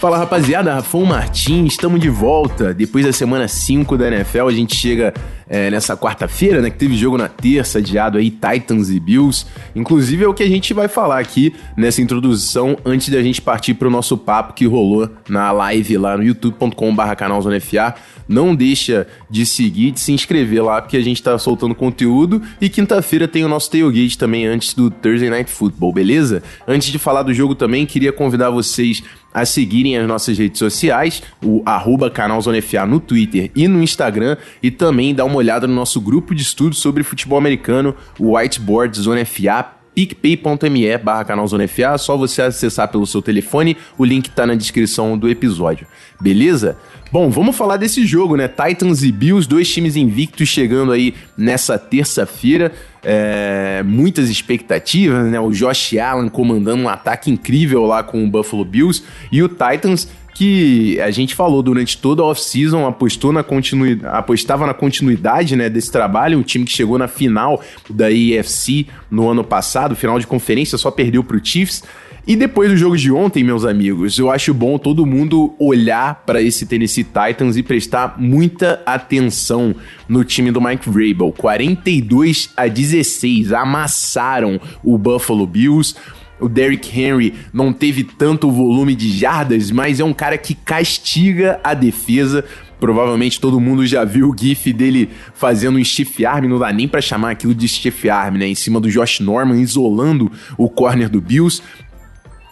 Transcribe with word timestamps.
Fala 0.00 0.16
rapaziada, 0.16 0.72
Rafão 0.72 1.04
Martins, 1.04 1.72
estamos 1.72 2.00
de 2.00 2.08
volta. 2.08 2.72
Depois 2.72 3.04
da 3.04 3.12
semana 3.12 3.46
5 3.46 3.98
da 3.98 4.08
NFL, 4.08 4.48
a 4.48 4.50
gente 4.50 4.74
chega 4.74 5.12
é, 5.46 5.70
nessa 5.70 5.94
quarta-feira, 5.94 6.62
né? 6.62 6.70
Que 6.70 6.78
teve 6.78 6.96
jogo 6.96 7.18
na 7.18 7.28
terça, 7.28 7.80
adiado 7.80 8.16
aí, 8.16 8.30
Titans 8.30 8.88
e 8.88 8.98
Bills. 8.98 9.44
Inclusive 9.76 10.24
é 10.24 10.26
o 10.26 10.32
que 10.32 10.42
a 10.42 10.48
gente 10.48 10.72
vai 10.72 10.88
falar 10.88 11.18
aqui 11.18 11.52
nessa 11.76 12.00
introdução 12.00 12.78
antes 12.82 13.10
da 13.10 13.20
gente 13.20 13.42
partir 13.42 13.74
para 13.74 13.88
o 13.88 13.90
nosso 13.90 14.16
papo 14.16 14.54
que 14.54 14.64
rolou 14.64 15.10
na 15.28 15.52
live 15.52 15.98
lá 15.98 16.16
no 16.16 16.22
youtube.com/barra 16.22 17.14
canal 17.14 17.42
Zona 17.42 17.60
FA. 17.60 17.94
Não 18.26 18.54
deixa 18.54 19.08
de 19.28 19.44
seguir, 19.44 19.90
de 19.90 20.00
se 20.00 20.12
inscrever 20.12 20.64
lá, 20.64 20.80
porque 20.80 20.96
a 20.96 21.02
gente 21.02 21.20
tá 21.20 21.36
soltando 21.36 21.74
conteúdo. 21.74 22.40
E 22.58 22.70
quinta-feira 22.70 23.28
tem 23.28 23.44
o 23.44 23.48
nosso 23.48 23.70
tailgate 23.70 24.16
também 24.16 24.46
antes 24.46 24.72
do 24.72 24.88
Thursday 24.88 25.28
Night 25.28 25.50
Football, 25.50 25.92
beleza? 25.92 26.42
Antes 26.66 26.90
de 26.90 26.98
falar 26.98 27.24
do 27.24 27.34
jogo 27.34 27.54
também, 27.54 27.84
queria 27.84 28.12
convidar 28.12 28.48
vocês 28.48 29.02
a 29.32 29.44
seguirem 29.44 29.96
as 29.96 30.06
nossas 30.06 30.36
redes 30.36 30.58
sociais, 30.58 31.22
o 31.44 31.62
arroba 31.64 32.10
canal 32.10 32.40
Zona 32.40 32.60
FA 32.60 32.86
no 32.86 33.00
Twitter 33.00 33.50
e 33.54 33.66
no 33.68 33.82
Instagram, 33.82 34.36
e 34.62 34.70
também 34.70 35.14
dar 35.14 35.24
uma 35.24 35.36
olhada 35.36 35.66
no 35.66 35.74
nosso 35.74 36.00
grupo 36.00 36.34
de 36.34 36.42
estudos 36.42 36.78
sobre 36.78 37.02
futebol 37.02 37.38
americano, 37.38 37.94
o 38.18 38.36
Whiteboard 38.36 38.98
Zona 38.98 39.24
FA, 39.24 39.79
picpay.me 40.06 40.98
barra 40.98 41.24
canal 41.24 41.46
Zona 41.46 41.68
FA, 41.68 41.98
só 41.98 42.16
você 42.16 42.42
acessar 42.42 42.88
pelo 42.88 43.06
seu 43.06 43.20
telefone, 43.20 43.76
o 43.98 44.04
link 44.04 44.30
tá 44.30 44.46
na 44.46 44.54
descrição 44.54 45.18
do 45.18 45.28
episódio, 45.28 45.86
beleza? 46.20 46.76
Bom, 47.12 47.28
vamos 47.28 47.56
falar 47.56 47.76
desse 47.76 48.06
jogo, 48.06 48.36
né? 48.36 48.46
Titans 48.46 49.02
e 49.02 49.10
Bills, 49.10 49.48
dois 49.48 49.68
times 49.68 49.96
invictos 49.96 50.48
chegando 50.48 50.92
aí 50.92 51.12
nessa 51.36 51.76
terça-feira. 51.76 52.72
É, 53.02 53.82
muitas 53.84 54.30
expectativas, 54.30 55.26
né? 55.26 55.40
O 55.40 55.50
Josh 55.50 55.96
Allen 55.98 56.28
comandando 56.28 56.84
um 56.84 56.88
ataque 56.88 57.30
incrível 57.30 57.84
lá 57.84 58.04
com 58.04 58.22
o 58.22 58.28
Buffalo 58.28 58.64
Bills 58.64 59.02
e 59.32 59.42
o 59.42 59.48
Titans 59.48 60.08
que 60.40 60.98
a 61.02 61.10
gente 61.10 61.34
falou 61.34 61.62
durante 61.62 61.98
toda 61.98 62.22
a 62.22 62.24
off-season, 62.24 62.86
apostou 62.86 63.30
na 63.30 63.42
continuidade, 63.42 64.16
apostava 64.16 64.66
na 64.66 64.72
continuidade, 64.72 65.54
né, 65.54 65.68
desse 65.68 65.92
trabalho, 65.92 66.38
um 66.38 66.42
time 66.42 66.64
que 66.64 66.72
chegou 66.72 66.96
na 66.96 67.06
final 67.06 67.62
da 67.90 68.10
EFC 68.10 68.86
no 69.10 69.28
ano 69.28 69.44
passado, 69.44 69.94
final 69.94 70.18
de 70.18 70.26
conferência, 70.26 70.78
só 70.78 70.90
perdeu 70.90 71.22
para 71.22 71.36
o 71.36 71.44
Chiefs. 71.44 71.82
E 72.26 72.36
depois 72.36 72.70
do 72.70 72.76
jogo 72.78 72.96
de 72.96 73.12
ontem, 73.12 73.44
meus 73.44 73.66
amigos, 73.66 74.18
eu 74.18 74.30
acho 74.30 74.54
bom 74.54 74.78
todo 74.78 75.04
mundo 75.04 75.54
olhar 75.58 76.22
para 76.24 76.40
esse 76.40 76.64
Tennessee 76.64 77.04
Titans 77.04 77.58
e 77.58 77.62
prestar 77.62 78.14
muita 78.18 78.82
atenção 78.86 79.74
no 80.08 80.24
time 80.24 80.50
do 80.50 80.60
Mike 80.60 80.88
Vrabel. 80.88 81.34
42 81.36 82.48
a 82.56 82.66
16, 82.66 83.52
amassaram 83.52 84.58
o 84.82 84.96
Buffalo 84.96 85.46
Bills. 85.46 85.94
O 86.40 86.48
Derrick 86.48 86.98
Henry 86.98 87.34
não 87.52 87.72
teve 87.72 88.04
tanto 88.04 88.50
volume 88.50 88.94
de 88.94 89.10
jardas, 89.10 89.70
mas 89.70 90.00
é 90.00 90.04
um 90.04 90.12
cara 90.12 90.38
que 90.38 90.54
castiga 90.54 91.60
a 91.62 91.74
defesa. 91.74 92.44
Provavelmente 92.78 93.38
todo 93.38 93.60
mundo 93.60 93.86
já 93.86 94.04
viu 94.04 94.30
o 94.30 94.36
gif 94.36 94.72
dele 94.72 95.10
fazendo 95.34 95.78
um 95.78 95.84
stiff 95.84 96.24
arm, 96.24 96.46
não 96.46 96.58
dá 96.58 96.72
nem 96.72 96.88
para 96.88 97.02
chamar 97.02 97.32
aquilo 97.32 97.54
de 97.54 97.68
stiff 97.68 98.08
arm, 98.08 98.36
né? 98.36 98.46
Em 98.46 98.54
cima 98.54 98.80
do 98.80 98.90
Josh 98.90 99.20
Norman, 99.20 99.60
isolando 99.60 100.32
o 100.56 100.68
corner 100.68 101.08
do 101.10 101.20
Bills. 101.20 101.62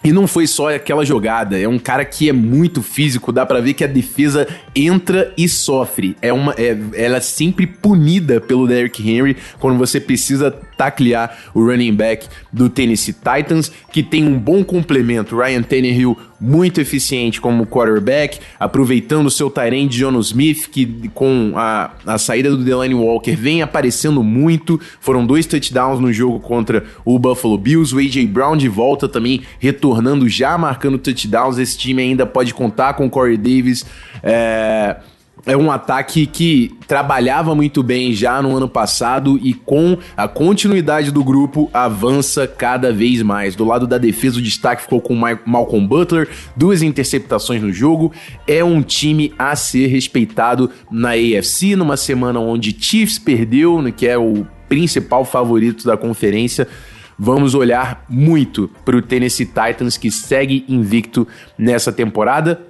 E 0.03 0.13
não 0.13 0.27
foi 0.27 0.47
só 0.47 0.73
aquela 0.73 1.03
jogada, 1.03 1.59
é 1.59 1.67
um 1.67 1.77
cara 1.77 2.05
que 2.05 2.29
é 2.29 2.33
muito 2.33 2.81
físico, 2.81 3.33
dá 3.33 3.45
para 3.45 3.59
ver 3.59 3.73
que 3.73 3.83
a 3.83 3.87
defesa 3.87 4.47
entra 4.73 5.33
e 5.37 5.49
sofre. 5.49 6.15
É 6.21 6.31
uma, 6.31 6.53
é, 6.57 6.77
ela 6.93 7.17
é 7.17 7.21
sempre 7.21 7.67
punida 7.67 8.39
pelo 8.39 8.65
Derrick 8.65 9.07
Henry 9.07 9.35
quando 9.59 9.77
você 9.77 9.99
precisa 9.99 10.57
taclear 10.79 11.37
o 11.53 11.61
running 11.61 11.93
back 11.93 12.25
do 12.53 12.69
Tennessee 12.69 13.13
Titans, 13.13 13.69
que 13.91 14.01
tem 14.01 14.25
um 14.25 14.39
bom 14.39 14.63
complemento. 14.63 15.35
Ryan 15.35 15.61
Tannehill 15.61 16.17
muito 16.39 16.79
eficiente 16.79 17.41
como 17.41 17.65
quarterback, 17.65 18.39
aproveitando 18.57 19.25
o 19.25 19.29
seu 19.29 19.49
Tyrande 19.49 19.97
Jono 19.97 20.21
Smith, 20.21 20.69
que 20.71 21.09
com 21.13 21.51
a, 21.57 21.91
a 22.05 22.17
saída 22.17 22.49
do 22.49 22.63
Delaney 22.63 22.95
Walker 22.95 23.35
vem 23.35 23.61
aparecendo 23.61 24.23
muito. 24.23 24.79
Foram 25.01 25.25
dois 25.25 25.45
touchdowns 25.45 25.99
no 25.99 26.13
jogo 26.13 26.39
contra 26.39 26.85
o 27.03 27.19
Buffalo 27.19 27.57
Bills. 27.57 27.93
O 27.93 27.99
A.J. 27.99 28.25
Brown 28.27 28.55
de 28.55 28.69
volta 28.69 29.09
também, 29.09 29.41
retornando 29.59 30.29
já, 30.29 30.57
marcando 30.57 30.97
touchdowns. 30.97 31.57
Esse 31.57 31.77
time 31.77 32.01
ainda 32.01 32.25
pode 32.25 32.53
contar 32.53 32.93
com 32.93 33.05
o 33.05 33.09
Corey 33.09 33.35
Davis. 33.35 33.85
É 34.23 34.95
é 35.45 35.55
um 35.55 35.71
ataque 35.71 36.25
que 36.25 36.75
trabalhava 36.87 37.55
muito 37.55 37.81
bem 37.81 38.13
já 38.13 38.41
no 38.41 38.55
ano 38.55 38.67
passado 38.67 39.39
e 39.41 39.53
com 39.53 39.97
a 40.15 40.27
continuidade 40.27 41.11
do 41.11 41.23
grupo 41.23 41.69
avança 41.73 42.47
cada 42.47 42.91
vez 42.91 43.21
mais. 43.21 43.55
Do 43.55 43.65
lado 43.65 43.87
da 43.87 43.97
defesa, 43.97 44.39
o 44.39 44.41
destaque 44.41 44.83
ficou 44.83 45.01
com 45.01 45.15
Malcolm 45.15 45.87
Butler, 45.87 46.29
duas 46.55 46.81
interceptações 46.81 47.61
no 47.61 47.71
jogo. 47.71 48.11
É 48.47 48.63
um 48.63 48.81
time 48.81 49.33
a 49.37 49.55
ser 49.55 49.87
respeitado 49.87 50.69
na 50.91 51.11
AFC, 51.11 51.75
numa 51.75 51.97
semana 51.97 52.39
onde 52.39 52.75
Chiefs 52.77 53.17
perdeu, 53.17 53.81
né, 53.81 53.91
que 53.91 54.07
é 54.07 54.17
o 54.17 54.45
principal 54.67 55.23
favorito 55.23 55.85
da 55.85 55.97
conferência. 55.97 56.67
Vamos 57.17 57.53
olhar 57.53 58.05
muito 58.07 58.69
para 58.85 58.95
o 58.95 59.01
Tennessee 59.01 59.45
Titans, 59.45 59.97
que 59.97 60.09
segue 60.09 60.63
invicto 60.69 61.27
nessa 61.57 61.91
temporada 61.91 62.68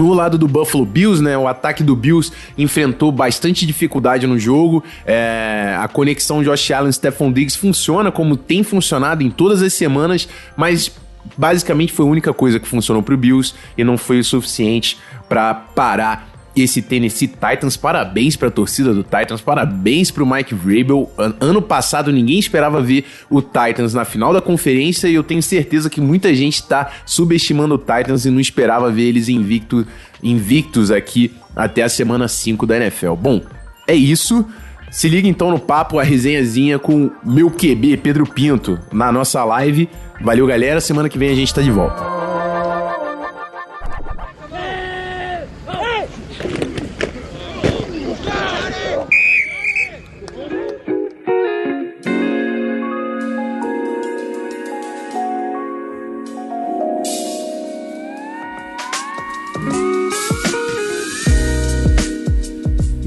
no 0.00 0.14
lado 0.14 0.38
do 0.38 0.48
Buffalo 0.48 0.86
Bills, 0.86 1.22
né, 1.22 1.36
o 1.36 1.46
ataque 1.46 1.82
do 1.82 1.94
Bills 1.94 2.32
enfrentou 2.56 3.12
bastante 3.12 3.66
dificuldade 3.66 4.26
no 4.26 4.38
jogo. 4.38 4.82
É, 5.04 5.76
a 5.78 5.86
conexão 5.88 6.42
Josh 6.42 6.70
Allen 6.70 6.88
e 6.88 6.92
Stephon 6.92 7.30
Diggs 7.30 7.58
funciona 7.58 8.10
como 8.10 8.36
tem 8.36 8.62
funcionado 8.62 9.22
em 9.22 9.30
todas 9.30 9.62
as 9.62 9.72
semanas, 9.74 10.28
mas 10.56 10.90
basicamente 11.36 11.92
foi 11.92 12.06
a 12.06 12.08
única 12.08 12.32
coisa 12.32 12.58
que 12.58 12.66
funcionou 12.66 13.02
para 13.02 13.14
o 13.14 13.16
Bills 13.16 13.54
e 13.76 13.84
não 13.84 13.98
foi 13.98 14.20
o 14.20 14.24
suficiente 14.24 14.98
para 15.28 15.54
parar 15.54 16.29
esse 16.62 16.82
Tennessee 16.82 17.28
Titans. 17.28 17.76
Parabéns 17.76 18.36
para 18.36 18.48
a 18.48 18.50
torcida 18.50 18.94
do 18.94 19.02
Titans, 19.02 19.40
parabéns 19.40 20.10
para 20.10 20.22
o 20.22 20.30
Mike 20.30 20.54
Vrabel. 20.54 21.10
Ano 21.40 21.62
passado 21.62 22.12
ninguém 22.12 22.38
esperava 22.38 22.80
ver 22.80 23.04
o 23.28 23.40
Titans 23.40 23.94
na 23.94 24.04
final 24.04 24.32
da 24.32 24.40
conferência 24.40 25.08
e 25.08 25.14
eu 25.14 25.22
tenho 25.22 25.42
certeza 25.42 25.90
que 25.90 26.00
muita 26.00 26.34
gente 26.34 26.54
está 26.54 26.90
subestimando 27.04 27.74
o 27.74 27.78
Titans 27.78 28.24
e 28.24 28.30
não 28.30 28.40
esperava 28.40 28.90
ver 28.90 29.02
eles 29.02 29.28
invicto, 29.28 29.86
invictos 30.22 30.90
aqui 30.90 31.32
até 31.54 31.82
a 31.82 31.88
semana 31.88 32.28
5 32.28 32.66
da 32.66 32.76
NFL. 32.76 33.14
Bom, 33.14 33.42
é 33.86 33.94
isso. 33.94 34.46
Se 34.90 35.08
liga 35.08 35.28
então 35.28 35.50
no 35.50 35.58
papo, 35.58 35.98
a 35.98 36.02
resenhazinha 36.02 36.78
com 36.78 37.10
meu 37.24 37.50
QB, 37.50 37.98
Pedro 37.98 38.26
Pinto, 38.26 38.78
na 38.92 39.12
nossa 39.12 39.44
live. 39.44 39.88
Valeu, 40.20 40.46
galera. 40.46 40.80
Semana 40.80 41.08
que 41.08 41.16
vem 41.16 41.30
a 41.30 41.34
gente 41.34 41.54
tá 41.54 41.62
de 41.62 41.70
volta. 41.70 42.29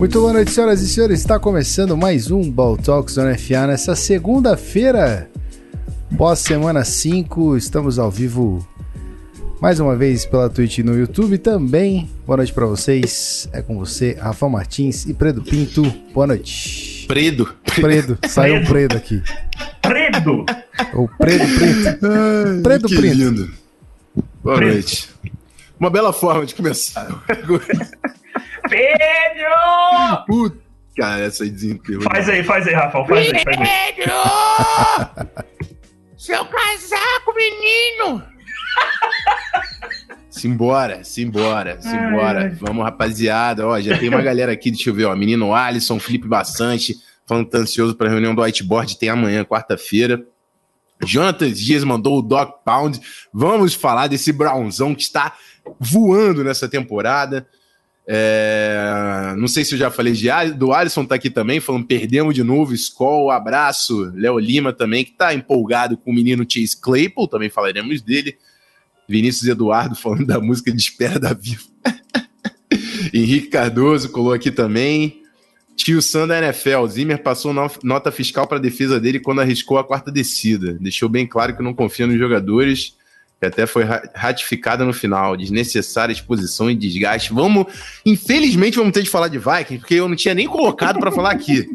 Muito 0.03 0.19
boa 0.19 0.33
noite, 0.33 0.51
senhoras 0.51 0.81
e 0.81 0.89
senhores. 0.89 1.21
Está 1.21 1.39
começando 1.39 1.95
mais 1.95 2.29
um 2.29 2.51
Ball 2.51 2.75
Talks 2.75 3.15
Zona 3.15 3.37
FA 3.37 3.67
nessa 3.67 3.95
segunda-feira, 3.95 5.29
pós 6.17 6.39
semana 6.39 6.83
5. 6.83 7.55
Estamos 7.55 7.97
ao 7.97 8.11
vivo 8.11 8.67
mais 9.61 9.79
uma 9.79 9.95
vez 9.95 10.25
pela 10.25 10.49
Twitch 10.49 10.79
e 10.79 10.83
no 10.83 10.93
YouTube 10.99 11.37
também. 11.37 12.09
Boa 12.27 12.35
noite 12.35 12.51
para 12.51 12.65
vocês. 12.65 13.47
É 13.53 13.61
com 13.61 13.79
você, 13.79 14.17
Rafa 14.19 14.49
Martins 14.49 15.05
e 15.05 15.13
Predo 15.13 15.41
Pinto. 15.41 15.83
Boa 16.13 16.27
noite. 16.27 17.05
Predo. 17.07 17.53
Predo. 17.73 18.19
Saiu 18.27 18.57
o 18.57 18.65
Predo 18.65 18.97
aqui. 18.97 19.23
Predo. 19.81 20.45
O 20.95 21.07
Predo 21.07 21.45
Preto. 21.57 22.05
Ai, 22.05 22.61
Predo 22.61 22.87
que 22.89 22.95
Preto. 22.97 23.15
lindo. 23.15 23.53
Boa 24.43 24.57
Preto. 24.57 24.73
noite. 24.73 25.09
Uma 25.79 25.89
bela 25.89 26.11
forma 26.11 26.45
de 26.45 26.53
começar. 26.53 27.07
Pedro! 29.33 30.25
Puta, 30.27 30.57
cara, 30.95 31.23
essa 31.23 31.43
aí 31.43 31.49
desenterrou. 31.49 32.03
Faz 32.03 32.29
aí, 32.29 32.43
faz 32.43 32.67
aí, 32.67 32.73
Rafael, 32.73 33.05
faz 33.05 33.33
aí, 33.33 33.43
faz 33.43 33.57
aí. 33.59 33.93
Pedro! 33.95 34.13
Seu 36.17 36.45
casaco, 36.45 37.33
menino! 37.35 38.23
Simbora, 40.29 41.03
simbora, 41.03 41.81
simbora. 41.81 42.43
Ai, 42.43 42.49
Vamos, 42.59 42.83
rapaziada. 42.83 43.67
Ó, 43.67 43.79
já 43.79 43.97
tem 43.97 44.09
uma 44.09 44.21
galera 44.23 44.51
aqui, 44.51 44.71
deixa 44.71 44.89
eu 44.89 44.93
ver, 44.93 45.05
ó. 45.05 45.15
Menino 45.15 45.53
Alisson, 45.53 45.99
Felipe 45.99 46.27
Bastante, 46.27 46.95
falando 47.25 47.45
que 47.45 47.51
tá 47.51 47.59
ansioso 47.59 47.95
pra 47.95 48.09
reunião 48.09 48.33
do 48.33 48.41
whiteboard, 48.41 48.97
tem 48.97 49.09
amanhã, 49.09 49.43
quarta-feira. 49.43 50.25
Jonathan 51.03 51.51
Dias 51.51 51.83
mandou 51.83 52.19
o 52.19 52.21
Doc 52.21 52.63
Pound. 52.63 52.99
Vamos 53.33 53.73
falar 53.73 54.07
desse 54.07 54.31
Brownzão 54.31 54.95
que 54.95 55.01
está 55.01 55.33
voando 55.79 56.43
nessa 56.43 56.67
temporada. 56.67 57.47
É, 58.05 59.33
não 59.37 59.47
sei 59.47 59.63
se 59.63 59.75
eu 59.75 59.79
já 59.79 59.89
falei 59.89 60.13
de, 60.13 60.29
do 60.57 60.73
Alisson, 60.73 61.05
tá 61.05 61.15
aqui 61.15 61.29
também, 61.29 61.59
falando 61.59 61.85
perdemos 61.85 62.35
de 62.35 62.43
novo, 62.43 62.73
Skoll, 62.73 63.31
abraço. 63.31 64.11
Léo 64.15 64.37
Lima 64.39 64.73
também, 64.73 65.05
que 65.05 65.11
tá 65.11 65.33
empolgado 65.33 65.97
com 65.97 66.11
o 66.11 66.13
menino 66.13 66.45
Chase 66.47 66.79
Claypool, 66.79 67.27
também 67.27 67.49
falaremos 67.49 68.01
dele. 68.01 68.37
Vinícius 69.07 69.47
Eduardo 69.47 69.95
falando 69.95 70.25
da 70.25 70.39
música 70.39 70.71
de 70.71 70.77
espera 70.77 71.19
da 71.19 71.33
Viva. 71.33 71.63
Henrique 73.13 73.47
Cardoso 73.47 74.09
colou 74.09 74.33
aqui 74.33 74.51
também. 74.51 75.21
Tio 75.75 76.01
Sam 76.01 76.27
da 76.27 76.37
NFL, 76.37 76.85
Zimmer 76.87 77.21
passou 77.21 77.53
nota 77.83 78.11
fiscal 78.11 78.47
para 78.47 78.59
defesa 78.59 78.99
dele 78.99 79.19
quando 79.19 79.41
arriscou 79.41 79.77
a 79.77 79.83
quarta 79.83 80.11
descida. 80.11 80.73
Deixou 80.79 81.09
bem 81.09 81.25
claro 81.25 81.55
que 81.55 81.63
não 81.63 81.73
confia 81.73 82.05
nos 82.05 82.17
jogadores, 82.17 82.95
que 83.43 83.47
até 83.47 83.67
foi 83.67 83.83
ratificada 84.15 84.85
no 84.85 84.93
final. 84.93 85.35
Desnecessária 85.35 86.13
exposição 86.13 86.71
e 86.71 86.75
desgaste. 86.75 87.33
Vamos, 87.33 87.65
infelizmente, 88.05 88.77
vamos 88.77 88.93
ter 88.93 89.03
de 89.03 89.09
falar 89.09 89.27
de 89.27 89.37
Vikings, 89.37 89.79
porque 89.79 89.95
eu 89.95 90.07
não 90.07 90.15
tinha 90.15 90.33
nem 90.33 90.47
colocado 90.47 90.99
para 90.99 91.11
falar 91.11 91.31
aqui. 91.31 91.67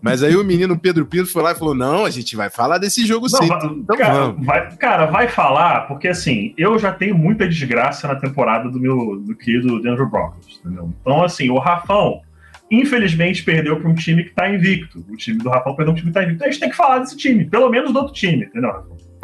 Mas 0.00 0.22
aí 0.22 0.34
o 0.36 0.44
menino 0.44 0.78
Pedro 0.78 1.06
Pinto 1.06 1.26
foi 1.26 1.42
lá 1.42 1.52
e 1.52 1.56
falou: 1.56 1.74
não, 1.74 2.04
a 2.04 2.10
gente 2.10 2.34
vai 2.36 2.50
falar 2.50 2.78
desse 2.78 3.06
jogo 3.06 3.26
não, 3.30 3.40
sim. 3.40 3.48
Vai, 3.48 3.66
então 3.66 3.96
cara, 3.96 4.14
vamos. 4.14 4.46
Vai, 4.46 4.76
cara, 4.76 5.06
vai 5.06 5.28
falar, 5.28 5.82
porque 5.82 6.08
assim, 6.08 6.54
eu 6.56 6.78
já 6.78 6.92
tenho 6.92 7.16
muita 7.16 7.48
desgraça 7.48 8.08
na 8.08 8.16
temporada 8.16 8.68
do 8.68 8.80
meu 8.80 9.20
do 9.20 9.34
querido 9.34 9.80
Denver 9.80 10.08
Broncos, 10.08 10.60
entendeu? 10.60 10.92
Então, 11.00 11.22
assim, 11.22 11.50
o 11.50 11.58
Rafão 11.58 12.20
infelizmente 12.68 13.44
perdeu 13.44 13.78
para 13.78 13.88
um 13.88 13.94
time 13.94 14.24
que 14.24 14.30
está 14.30 14.48
invicto. 14.48 15.04
O 15.08 15.16
time 15.16 15.38
do 15.38 15.50
Rafão 15.50 15.76
perdeu 15.76 15.92
um 15.92 15.96
time 15.96 16.10
que 16.10 16.18
está 16.18 16.22
invicto. 16.22 16.36
Então 16.36 16.48
a 16.48 16.50
gente 16.50 16.60
tem 16.60 16.70
que 16.70 16.76
falar 16.76 16.98
desse 17.00 17.16
time, 17.16 17.44
pelo 17.44 17.68
menos 17.68 17.92
do 17.92 17.98
outro 17.98 18.14
time, 18.14 18.46
entendeu, 18.46 18.72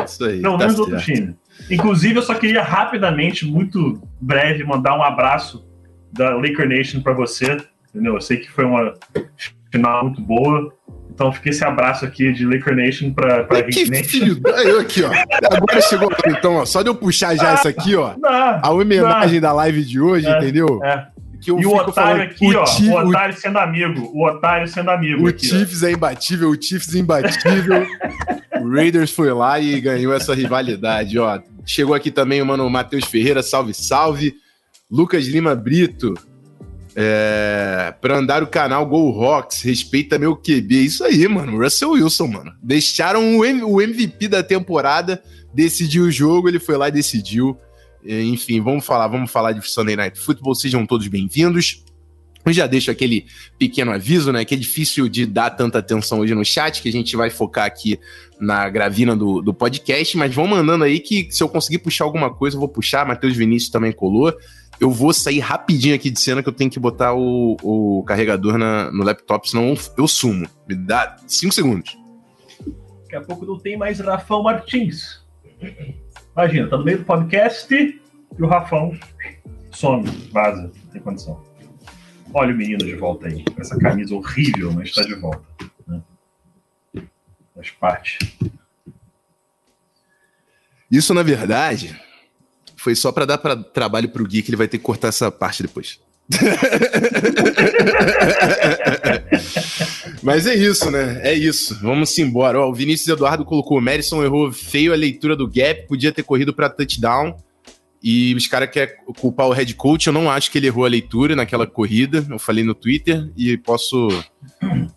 Isso 0.05 0.25
aí. 0.25 0.41
Pelo 0.41 0.59
tá 0.59 0.59
menos 0.59 0.75
do 0.77 0.83
outro 0.83 0.99
time. 0.99 1.35
Inclusive, 1.71 2.17
eu 2.17 2.23
só 2.23 2.35
queria 2.35 2.63
rapidamente, 2.63 3.47
muito 3.47 4.01
breve, 4.21 4.65
mandar 4.65 4.97
um 4.97 5.03
abraço 5.03 5.67
da 6.13 6.35
Laker 6.37 6.69
Nation 6.69 7.01
para 7.01 7.13
você, 7.13 7.59
entendeu? 7.91 8.15
Eu 8.15 8.21
sei 8.21 8.39
que 8.39 8.51
foi 8.51 8.65
uma 8.65 8.95
final 9.71 10.05
muito 10.05 10.23
boa. 10.23 10.73
Então 11.11 11.33
fica 11.33 11.51
esse 11.51 11.65
abraço 11.65 12.05
aqui 12.05 12.33
de 12.33 12.47
Laker 12.47 12.77
Nation 12.77 13.13
pra, 13.13 13.43
pra 13.43 13.63
que 13.65 13.87
filho, 14.05 14.41
eu 14.65 14.79
aqui, 14.79 15.03
ó. 15.03 15.11
Agora 15.51 15.81
chegou, 15.81 16.09
então, 16.27 16.57
ó, 16.57 16.65
só 16.65 16.81
de 16.81 16.89
eu 16.89 16.95
puxar 16.95 17.35
já 17.35 17.51
ah, 17.51 17.55
essa 17.55 17.69
aqui, 17.69 17.97
ó. 17.97 18.15
Não, 18.17 18.61
a 18.63 18.71
homenagem 18.71 19.41
não. 19.41 19.49
da 19.49 19.53
live 19.53 19.85
de 19.85 20.01
hoje, 20.01 20.29
é, 20.29 20.39
entendeu? 20.39 20.81
É 20.85 21.09
que 21.41 21.51
eu 21.51 21.61
e 21.61 21.67
o 21.67 21.71
otário 21.71 21.93
falando, 21.93 22.21
aqui, 22.23 22.47
o 22.47 22.59
ó, 22.59 22.65
o 23.03 23.09
otário 23.09 23.35
o... 23.35 23.39
sendo 23.39 23.59
amigo, 23.59 24.11
o 24.13 24.27
otário 24.27 24.69
sendo 24.69 24.91
amigo. 24.91 25.25
O 25.25 25.29
aqui, 25.29 25.47
Chiefs 25.47 25.83
ó. 25.83 25.87
é 25.87 25.93
imbatível, 25.93 26.51
o 26.51 26.61
Chiefs 26.61 26.95
é 26.95 26.99
imbatível. 26.99 27.87
o 28.61 28.71
Raiders 28.71 29.11
foi 29.11 29.33
lá 29.33 29.59
e 29.61 29.81
ganhou 29.81 30.13
essa 30.13 30.35
rivalidade, 30.35 31.19
ó. 31.19 31.41
Chegou 31.65 31.95
aqui 31.95 32.11
também 32.11 32.41
o 32.43 32.47
mano 32.47 32.69
Matheus 32.69 33.05
Ferreira, 33.05 33.43
salve, 33.43 33.75
salve. 33.75 34.35
Lucas 34.91 35.27
Lima 35.27 35.55
Brito, 35.55 36.15
é, 36.97 37.95
pra 38.01 38.17
andar 38.17 38.43
o 38.43 38.47
canal 38.47 38.85
Go 38.87 39.11
Rocks, 39.11 39.63
respeita 39.63 40.19
meu 40.19 40.35
QB. 40.35 40.85
Isso 40.85 41.05
aí, 41.05 41.29
mano. 41.29 41.63
Russell 41.63 41.93
Wilson, 41.93 42.27
mano. 42.27 42.53
Deixaram 42.61 43.37
o, 43.37 43.41
o 43.41 43.81
MVP 43.81 44.27
da 44.27 44.43
temporada, 44.43 45.23
decidiu 45.55 46.05
o 46.05 46.11
jogo, 46.11 46.49
ele 46.49 46.59
foi 46.59 46.77
lá 46.77 46.89
e 46.89 46.93
decidiu. 46.93 47.57
Enfim, 48.05 48.61
vamos 48.61 48.87
falar, 48.87 49.09
vamos 49.09 49.31
falar 49.31 49.53
de 49.53 49.67
Sunday 49.69 49.97
Night 49.97 50.19
Football. 50.19 50.55
Sejam 50.55 50.87
todos 50.87 51.07
bem-vindos. 51.09 51.85
Eu 52.45 52.53
já 52.53 52.67
deixo 52.67 52.91
aquele 52.91 53.27
pequeno 53.59 53.91
aviso, 53.91 54.33
né? 54.33 54.45
Que 54.45 54.55
é 54.55 54.57
difícil 54.57 55.09
de 55.09 55.27
dar 55.27 55.51
tanta 55.51 55.79
atenção 55.81 56.21
hoje 56.21 56.35
no 56.35 56.45
chat, 56.45 56.81
que 56.81 56.89
a 56.89 56.93
gente 56.93 57.15
vai 57.17 57.29
focar 57.29 57.67
aqui 57.67 57.99
na 58.41 58.69
gravina 58.71 59.15
do, 59.15 59.43
do 59.43 59.53
podcast, 59.53 60.17
mas 60.17 60.35
vão 60.35 60.47
mandando 60.47 60.85
aí 60.85 61.01
que 61.01 61.29
se 61.31 61.43
eu 61.43 61.49
conseguir 61.49 61.79
puxar 61.79 62.05
alguma 62.05 62.33
coisa, 62.33 62.57
eu 62.57 62.61
vou 62.61 62.69
puxar. 62.69 63.07
Matheus 63.07 63.37
Vinícius 63.37 63.71
também 63.71 63.93
colou. 63.93 64.33
Eu 64.81 64.91
vou 64.91 65.13
sair 65.13 65.41
rapidinho 65.41 65.95
aqui 65.95 66.09
de 66.09 66.21
cena 66.21 66.43
que 66.43 66.49
eu 66.49 66.53
tenho 66.53 66.71
que 66.71 66.79
botar 66.79 67.13
o, 67.13 67.57
o 67.63 68.05
carregador 68.05 68.57
na, 68.57 68.93
no 68.93 69.03
laptop, 69.03 69.51
senão 69.51 69.75
eu 69.97 70.07
sumo. 70.07 70.49
Me 70.69 70.77
dá 70.77 71.17
cinco 71.27 71.53
segundos. 71.53 71.99
Daqui 73.03 73.17
a 73.17 73.21
pouco 73.21 73.45
não 73.45 73.59
tem 73.59 73.77
mais 73.77 73.99
Rafael 73.99 74.43
Martins. 74.43 75.21
Imagina, 76.39 76.69
tá 76.69 76.79
no 76.79 76.85
meio 76.85 76.99
do 76.99 77.05
podcast 77.05 77.75
e 77.75 78.01
o 78.41 78.47
Rafão 78.47 78.97
some, 79.73 80.07
vaza, 80.31 80.63
não 80.63 80.93
tem 80.93 81.03
condição. 81.03 81.45
Olha 82.33 82.55
o 82.55 82.57
menino 82.57 82.79
de 82.79 82.95
volta 82.95 83.27
aí, 83.27 83.43
com 83.43 83.61
essa 83.61 83.77
camisa 83.77 84.15
horrível, 84.15 84.71
mas 84.71 84.91
está 84.91 85.03
de 85.03 85.17
volta. 85.17 85.43
Né? 85.85 86.01
Faz 87.57 87.71
parte. 87.73 88.39
Isso, 90.89 91.13
na 91.13 91.25
verdade, 91.25 92.01
foi 92.77 92.95
só 92.95 93.11
para 93.11 93.27
dar 93.27 93.39
pra, 93.39 93.57
trabalho 93.57 94.09
pro 94.09 94.25
Gui 94.25 94.41
que 94.41 94.51
ele 94.51 94.57
vai 94.57 94.69
ter 94.69 94.79
que 94.79 94.85
cortar 94.85 95.09
essa 95.09 95.33
parte 95.33 95.65
depois. 95.65 95.99
Mas 100.29 100.47
é 100.47 100.55
isso, 100.55 100.91
né? 100.91 101.23
É 101.23 101.33
isso. 101.33 101.79
Vamos 101.81 102.19
embora. 102.19 102.61
Ó, 102.61 102.69
o 102.69 102.75
Vinícius 102.75 103.09
Eduardo 103.09 103.47
colocou: 103.47 103.79
o 103.79 103.81
Madison 103.81 104.23
errou 104.23 104.53
feio 104.53 104.93
a 104.93 104.97
leitura 104.97 105.35
do 105.35 105.49
gap, 105.49 105.87
podia 105.89 106.13
ter 106.13 106.23
corrido 106.23 106.53
para 106.53 106.69
touchdown. 106.69 107.35
E 108.03 108.35
os 108.35 108.47
caras 108.47 108.69
querem 108.71 108.95
culpar 109.19 109.49
o 109.49 109.53
head 109.53 109.75
coach. 109.75 110.07
Eu 110.07 110.13
não 110.13 110.31
acho 110.31 110.51
que 110.51 110.59
ele 110.59 110.67
errou 110.67 110.85
a 110.85 110.89
leitura 110.89 111.35
naquela 111.35 111.67
corrida. 111.67 112.27
Eu 112.29 112.39
falei 112.39 112.63
no 112.63 112.75
Twitter 112.75 113.33
e 113.39 113.57
posso, 113.57 114.23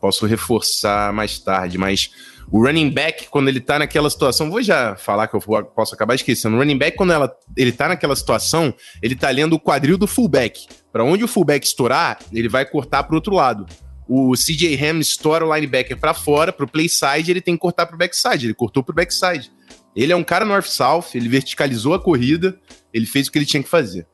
posso 0.01 0.25
reforçar 0.25 1.13
mais 1.13 1.39
tarde. 1.39 1.77
Mas 1.77 2.11
o 2.51 2.61
running 2.65 2.89
back, 2.89 3.29
quando 3.29 3.47
ele 3.47 3.61
tá 3.61 3.79
naquela 3.79 4.09
situação, 4.09 4.51
vou 4.51 4.61
já 4.61 4.97
falar 4.97 5.29
que 5.29 5.35
eu 5.37 5.41
posso 5.63 5.95
acabar 5.95 6.13
esquecendo. 6.13 6.57
O 6.57 6.59
running 6.59 6.77
back, 6.77 6.97
quando 6.97 7.13
ela, 7.13 7.33
ele 7.55 7.71
tá 7.71 7.87
naquela 7.87 8.17
situação, 8.17 8.73
ele 9.01 9.15
tá 9.15 9.29
lendo 9.29 9.53
o 9.53 9.59
quadril 9.59 9.97
do 9.97 10.07
fullback. 10.07 10.67
Para 10.91 11.05
onde 11.05 11.23
o 11.23 11.27
fullback 11.27 11.65
estourar, 11.65 12.19
ele 12.33 12.49
vai 12.49 12.65
cortar 12.65 13.03
pro 13.03 13.15
outro 13.15 13.33
lado 13.33 13.65
o 14.13 14.33
CJ 14.33 14.77
Ham 14.83 14.99
estoura 14.99 15.45
o 15.45 15.55
linebacker 15.55 15.97
para 15.97 16.13
fora, 16.13 16.51
pro 16.51 16.67
play 16.67 16.89
side, 16.89 17.31
ele 17.31 17.39
tem 17.39 17.55
que 17.55 17.61
cortar 17.61 17.85
pro 17.85 17.97
backside. 17.97 18.47
Ele 18.47 18.53
cortou 18.53 18.83
pro 18.83 18.93
backside. 18.93 19.49
Ele 19.95 20.11
é 20.11 20.15
um 20.15 20.23
cara 20.23 20.43
north-south, 20.43 21.15
ele 21.15 21.29
verticalizou 21.29 21.93
a 21.93 21.99
corrida, 21.99 22.59
ele 22.93 23.05
fez 23.05 23.27
o 23.27 23.31
que 23.31 23.37
ele 23.37 23.45
tinha 23.45 23.63
que 23.63 23.69
fazer. 23.69 24.05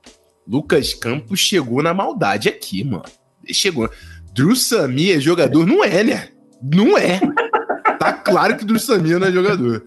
Lucas 0.47 0.93
Campos 0.93 1.39
chegou 1.39 1.81
na 1.81 1.95
maldade 1.95 2.47
aqui, 2.47 2.83
mano. 2.83 3.05
Ele 3.43 3.55
chegou. 3.55 3.89
Drew 4.35 4.55
Samir 4.55 5.17
é 5.17 5.19
jogador? 5.19 5.65
Não 5.65 5.83
é, 5.83 6.03
né? 6.03 6.29
Não 6.61 6.95
é. 6.95 7.19
tá 7.97 8.13
claro 8.13 8.55
que 8.55 8.65
Drew 8.65 8.77
Samir 8.77 9.17
não 9.17 9.25
é 9.25 9.31
jogador. 9.31 9.83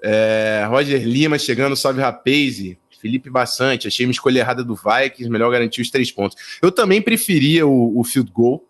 É, 0.00 0.64
Roger 0.68 1.02
Lima 1.02 1.40
chegando, 1.40 1.74
salve 1.74 2.00
Rapaze. 2.00 2.78
Felipe 3.00 3.28
Bassante, 3.28 3.88
achei 3.88 4.06
uma 4.06 4.12
escolha 4.12 4.38
errada 4.38 4.62
do 4.62 4.76
Vikings, 4.76 5.28
melhor 5.28 5.50
garantir 5.50 5.80
os 5.80 5.90
três 5.90 6.12
pontos. 6.12 6.36
Eu 6.62 6.70
também 6.70 7.02
preferia 7.02 7.66
o, 7.66 7.98
o 7.98 8.04
field 8.04 8.30
goal, 8.30 8.69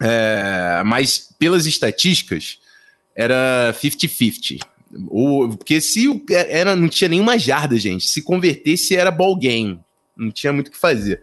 é, 0.00 0.82
mas 0.84 1.28
pelas 1.38 1.66
estatísticas, 1.66 2.58
era 3.14 3.74
50-50. 3.80 4.60
Porque 5.56 5.80
se 5.80 6.22
era, 6.28 6.76
não 6.76 6.88
tinha 6.88 7.08
nenhuma 7.08 7.38
jarda, 7.38 7.78
gente. 7.78 8.06
Se 8.06 8.22
convertesse, 8.22 8.94
era 8.94 9.10
ball 9.10 9.36
game. 9.36 9.80
Não 10.16 10.30
tinha 10.30 10.52
muito 10.52 10.68
o 10.68 10.70
que 10.70 10.78
fazer. 10.78 11.22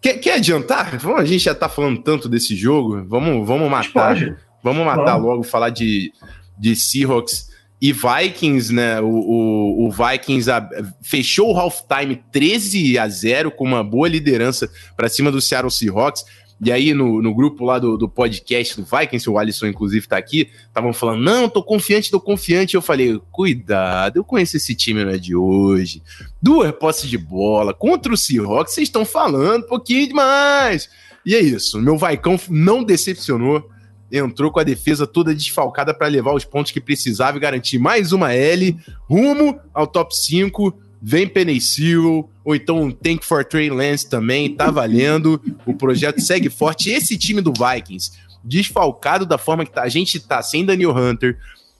Quer, 0.00 0.14
quer 0.18 0.34
adiantar? 0.34 0.98
A 1.16 1.24
gente 1.24 1.44
já 1.44 1.54
tá 1.54 1.68
falando 1.68 2.02
tanto 2.02 2.28
desse 2.28 2.54
jogo. 2.54 3.04
Vamos, 3.06 3.46
vamos 3.46 3.70
matar. 3.70 4.16
Vamos 4.62 4.84
matar 4.84 5.12
vamos. 5.12 5.26
logo, 5.26 5.42
falar 5.42 5.70
de, 5.70 6.12
de 6.58 6.76
Seahawks 6.76 7.50
e 7.80 7.92
Vikings, 7.92 8.72
né? 8.72 9.00
O, 9.00 9.06
o, 9.06 9.86
o 9.86 9.90
Vikings 9.90 10.50
a, 10.50 10.68
fechou 11.02 11.54
o 11.54 11.58
halftime 11.58 12.22
13 12.30 12.98
a 12.98 13.08
0 13.08 13.50
com 13.50 13.64
uma 13.64 13.82
boa 13.82 14.08
liderança 14.08 14.70
para 14.96 15.08
cima 15.08 15.30
do 15.30 15.40
Seattle 15.40 15.70
Seahawks. 15.70 16.24
E 16.62 16.70
aí, 16.70 16.92
no, 16.92 17.22
no 17.22 17.34
grupo 17.34 17.64
lá 17.64 17.78
do, 17.78 17.96
do 17.96 18.06
podcast 18.06 18.76
do 18.76 18.84
Vikings, 18.84 19.30
o 19.30 19.38
Alisson 19.38 19.66
inclusive 19.66 20.06
tá 20.06 20.18
aqui, 20.18 20.50
estavam 20.66 20.92
falando: 20.92 21.22
não, 21.22 21.48
tô 21.48 21.62
confiante, 21.62 22.10
tô 22.10 22.20
confiante. 22.20 22.74
Eu 22.74 22.82
falei: 22.82 23.18
cuidado, 23.30 24.18
eu 24.18 24.24
conheço 24.24 24.58
esse 24.58 24.74
time, 24.74 25.02
não 25.02 25.10
é 25.10 25.18
de 25.18 25.34
hoje. 25.34 26.02
Duas 26.40 26.70
posses 26.72 27.08
de 27.08 27.16
bola 27.16 27.72
contra 27.72 28.12
o 28.12 28.16
Seahawks, 28.16 28.74
vocês 28.74 28.88
estão 28.88 29.06
falando 29.06 29.64
um 29.64 29.68
pouquinho 29.68 30.06
demais. 30.06 30.90
E 31.24 31.34
é 31.34 31.40
isso, 31.40 31.80
meu 31.80 31.96
Vaicão 31.96 32.38
não 32.48 32.84
decepcionou. 32.84 33.68
Entrou 34.12 34.50
com 34.50 34.58
a 34.58 34.64
defesa 34.64 35.06
toda 35.06 35.32
desfalcada 35.32 35.94
para 35.94 36.08
levar 36.08 36.34
os 36.34 36.44
pontos 36.44 36.72
que 36.72 36.80
precisava 36.80 37.36
e 37.36 37.40
garantir 37.40 37.78
mais 37.78 38.10
uma 38.10 38.34
L 38.34 38.76
rumo 39.08 39.58
ao 39.72 39.86
top 39.86 40.16
5 40.16 40.76
vem 41.00 41.26
Penicil, 41.26 42.28
ou 42.44 42.54
então 42.54 42.82
um 42.82 42.90
Tank 42.90 43.24
for 43.24 43.44
Trey 43.44 43.70
Lance 43.70 44.08
também, 44.08 44.54
tá 44.54 44.70
valendo. 44.70 45.40
O 45.64 45.74
projeto 45.74 46.20
segue 46.20 46.50
forte. 46.50 46.90
Esse 46.90 47.16
time 47.16 47.40
do 47.40 47.52
Vikings, 47.52 48.12
desfalcado 48.44 49.24
da 49.24 49.38
forma 49.38 49.64
que 49.64 49.72
tá, 49.72 49.82
a 49.82 49.88
gente 49.88 50.20
tá, 50.20 50.42
sem 50.42 50.64
Daniel 50.64 50.96
Hunter, 50.96 51.38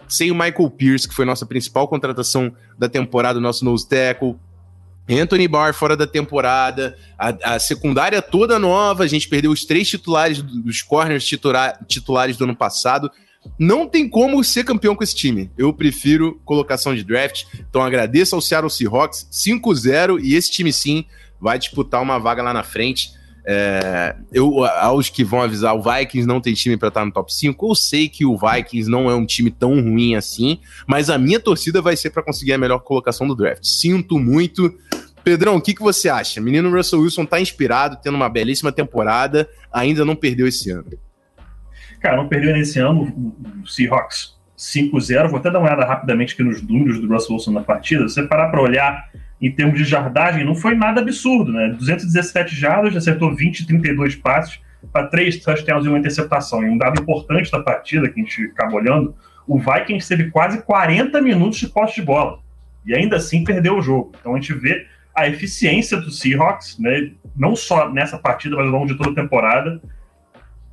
sem 0.08 0.30
o 0.30 0.34
Michael 0.34 0.70
Pierce, 0.70 1.08
que 1.08 1.14
foi 1.14 1.24
nossa 1.24 1.46
principal 1.46 1.86
contratação 1.86 2.52
da 2.78 2.88
temporada, 2.88 3.38
nosso 3.40 3.64
nose 3.64 3.88
tackle, 3.88 4.36
Anthony 5.08 5.48
Barr 5.48 5.74
fora 5.74 5.96
da 5.96 6.06
temporada, 6.06 6.96
a, 7.18 7.54
a, 7.54 7.58
secundária 7.58 8.22
toda 8.22 8.58
nova, 8.58 9.02
a 9.02 9.06
gente 9.06 9.28
perdeu 9.28 9.50
os 9.50 9.64
três 9.64 9.88
titulares 9.88 10.40
dos 10.40 10.82
corners 10.82 11.24
titular, 11.24 11.78
titulares 11.86 12.36
do 12.36 12.44
ano 12.44 12.54
passado. 12.54 13.10
Não 13.58 13.86
tem 13.86 14.08
como 14.08 14.42
ser 14.44 14.64
campeão 14.64 14.94
com 14.94 15.02
esse 15.02 15.14
time. 15.14 15.50
Eu 15.56 15.72
prefiro 15.72 16.40
colocação 16.44 16.94
de 16.94 17.04
draft. 17.04 17.44
Então 17.68 17.82
agradeço 17.82 18.34
ao 18.34 18.40
Seattle 18.40 18.70
Seahawks 18.70 19.28
5-0 19.32 20.20
e 20.22 20.34
esse 20.34 20.50
time 20.50 20.72
sim 20.72 21.04
vai 21.40 21.58
disputar 21.58 22.02
uma 22.02 22.18
vaga 22.18 22.42
lá 22.42 22.52
na 22.52 22.62
frente. 22.62 23.12
É, 23.44 24.14
eu, 24.32 24.64
aos 24.64 25.08
que 25.08 25.24
vão 25.24 25.40
avisar, 25.40 25.74
o 25.74 25.82
Vikings 25.82 26.26
não 26.26 26.40
tem 26.40 26.52
time 26.52 26.76
para 26.76 26.88
estar 26.88 27.04
no 27.04 27.12
top 27.12 27.32
5. 27.32 27.70
Eu 27.70 27.74
sei 27.74 28.08
que 28.08 28.24
o 28.24 28.36
Vikings 28.36 28.90
não 28.90 29.10
é 29.10 29.14
um 29.14 29.24
time 29.24 29.50
tão 29.50 29.80
ruim 29.80 30.14
assim, 30.14 30.60
mas 30.86 31.08
a 31.08 31.18
minha 31.18 31.40
torcida 31.40 31.80
vai 31.80 31.96
ser 31.96 32.10
para 32.10 32.22
conseguir 32.22 32.52
a 32.52 32.58
melhor 32.58 32.80
colocação 32.80 33.26
do 33.26 33.34
draft. 33.34 33.64
Sinto 33.64 34.18
muito. 34.18 34.72
Pedrão, 35.24 35.56
o 35.56 35.60
que, 35.60 35.74
que 35.74 35.82
você 35.82 36.08
acha? 36.08 36.40
Menino 36.40 36.70
Russell 36.70 37.00
Wilson 37.00 37.26
tá 37.26 37.40
inspirado, 37.40 37.98
tendo 38.02 38.14
uma 38.14 38.28
belíssima 38.28 38.72
temporada, 38.72 39.48
ainda 39.70 40.04
não 40.04 40.16
perdeu 40.16 40.46
esse 40.46 40.70
ano. 40.70 40.86
Cara, 42.00 42.16
não 42.16 42.28
perdeu 42.28 42.52
nesse 42.52 42.78
ano 42.78 43.34
o 43.62 43.66
Seahawks 43.66 44.38
5-0. 44.56 45.28
Vou 45.28 45.38
até 45.38 45.50
dar 45.50 45.58
uma 45.58 45.68
olhada 45.68 45.84
rapidamente 45.84 46.34
aqui 46.34 46.42
nos 46.42 46.62
números 46.62 46.98
do 46.98 47.08
Russell 47.08 47.34
Wilson 47.34 47.52
na 47.52 47.62
partida. 47.62 48.08
Se 48.08 48.14
você 48.14 48.22
parar 48.22 48.48
para 48.48 48.60
olhar 48.60 49.10
em 49.40 49.50
termos 49.50 49.78
de 49.78 49.84
jardagem, 49.84 50.44
não 50.44 50.54
foi 50.54 50.74
nada 50.74 51.00
absurdo, 51.00 51.52
né? 51.52 51.68
217 51.68 52.54
jardas, 52.54 52.96
acertou 52.96 53.34
20, 53.34 53.66
32 53.66 54.16
passes 54.16 54.60
para 54.92 55.06
três 55.06 55.38
touchdowns 55.38 55.84
e 55.84 55.88
uma 55.88 55.98
interceptação. 55.98 56.62
E 56.62 56.68
um 56.68 56.76
dado 56.76 57.00
importante 57.00 57.50
da 57.50 57.60
partida 57.60 58.08
que 58.08 58.20
a 58.20 58.24
gente 58.24 58.44
acaba 58.46 58.74
olhando, 58.74 59.14
o 59.46 59.58
Vikings 59.58 60.08
teve 60.08 60.30
quase 60.30 60.62
40 60.62 61.20
minutos 61.20 61.58
de 61.58 61.68
posse 61.68 61.96
de 61.96 62.02
bola. 62.02 62.38
E 62.84 62.94
ainda 62.94 63.16
assim 63.16 63.44
perdeu 63.44 63.76
o 63.78 63.82
jogo. 63.82 64.12
Então 64.18 64.34
a 64.34 64.36
gente 64.36 64.54
vê 64.54 64.86
a 65.14 65.28
eficiência 65.28 65.98
do 65.98 66.10
Seahawks, 66.10 66.78
né? 66.78 67.12
Não 67.36 67.54
só 67.54 67.90
nessa 67.90 68.18
partida, 68.18 68.56
mas 68.56 68.66
ao 68.66 68.72
longo 68.72 68.86
de 68.86 68.96
toda 68.96 69.10
a 69.10 69.14
temporada. 69.14 69.80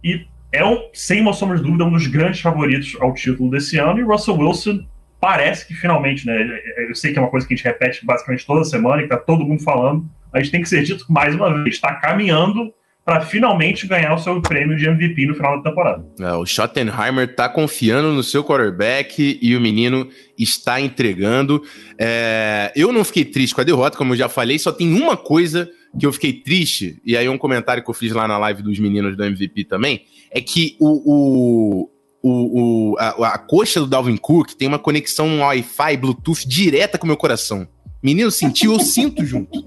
E 0.03 0.25
é, 0.57 0.65
um, 0.65 0.89
sem 0.93 1.21
uma 1.21 1.33
sombra 1.33 1.57
de 1.57 1.63
dúvida, 1.63 1.85
um 1.85 1.91
dos 1.91 2.07
grandes 2.07 2.41
favoritos 2.41 2.97
ao 2.99 3.13
título 3.13 3.49
desse 3.49 3.77
ano. 3.77 3.99
E 3.99 4.03
Russell 4.03 4.35
Wilson 4.35 4.85
parece 5.19 5.67
que 5.67 5.73
finalmente, 5.73 6.25
né? 6.25 6.47
Eu 6.89 6.95
sei 6.95 7.13
que 7.13 7.19
é 7.19 7.21
uma 7.21 7.29
coisa 7.29 7.47
que 7.47 7.53
a 7.53 7.57
gente 7.57 7.65
repete 7.65 8.05
basicamente 8.05 8.45
toda 8.45 8.63
semana 8.63 9.01
e 9.01 9.07
tá 9.07 9.17
todo 9.17 9.45
mundo 9.45 9.63
falando, 9.63 10.05
a 10.33 10.39
gente 10.39 10.51
tem 10.51 10.61
que 10.61 10.69
ser 10.69 10.83
dito 10.83 11.05
mais 11.09 11.35
uma 11.35 11.63
vez, 11.63 11.75
está 11.75 11.95
caminhando 11.95 12.73
para 13.07 13.21
finalmente 13.21 13.87
ganhar 13.87 14.13
o 14.13 14.17
seu 14.17 14.41
prêmio 14.41 14.75
de 14.75 14.85
MVP 14.85 15.27
no 15.27 15.33
final 15.33 15.55
da 15.55 15.69
temporada. 15.69 16.05
É, 16.19 16.33
o 16.33 16.45
Schottenheimer 16.45 17.29
está 17.29 17.47
confiando 17.47 18.11
no 18.11 18.21
seu 18.21 18.43
quarterback 18.43 19.39
e 19.41 19.55
o 19.55 19.61
menino 19.61 20.09
está 20.37 20.81
entregando. 20.81 21.63
É, 21.97 22.69
eu 22.75 22.91
não 22.91 23.05
fiquei 23.05 23.23
triste 23.23 23.55
com 23.55 23.61
a 23.61 23.63
derrota, 23.63 23.97
como 23.97 24.11
eu 24.11 24.17
já 24.17 24.27
falei, 24.27 24.59
só 24.59 24.73
tem 24.73 24.93
uma 24.93 25.15
coisa 25.15 25.69
que 25.97 26.05
eu 26.05 26.11
fiquei 26.11 26.33
triste, 26.33 27.01
e 27.05 27.15
aí 27.15 27.29
um 27.29 27.37
comentário 27.37 27.81
que 27.81 27.89
eu 27.89 27.93
fiz 27.93 28.11
lá 28.11 28.27
na 28.27 28.37
live 28.37 28.61
dos 28.61 28.77
meninos 28.77 29.15
do 29.15 29.23
MVP 29.23 29.63
também, 29.63 30.01
é 30.29 30.41
que 30.41 30.75
o, 30.77 31.85
o 31.85 31.89
o, 32.21 32.91
o 32.91 32.97
a, 32.99 33.35
a, 33.35 33.37
coxa 33.37 33.79
do 33.79 33.87
Dalvin 33.87 34.17
Cook 34.17 34.51
tem 34.53 34.67
uma 34.67 34.79
conexão 34.79 35.39
Wi-Fi, 35.39 35.95
Bluetooth 35.95 36.45
direta 36.45 36.97
com 36.97 37.05
o 37.05 37.07
meu 37.07 37.15
coração. 37.15 37.65
Menino, 38.03 38.29
sentiu, 38.31 38.73
eu 38.73 38.79
sinto 38.81 39.23
junto. 39.23 39.63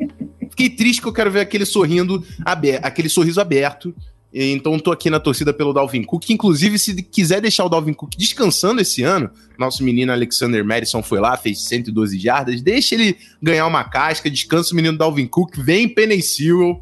Fiquei 0.61 0.77
triste 0.77 1.01
que 1.01 1.09
eu 1.09 1.13
quero 1.13 1.31
ver 1.31 1.41
aquele 1.41 1.65
sorrindo 1.65 2.23
aberto, 2.45 2.85
aquele 2.85 3.09
sorriso 3.09 3.41
aberto. 3.41 3.95
Então 4.33 4.79
tô 4.79 4.93
aqui 4.93 5.09
na 5.09 5.19
torcida 5.19 5.55
pelo 5.55 5.73
Dalvin 5.73 6.05
Cook, 6.05 6.29
inclusive 6.29 6.79
se 6.79 7.03
quiser 7.03 7.41
deixar 7.41 7.65
o 7.65 7.69
Dalvin 7.69 7.95
Cook 7.95 8.15
descansando 8.17 8.81
esse 8.81 9.03
ano, 9.03 9.31
nosso 9.59 9.83
menino 9.83 10.13
Alexander 10.13 10.65
Madison 10.65 11.03
foi 11.03 11.19
lá, 11.19 11.37
fez 11.37 11.63
112 11.63 12.17
jardas, 12.19 12.61
deixa 12.61 12.95
ele 12.95 13.17
ganhar 13.43 13.67
uma 13.67 13.83
casca, 13.83 14.31
descansa 14.31 14.73
o 14.73 14.77
menino 14.77 14.97
Dalvin 14.97 15.27
Cook, 15.27 15.57
vem 15.57 15.89
Penny 15.89 16.23
Sewell, 16.23 16.81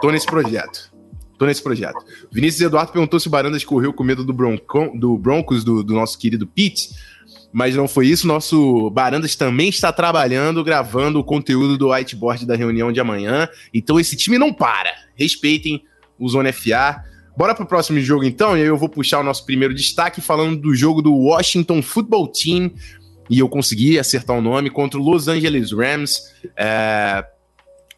tô 0.00 0.10
nesse 0.10 0.26
projeto. 0.26 0.90
Tô 1.38 1.46
nesse 1.46 1.62
projeto. 1.62 2.04
Vinícius 2.32 2.62
Eduardo 2.62 2.90
perguntou 2.90 3.20
se 3.20 3.28
o 3.28 3.30
Barandas 3.30 3.62
correu 3.62 3.92
com 3.92 4.02
medo 4.02 4.24
do, 4.24 4.32
Bronco, 4.32 4.90
do 4.98 5.16
Broncos, 5.16 5.62
do, 5.62 5.84
do 5.84 5.94
nosso 5.94 6.18
querido 6.18 6.48
Pete, 6.48 6.88
mas 7.52 7.74
não 7.74 7.88
foi 7.88 8.06
isso. 8.06 8.26
Nosso 8.26 8.90
Barandas 8.90 9.34
também 9.34 9.68
está 9.68 9.92
trabalhando, 9.92 10.62
gravando 10.62 11.18
o 11.18 11.24
conteúdo 11.24 11.78
do 11.78 11.90
whiteboard 11.90 12.46
da 12.46 12.56
reunião 12.56 12.92
de 12.92 13.00
amanhã. 13.00 13.48
Então 13.72 13.98
esse 13.98 14.16
time 14.16 14.38
não 14.38 14.52
para. 14.52 14.92
Respeitem 15.14 15.82
o 16.18 16.28
Zona 16.28 16.52
FA. 16.52 17.02
Bora 17.36 17.54
pro 17.54 17.66
próximo 17.66 18.00
jogo 18.00 18.24
então, 18.24 18.56
e 18.56 18.62
aí 18.62 18.66
eu 18.66 18.76
vou 18.76 18.88
puxar 18.88 19.20
o 19.20 19.22
nosso 19.22 19.46
primeiro 19.46 19.72
destaque 19.72 20.20
falando 20.20 20.60
do 20.60 20.74
jogo 20.74 21.00
do 21.00 21.14
Washington 21.14 21.80
Football 21.80 22.28
Team. 22.28 22.72
E 23.30 23.38
eu 23.38 23.48
consegui 23.48 23.98
acertar 23.98 24.36
o 24.36 24.40
nome 24.40 24.70
contra 24.70 24.98
o 24.98 25.02
Los 25.02 25.28
Angeles 25.28 25.72
Rams. 25.72 26.34
É... 26.56 27.24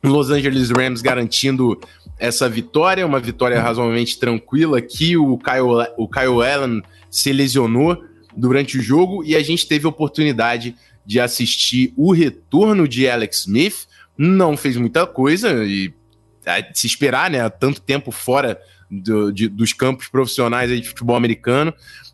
Los 0.03 0.31
Angeles 0.31 0.71
Rams 0.71 1.03
garantindo 1.03 1.79
essa 2.19 2.49
vitória, 2.49 3.07
uma 3.07 3.21
vitória 3.21 3.61
razoavelmente 3.61 4.19
tranquila, 4.19 4.81
que 4.81 5.17
o 5.17 5.39
Kyle, 5.39 5.89
o 5.97 6.09
Kyle 6.09 6.43
Allen 6.43 6.83
se 7.11 7.33
lesionou 7.33 8.03
durante 8.41 8.79
o 8.79 8.83
jogo 8.83 9.23
e 9.25 9.37
a 9.37 9.43
gente 9.43 9.67
teve 9.67 9.87
a 9.87 9.89
oportunidade 9.89 10.75
de 11.05 11.21
assistir 11.21 11.93
o 11.97 12.13
retorno 12.13 12.89
de 12.89 13.09
Alex 13.09 13.41
Smith. 13.41 13.87
Não 14.17 14.57
fez 14.57 14.77
muita 14.77 15.07
coisa 15.07 15.65
e 15.65 15.93
é, 16.45 16.71
se 16.73 16.87
esperar, 16.87 17.31
né? 17.31 17.49
Tanto 17.49 17.81
tempo 17.81 18.11
fora 18.11 18.61
do, 18.91 19.31
de, 19.33 19.49
dos 19.49 19.73
campos 19.73 20.09
profissionais 20.09 20.71
de 20.71 20.89
futebol 20.89 21.17
americano, 21.17 21.73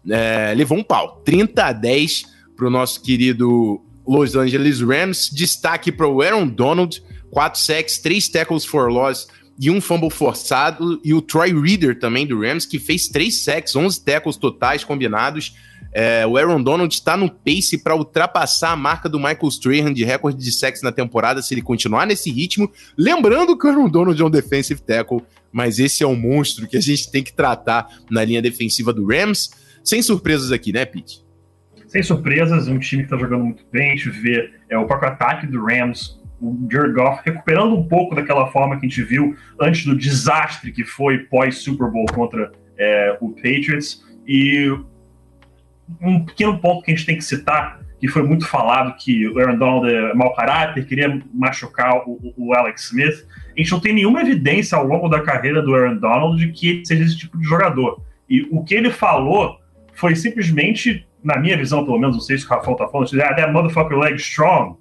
é, 0.08 0.52
levou 0.54 0.78
um 0.78 0.82
pau. 0.82 1.22
30 1.24 1.64
a 1.64 1.72
10 1.72 2.24
para 2.56 2.66
o 2.66 2.70
nosso 2.70 3.02
querido 3.02 3.80
Los 4.06 4.34
Angeles 4.34 4.80
Rams. 4.80 5.30
Destaque 5.32 5.90
para 5.90 6.06
o 6.06 6.20
Aaron 6.20 6.46
Donald, 6.46 7.02
4 7.30 7.60
sacks, 7.60 7.98
3 7.98 8.28
tackles 8.28 8.64
for 8.64 8.90
loss 8.90 9.26
e 9.58 9.70
um 9.70 9.80
fumble 9.80 10.10
forçado, 10.10 11.00
e 11.02 11.14
o 11.14 11.22
Troy 11.22 11.58
Reader 11.58 11.98
também 11.98 12.26
do 12.26 12.40
Rams, 12.40 12.66
que 12.66 12.78
fez 12.78 13.08
3 13.08 13.34
sacks, 13.34 13.74
11 13.74 14.04
tackles 14.04 14.36
totais 14.36 14.84
combinados. 14.84 15.54
É, 15.98 16.26
o 16.26 16.36
Aaron 16.36 16.62
Donald 16.62 16.94
está 16.94 17.16
no 17.16 17.30
pace 17.30 17.78
para 17.82 17.96
ultrapassar 17.96 18.72
a 18.72 18.76
marca 18.76 19.08
do 19.08 19.18
Michael 19.18 19.48
Strahan 19.48 19.94
de 19.94 20.04
recorde 20.04 20.44
de 20.44 20.52
sacks 20.52 20.82
na 20.82 20.92
temporada 20.92 21.40
se 21.40 21.54
ele 21.54 21.62
continuar 21.62 22.06
nesse 22.06 22.30
ritmo. 22.30 22.70
Lembrando 22.98 23.56
que 23.56 23.66
o 23.66 23.70
Aaron 23.70 23.88
Donald 23.88 24.20
é 24.20 24.22
um 24.22 24.28
defensive 24.28 24.78
tackle, 24.82 25.22
mas 25.50 25.78
esse 25.78 26.04
é 26.04 26.06
um 26.06 26.14
monstro 26.14 26.68
que 26.68 26.76
a 26.76 26.82
gente 26.82 27.10
tem 27.10 27.22
que 27.22 27.32
tratar 27.32 27.88
na 28.10 28.22
linha 28.22 28.42
defensiva 28.42 28.92
do 28.92 29.06
Rams. 29.06 29.48
Sem 29.82 30.02
surpresas 30.02 30.52
aqui, 30.52 30.70
né, 30.70 30.84
Pete? 30.84 31.24
Sem 31.86 32.02
surpresas, 32.02 32.68
um 32.68 32.78
time 32.78 33.04
que 33.04 33.06
está 33.06 33.16
jogando 33.16 33.44
muito 33.44 33.64
bem. 33.72 33.92
A 33.92 33.96
gente 33.96 34.10
vê 34.10 34.50
é, 34.68 34.76
o 34.76 34.84
próprio 34.84 35.08
ataque 35.08 35.46
do 35.46 35.64
Rams 35.64 36.20
o 36.38 36.68
Jared 36.70 36.92
Goff 36.92 37.22
recuperando 37.24 37.74
um 37.74 37.88
pouco 37.88 38.14
daquela 38.14 38.52
forma 38.52 38.78
que 38.78 38.84
a 38.84 38.88
gente 38.90 39.02
viu 39.02 39.34
antes 39.58 39.86
do 39.86 39.96
desastre 39.96 40.70
que 40.70 40.84
foi 40.84 41.20
pós-Super 41.20 41.90
Bowl 41.90 42.04
contra 42.12 42.52
é, 42.78 43.16
o 43.18 43.30
Patriots. 43.30 44.04
E 44.28 44.70
um 46.00 46.24
pequeno 46.24 46.58
ponto 46.58 46.82
que 46.82 46.92
a 46.92 46.94
gente 46.94 47.06
tem 47.06 47.16
que 47.16 47.24
citar, 47.24 47.80
que 47.98 48.08
foi 48.08 48.22
muito 48.22 48.46
falado, 48.46 48.96
que 48.96 49.26
o 49.28 49.38
Aaron 49.38 49.56
Donald 49.56 49.92
é 49.92 50.14
mau 50.14 50.34
caráter, 50.34 50.86
queria 50.86 51.20
machucar 51.32 52.02
o, 52.06 52.34
o 52.36 52.54
Alex 52.54 52.86
Smith. 52.86 53.26
A 53.56 53.60
gente 53.60 53.72
não 53.72 53.80
tem 53.80 53.94
nenhuma 53.94 54.20
evidência 54.20 54.76
ao 54.76 54.86
longo 54.86 55.08
da 55.08 55.22
carreira 55.22 55.62
do 55.62 55.74
Aaron 55.74 55.96
Donald 55.96 56.38
de 56.38 56.52
que 56.52 56.68
ele 56.68 56.86
seja 56.86 57.04
esse 57.04 57.16
tipo 57.16 57.38
de 57.38 57.44
jogador. 57.44 58.02
E 58.28 58.46
o 58.50 58.62
que 58.62 58.74
ele 58.74 58.90
falou 58.90 59.58
foi 59.94 60.14
simplesmente, 60.14 61.06
na 61.24 61.38
minha 61.38 61.56
visão, 61.56 61.84
pelo 61.84 61.98
menos, 61.98 62.16
não 62.16 62.20
sei 62.20 62.36
se 62.36 62.44
o 62.44 62.48
Rafael 62.48 62.76
tá 62.76 62.86
falando, 62.88 63.08
ah, 63.22 63.34
that 63.34 63.52
motherfucker 63.52 63.96
leg 63.96 64.16
strong 64.16 64.76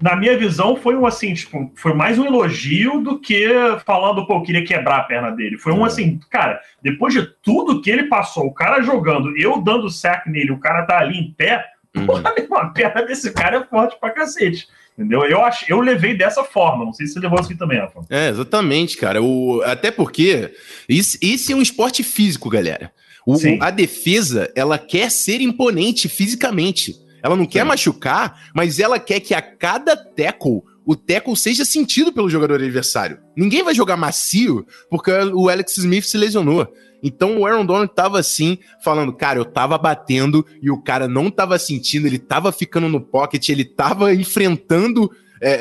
na 0.00 0.16
minha 0.16 0.36
visão, 0.36 0.76
foi 0.76 0.96
um 0.96 1.06
assim, 1.06 1.34
tipo, 1.34 1.70
foi 1.74 1.92
mais 1.92 2.18
um 2.18 2.24
elogio 2.24 3.00
do 3.00 3.18
que 3.18 3.48
falando, 3.84 4.26
pô, 4.26 4.36
eu 4.36 4.42
queria 4.42 4.64
quebrar 4.64 4.96
a 4.96 5.04
perna 5.04 5.30
dele. 5.30 5.58
Foi 5.58 5.72
um 5.72 5.84
é. 5.84 5.88
assim, 5.88 6.18
cara, 6.30 6.60
depois 6.82 7.12
de 7.12 7.26
tudo 7.42 7.82
que 7.82 7.90
ele 7.90 8.04
passou, 8.04 8.46
o 8.46 8.54
cara 8.54 8.82
jogando, 8.82 9.36
eu 9.36 9.60
dando 9.60 9.90
sack 9.90 10.28
nele, 10.30 10.52
o 10.52 10.58
cara 10.58 10.84
tá 10.84 10.98
ali 10.98 11.18
em 11.18 11.30
pé, 11.32 11.64
uhum. 11.94 12.06
porra, 12.48 12.62
a 12.62 12.68
perna 12.68 13.02
desse 13.02 13.32
cara 13.32 13.58
é 13.58 13.64
forte 13.64 13.98
pra 14.00 14.10
cacete. 14.10 14.66
Entendeu? 14.98 15.22
Eu, 15.24 15.42
acho, 15.42 15.64
eu 15.66 15.80
levei 15.80 16.14
dessa 16.14 16.44
forma. 16.44 16.84
Não 16.84 16.92
sei 16.92 17.06
se 17.06 17.14
você 17.14 17.20
levou 17.20 17.38
assim 17.38 17.56
também, 17.56 17.78
Rafa. 17.78 18.00
É, 18.10 18.28
exatamente, 18.28 18.98
cara. 18.98 19.22
O, 19.22 19.62
até 19.62 19.90
porque 19.90 20.52
isso, 20.86 21.16
esse 21.22 21.52
é 21.52 21.56
um 21.56 21.62
esporte 21.62 22.02
físico, 22.02 22.50
galera. 22.50 22.92
O, 23.26 23.34
a 23.60 23.70
defesa, 23.70 24.50
ela 24.54 24.78
quer 24.78 25.10
ser 25.10 25.40
imponente 25.40 26.06
fisicamente. 26.06 26.96
Ela 27.22 27.36
não 27.36 27.46
quer 27.46 27.62
Sim. 27.62 27.68
machucar, 27.68 28.50
mas 28.54 28.78
ela 28.78 28.98
quer 28.98 29.20
que 29.20 29.34
a 29.34 29.42
cada 29.42 29.96
tackle 29.96 30.62
o 30.84 30.96
tackle 30.96 31.36
seja 31.36 31.64
sentido 31.64 32.12
pelo 32.12 32.28
jogador 32.28 32.54
adversário. 32.54 33.18
Ninguém 33.36 33.62
vai 33.62 33.74
jogar 33.74 33.96
macio 33.96 34.66
porque 34.90 35.10
o 35.10 35.48
Alex 35.48 35.76
Smith 35.76 36.04
se 36.04 36.18
lesionou. 36.18 36.66
Então 37.02 37.38
o 37.38 37.46
Aaron 37.46 37.64
Donald 37.64 37.92
tava 37.94 38.18
assim, 38.18 38.58
falando, 38.82 39.12
cara, 39.12 39.38
eu 39.38 39.44
tava 39.44 39.78
batendo 39.78 40.44
e 40.60 40.70
o 40.70 40.82
cara 40.82 41.06
não 41.08 41.30
tava 41.30 41.58
sentindo, 41.58 42.06
ele 42.06 42.18
tava 42.18 42.52
ficando 42.52 42.88
no 42.88 43.00
pocket, 43.00 43.48
ele 43.48 43.64
tava 43.64 44.12
enfrentando 44.14 45.10
é, 45.40 45.52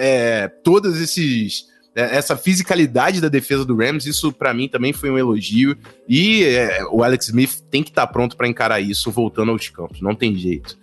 é, 0.43 0.47
todos 0.47 0.99
esses 0.99 1.67
essa 1.99 2.37
fisicalidade 2.37 3.21
da 3.21 3.27
defesa 3.27 3.65
do 3.65 3.75
Rams, 3.75 4.05
isso 4.05 4.31
para 4.31 4.53
mim 4.53 4.67
também 4.67 4.93
foi 4.93 5.09
um 5.09 5.17
elogio. 5.17 5.75
E 6.07 6.43
é, 6.43 6.83
o 6.91 7.03
Alex 7.03 7.27
Smith 7.27 7.61
tem 7.69 7.83
que 7.83 7.89
estar 7.89 8.07
tá 8.07 8.13
pronto 8.13 8.35
para 8.35 8.47
encarar 8.47 8.79
isso 8.79 9.11
voltando 9.11 9.51
aos 9.51 9.67
campos, 9.69 10.01
não 10.01 10.15
tem 10.15 10.35
jeito. 10.35 10.77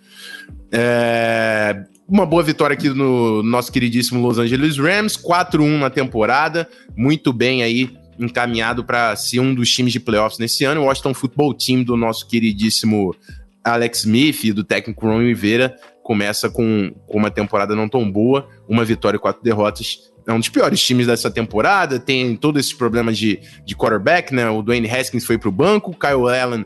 É, 0.71 1.83
uma 2.07 2.25
boa 2.25 2.43
vitória 2.43 2.73
aqui 2.73 2.89
no 2.89 3.43
nosso 3.43 3.71
queridíssimo 3.71 4.21
Los 4.21 4.37
Angeles 4.37 4.77
Rams, 4.77 5.17
4-1 5.17 5.79
na 5.79 5.89
temporada, 5.89 6.67
muito 6.95 7.31
bem 7.33 7.63
aí 7.63 7.89
encaminhado 8.19 8.83
para 8.83 9.15
ser 9.15 9.39
um 9.39 9.53
dos 9.53 9.69
times 9.69 9.93
de 9.93 9.99
playoffs 9.99 10.39
nesse 10.39 10.63
ano. 10.65 10.81
O 10.81 10.85
Washington 10.85 11.13
Football 11.13 11.53
Team 11.53 11.83
do 11.83 11.95
nosso 11.95 12.27
queridíssimo 12.27 13.15
Alex 13.63 13.99
Smith 13.99 14.43
e 14.43 14.53
do 14.53 14.63
técnico 14.63 15.05
Ron 15.05 15.19
Rivera 15.19 15.75
começa 16.01 16.49
com, 16.49 16.93
com 17.05 17.17
uma 17.17 17.29
temporada 17.29 17.75
não 17.75 17.89
tão 17.89 18.09
boa, 18.09 18.47
uma 18.67 18.85
vitória 18.85 19.17
e 19.17 19.19
quatro 19.19 19.43
derrotas. 19.43 20.11
É 20.27 20.33
um 20.33 20.39
dos 20.39 20.49
piores 20.49 20.83
times 20.83 21.07
dessa 21.07 21.31
temporada, 21.31 21.97
tem 21.99 22.35
todos 22.35 22.59
esses 22.59 22.73
problemas 22.73 23.17
de, 23.17 23.39
de 23.65 23.75
quarterback, 23.75 24.35
né? 24.35 24.49
O 24.49 24.61
Dwayne 24.61 24.89
Haskins 24.89 25.25
foi 25.25 25.37
pro 25.37 25.51
banco, 25.51 25.91
o 25.91 25.95
Kyle 25.95 26.27
Allen 26.29 26.65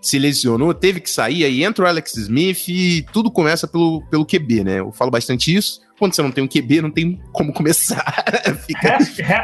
se 0.00 0.18
lesionou, 0.18 0.72
teve 0.72 0.98
que 0.98 1.10
sair, 1.10 1.44
aí 1.44 1.62
entra 1.62 1.84
o 1.84 1.88
Alex 1.88 2.16
Smith 2.16 2.66
e 2.68 3.06
tudo 3.12 3.30
começa 3.30 3.68
pelo, 3.68 4.02
pelo 4.10 4.26
QB, 4.26 4.64
né? 4.64 4.80
Eu 4.80 4.90
falo 4.90 5.10
bastante 5.10 5.54
isso. 5.54 5.82
Quando 5.98 6.14
você 6.14 6.22
não 6.22 6.32
tem 6.32 6.42
um 6.42 6.48
QB, 6.48 6.80
não 6.80 6.90
tem 6.90 7.20
como 7.32 7.52
começar. 7.52 8.24
Fica... 8.66 8.96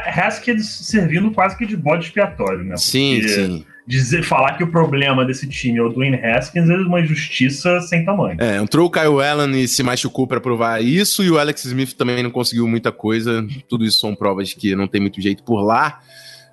Haskins 0.06 0.66
servindo 0.66 1.30
quase 1.30 1.56
que 1.56 1.66
de 1.66 1.76
bode 1.76 2.06
expiatório, 2.06 2.64
né? 2.64 2.76
Sim, 2.76 3.20
Porque... 3.20 3.28
sim 3.34 3.66
dizer, 3.88 4.22
falar 4.22 4.52
que 4.58 4.62
o 4.62 4.70
problema 4.70 5.24
desse 5.24 5.48
time 5.48 5.78
é 5.78 5.82
o 5.82 5.88
Dwayne 5.88 6.22
Haskins 6.22 6.68
é 6.68 6.74
uma 6.74 7.00
injustiça 7.00 7.80
sem 7.80 8.04
tamanho. 8.04 8.36
É, 8.38 8.58
entrou 8.58 8.86
o 8.86 8.90
Kyle 8.90 9.22
Allen 9.22 9.62
e 9.62 9.66
se 9.66 9.82
machucou 9.82 10.26
para 10.26 10.42
provar 10.42 10.84
isso, 10.84 11.24
e 11.24 11.30
o 11.30 11.38
Alex 11.38 11.64
Smith 11.64 11.94
também 11.94 12.22
não 12.22 12.30
conseguiu 12.30 12.68
muita 12.68 12.92
coisa. 12.92 13.46
Tudo 13.66 13.86
isso 13.86 13.98
são 13.98 14.14
provas 14.14 14.52
que 14.52 14.76
não 14.76 14.86
tem 14.86 15.00
muito 15.00 15.22
jeito 15.22 15.42
por 15.42 15.62
lá. 15.62 16.00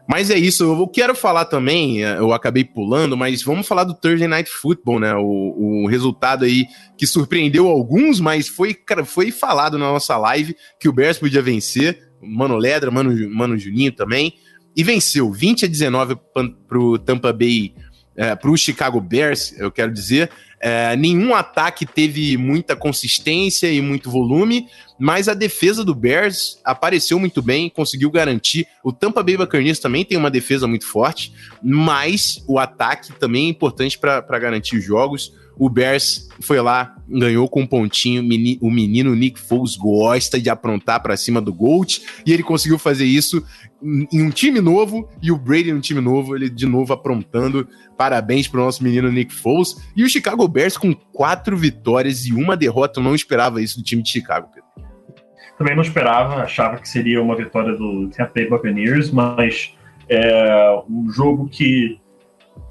Mas 0.07 0.29
é 0.29 0.37
isso, 0.37 0.63
eu 0.63 0.87
quero 0.87 1.13
falar 1.13 1.45
também, 1.45 2.05
é, 2.05 2.19
eu 2.19 2.31
acabei 2.31 2.63
pulando, 2.63 3.17
mas 3.17 3.43
vamos 3.43 3.67
falar 3.67 3.83
do 3.83 3.93
Thursday 3.93 4.27
Night 4.29 4.49
Football, 4.49 4.99
né? 5.01 5.13
O, 5.15 5.83
o 5.83 5.87
resultado 5.87 6.45
aí 6.45 6.67
que 6.97 7.05
surpreendeu 7.05 7.67
alguns, 7.67 8.21
mas 8.21 8.47
foi, 8.47 8.77
foi 9.03 9.31
falado 9.31 9.77
na 9.77 9.91
nossa 9.91 10.15
live 10.15 10.55
que 10.79 10.87
o 10.87 10.93
Bears 10.93 11.17
podia 11.17 11.41
vencer. 11.41 11.99
Mano 12.21 12.55
Ledra, 12.55 12.89
Mano, 12.89 13.11
Mano 13.29 13.57
Juninho 13.57 13.91
também 13.91 14.35
e 14.75 14.83
venceu 14.83 15.31
20 15.31 15.65
a 15.65 15.67
19 15.67 16.17
para 16.67 16.79
o 16.79 16.99
Tampa 16.99 17.31
Bay, 17.31 17.73
é, 18.15 18.35
para 18.35 18.49
o 18.49 18.57
Chicago 18.57 18.99
Bears, 18.99 19.53
eu 19.57 19.71
quero 19.71 19.91
dizer. 19.91 20.29
É, 20.67 20.95
nenhum 20.95 21.35
ataque 21.35 21.85
teve 21.85 22.35
muita 22.37 22.75
consistência 22.75 23.71
e 23.71 23.79
muito 23.79 24.09
volume, 24.09 24.65
mas 24.97 25.29
a 25.29 25.35
defesa 25.35 25.85
do 25.85 25.93
Bears 25.93 26.59
apareceu 26.65 27.19
muito 27.19 27.39
bem, 27.39 27.69
conseguiu 27.69 28.09
garantir. 28.09 28.65
O 28.83 28.91
Tampa 28.91 29.21
Bay 29.21 29.37
Buccaneers 29.37 29.77
também 29.77 30.03
tem 30.03 30.17
uma 30.17 30.31
defesa 30.31 30.65
muito 30.65 30.87
forte, 30.87 31.31
mas 31.61 32.43
o 32.47 32.57
ataque 32.57 33.13
também 33.13 33.45
é 33.45 33.49
importante 33.49 33.99
para 33.99 34.39
garantir 34.39 34.77
os 34.77 34.83
jogos. 34.83 35.31
O 35.57 35.69
Bears 35.69 36.27
foi 36.41 36.59
lá, 36.59 36.95
ganhou 37.07 37.47
com 37.47 37.61
um 37.61 37.67
pontinho. 37.67 38.23
O 38.59 38.71
menino 38.71 39.15
Nick 39.15 39.39
Foles 39.39 39.75
gosta 39.75 40.39
de 40.39 40.49
aprontar 40.49 41.01
para 41.01 41.15
cima 41.15 41.39
do 41.39 41.53
Gold 41.53 42.01
e 42.25 42.33
ele 42.33 42.43
conseguiu 42.43 42.77
fazer 42.77 43.05
isso 43.05 43.43
em 43.81 44.21
um 44.21 44.31
time 44.31 44.59
novo 44.59 45.07
e 45.21 45.31
o 45.31 45.37
Brady 45.37 45.69
em 45.69 45.73
um 45.73 45.79
time 45.79 46.01
novo, 46.01 46.35
ele 46.35 46.49
de 46.49 46.65
novo 46.65 46.91
aprontando. 46.91 47.67
Parabéns 47.97 48.47
para 48.47 48.59
o 48.59 48.65
nosso 48.65 48.83
menino 48.83 49.11
Nick 49.11 49.33
Foles 49.33 49.77
e 49.95 50.03
o 50.03 50.09
Chicago 50.09 50.47
Bears 50.55 50.77
com 50.77 50.95
quatro 51.11 51.57
vitórias 51.57 52.25
e 52.25 52.33
uma 52.33 52.55
derrota. 52.55 53.01
Eu 53.01 53.03
não 53.03 53.13
esperava 53.13 53.61
isso 53.61 53.77
do 53.77 53.83
time 53.83 54.01
de 54.01 54.09
Chicago, 54.09 54.49
Pedro. 54.53 54.89
Também 55.57 55.75
não 55.75 55.83
esperava, 55.83 56.35
achava 56.35 56.77
que 56.77 56.87
seria 56.87 57.21
uma 57.21 57.35
vitória 57.35 57.75
do 57.75 58.09
Tampa 58.09 58.31
Bay 58.33 58.49
Buccaneers, 58.49 59.11
mas 59.11 59.75
é 60.07 60.81
um 60.89 61.11
jogo 61.11 61.49
que 61.49 61.99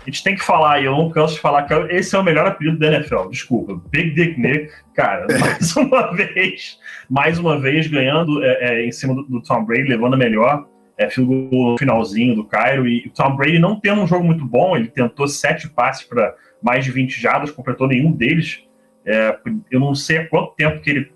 a 0.00 0.04
gente 0.06 0.24
tem 0.24 0.34
que 0.34 0.42
falar, 0.42 0.80
e 0.80 0.86
eu 0.86 0.92
não 0.92 1.10
canso 1.10 1.34
de 1.34 1.40
falar 1.40 1.64
que 1.64 1.74
esse 1.94 2.16
é 2.16 2.18
o 2.18 2.22
melhor 2.24 2.46
apelido 2.46 2.78
da 2.78 2.86
NFL. 2.86 3.28
Desculpa. 3.28 3.78
Big 3.90 4.14
Dick 4.14 4.40
Nick, 4.40 4.72
cara, 4.94 5.26
mais 5.38 5.76
uma 5.76 6.10
vez, 6.14 6.78
mais 7.08 7.38
uma 7.38 7.60
vez 7.60 7.86
ganhando 7.86 8.42
é, 8.42 8.58
é, 8.60 8.86
em 8.86 8.92
cima 8.92 9.14
do, 9.14 9.24
do, 9.24 9.42
Tom 9.42 9.62
Brady, 9.62 9.88
levando 9.88 10.14
a 10.14 10.18
melhor. 10.18 10.66
É, 10.96 11.08
no 11.18 11.76
finalzinho 11.76 12.36
do 12.36 12.44
Cairo. 12.44 12.86
E 12.86 13.08
o 13.08 13.10
Tom 13.10 13.34
Brady 13.34 13.58
não 13.58 13.80
tem 13.80 13.92
um 13.92 14.06
jogo 14.06 14.24
muito 14.24 14.44
bom, 14.44 14.76
ele 14.76 14.86
tentou 14.86 15.26
sete 15.26 15.68
passes 15.68 16.04
para 16.06 16.32
mais 16.64 16.84
de 16.84 16.90
20 16.90 17.20
jardas, 17.20 17.50
completou 17.50 17.86
nenhum 17.86 18.10
deles. 18.10 18.64
É, 19.04 19.38
eu 19.70 19.78
não 19.78 19.94
sei 19.94 20.18
há 20.18 20.28
quanto 20.28 20.54
tempo 20.54 20.80
que 20.80 20.90
ele 20.90 21.12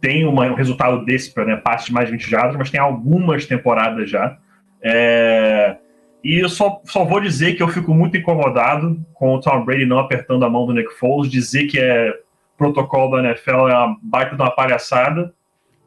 tem 0.00 0.26
uma, 0.26 0.46
um 0.46 0.54
resultado 0.54 1.04
desse 1.04 1.32
para 1.32 1.44
né, 1.44 1.56
passes 1.56 1.86
de 1.86 1.92
mais 1.92 2.06
de 2.06 2.12
20 2.12 2.28
jardas, 2.28 2.56
mas 2.56 2.70
tem 2.70 2.80
algumas 2.80 3.46
temporadas 3.46 4.10
já. 4.10 4.36
É, 4.82 5.76
e 6.24 6.38
eu 6.42 6.48
só, 6.48 6.80
só 6.84 7.04
vou 7.04 7.20
dizer 7.20 7.54
que 7.54 7.62
eu 7.62 7.68
fico 7.68 7.94
muito 7.94 8.16
incomodado 8.16 8.98
com 9.14 9.34
o 9.34 9.40
Tom 9.40 9.64
Brady 9.64 9.86
não 9.86 9.98
apertando 9.98 10.44
a 10.44 10.50
mão 10.50 10.66
do 10.66 10.74
Nick 10.74 10.92
Foles, 10.94 11.30
dizer 11.30 11.66
que 11.66 11.78
é 11.78 12.12
protocolo 12.58 13.16
da 13.16 13.30
NFL 13.30 13.68
é 13.68 13.74
uma 13.74 13.96
baita 14.02 14.36
de 14.36 14.42
uma 14.42 14.50
palhaçada. 14.50 15.32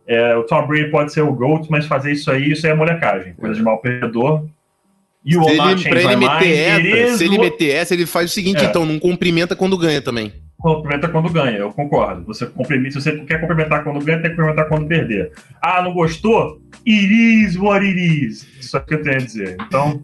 É, 0.08 0.36
o 0.36 0.44
Tom 0.44 0.66
Brady 0.66 0.90
pode 0.90 1.14
ser 1.14 1.22
o 1.22 1.32
GOAT, 1.32 1.68
mas 1.70 1.86
fazer 1.86 2.12
isso 2.12 2.32
aí, 2.32 2.52
isso 2.52 2.66
é 2.66 2.74
molecagem, 2.74 3.34
coisa 3.36 3.56
de 3.56 3.62
mal 3.62 3.78
perdedor. 3.78 4.46
E 5.26 5.38
o 5.38 5.44
se 5.44 5.52
ele, 5.52 6.00
ele 6.00 6.16
meter 6.18 6.58
essa, 6.58 7.18
se 7.18 7.24
ele 7.24 7.38
meter 7.38 7.70
essa, 7.70 7.94
ele 7.94 8.06
faz 8.06 8.30
o 8.30 8.34
seguinte, 8.34 8.64
é. 8.64 8.66
então, 8.66 8.86
não 8.86 9.00
cumprimenta 9.00 9.56
quando 9.56 9.78
ganha 9.78 10.02
também. 10.02 10.34
Cumprimenta 10.58 11.08
quando 11.08 11.30
ganha, 11.30 11.58
eu 11.58 11.72
concordo. 11.72 12.26
Você 12.26 12.46
cumprimenta, 12.46 13.00
se 13.00 13.02
você 13.02 13.20
quer 13.26 13.40
cumprimentar 13.40 13.84
quando 13.84 14.04
ganha, 14.04 14.22
tem 14.22 14.32
que 14.32 14.36
cumprimentar 14.36 14.68
quando 14.68 14.88
perder. 14.88 15.32
Ah, 15.62 15.82
não 15.82 15.94
gostou? 15.94 16.62
It 16.86 17.14
is 17.46 17.56
what 17.58 17.86
it 17.86 17.98
is. 17.98 18.46
Isso 18.60 18.76
é 18.76 18.80
o 18.80 18.84
que 18.84 18.94
eu 18.96 19.02
tenho 19.02 19.16
a 19.16 19.20
dizer. 19.20 19.58
Então, 19.62 20.04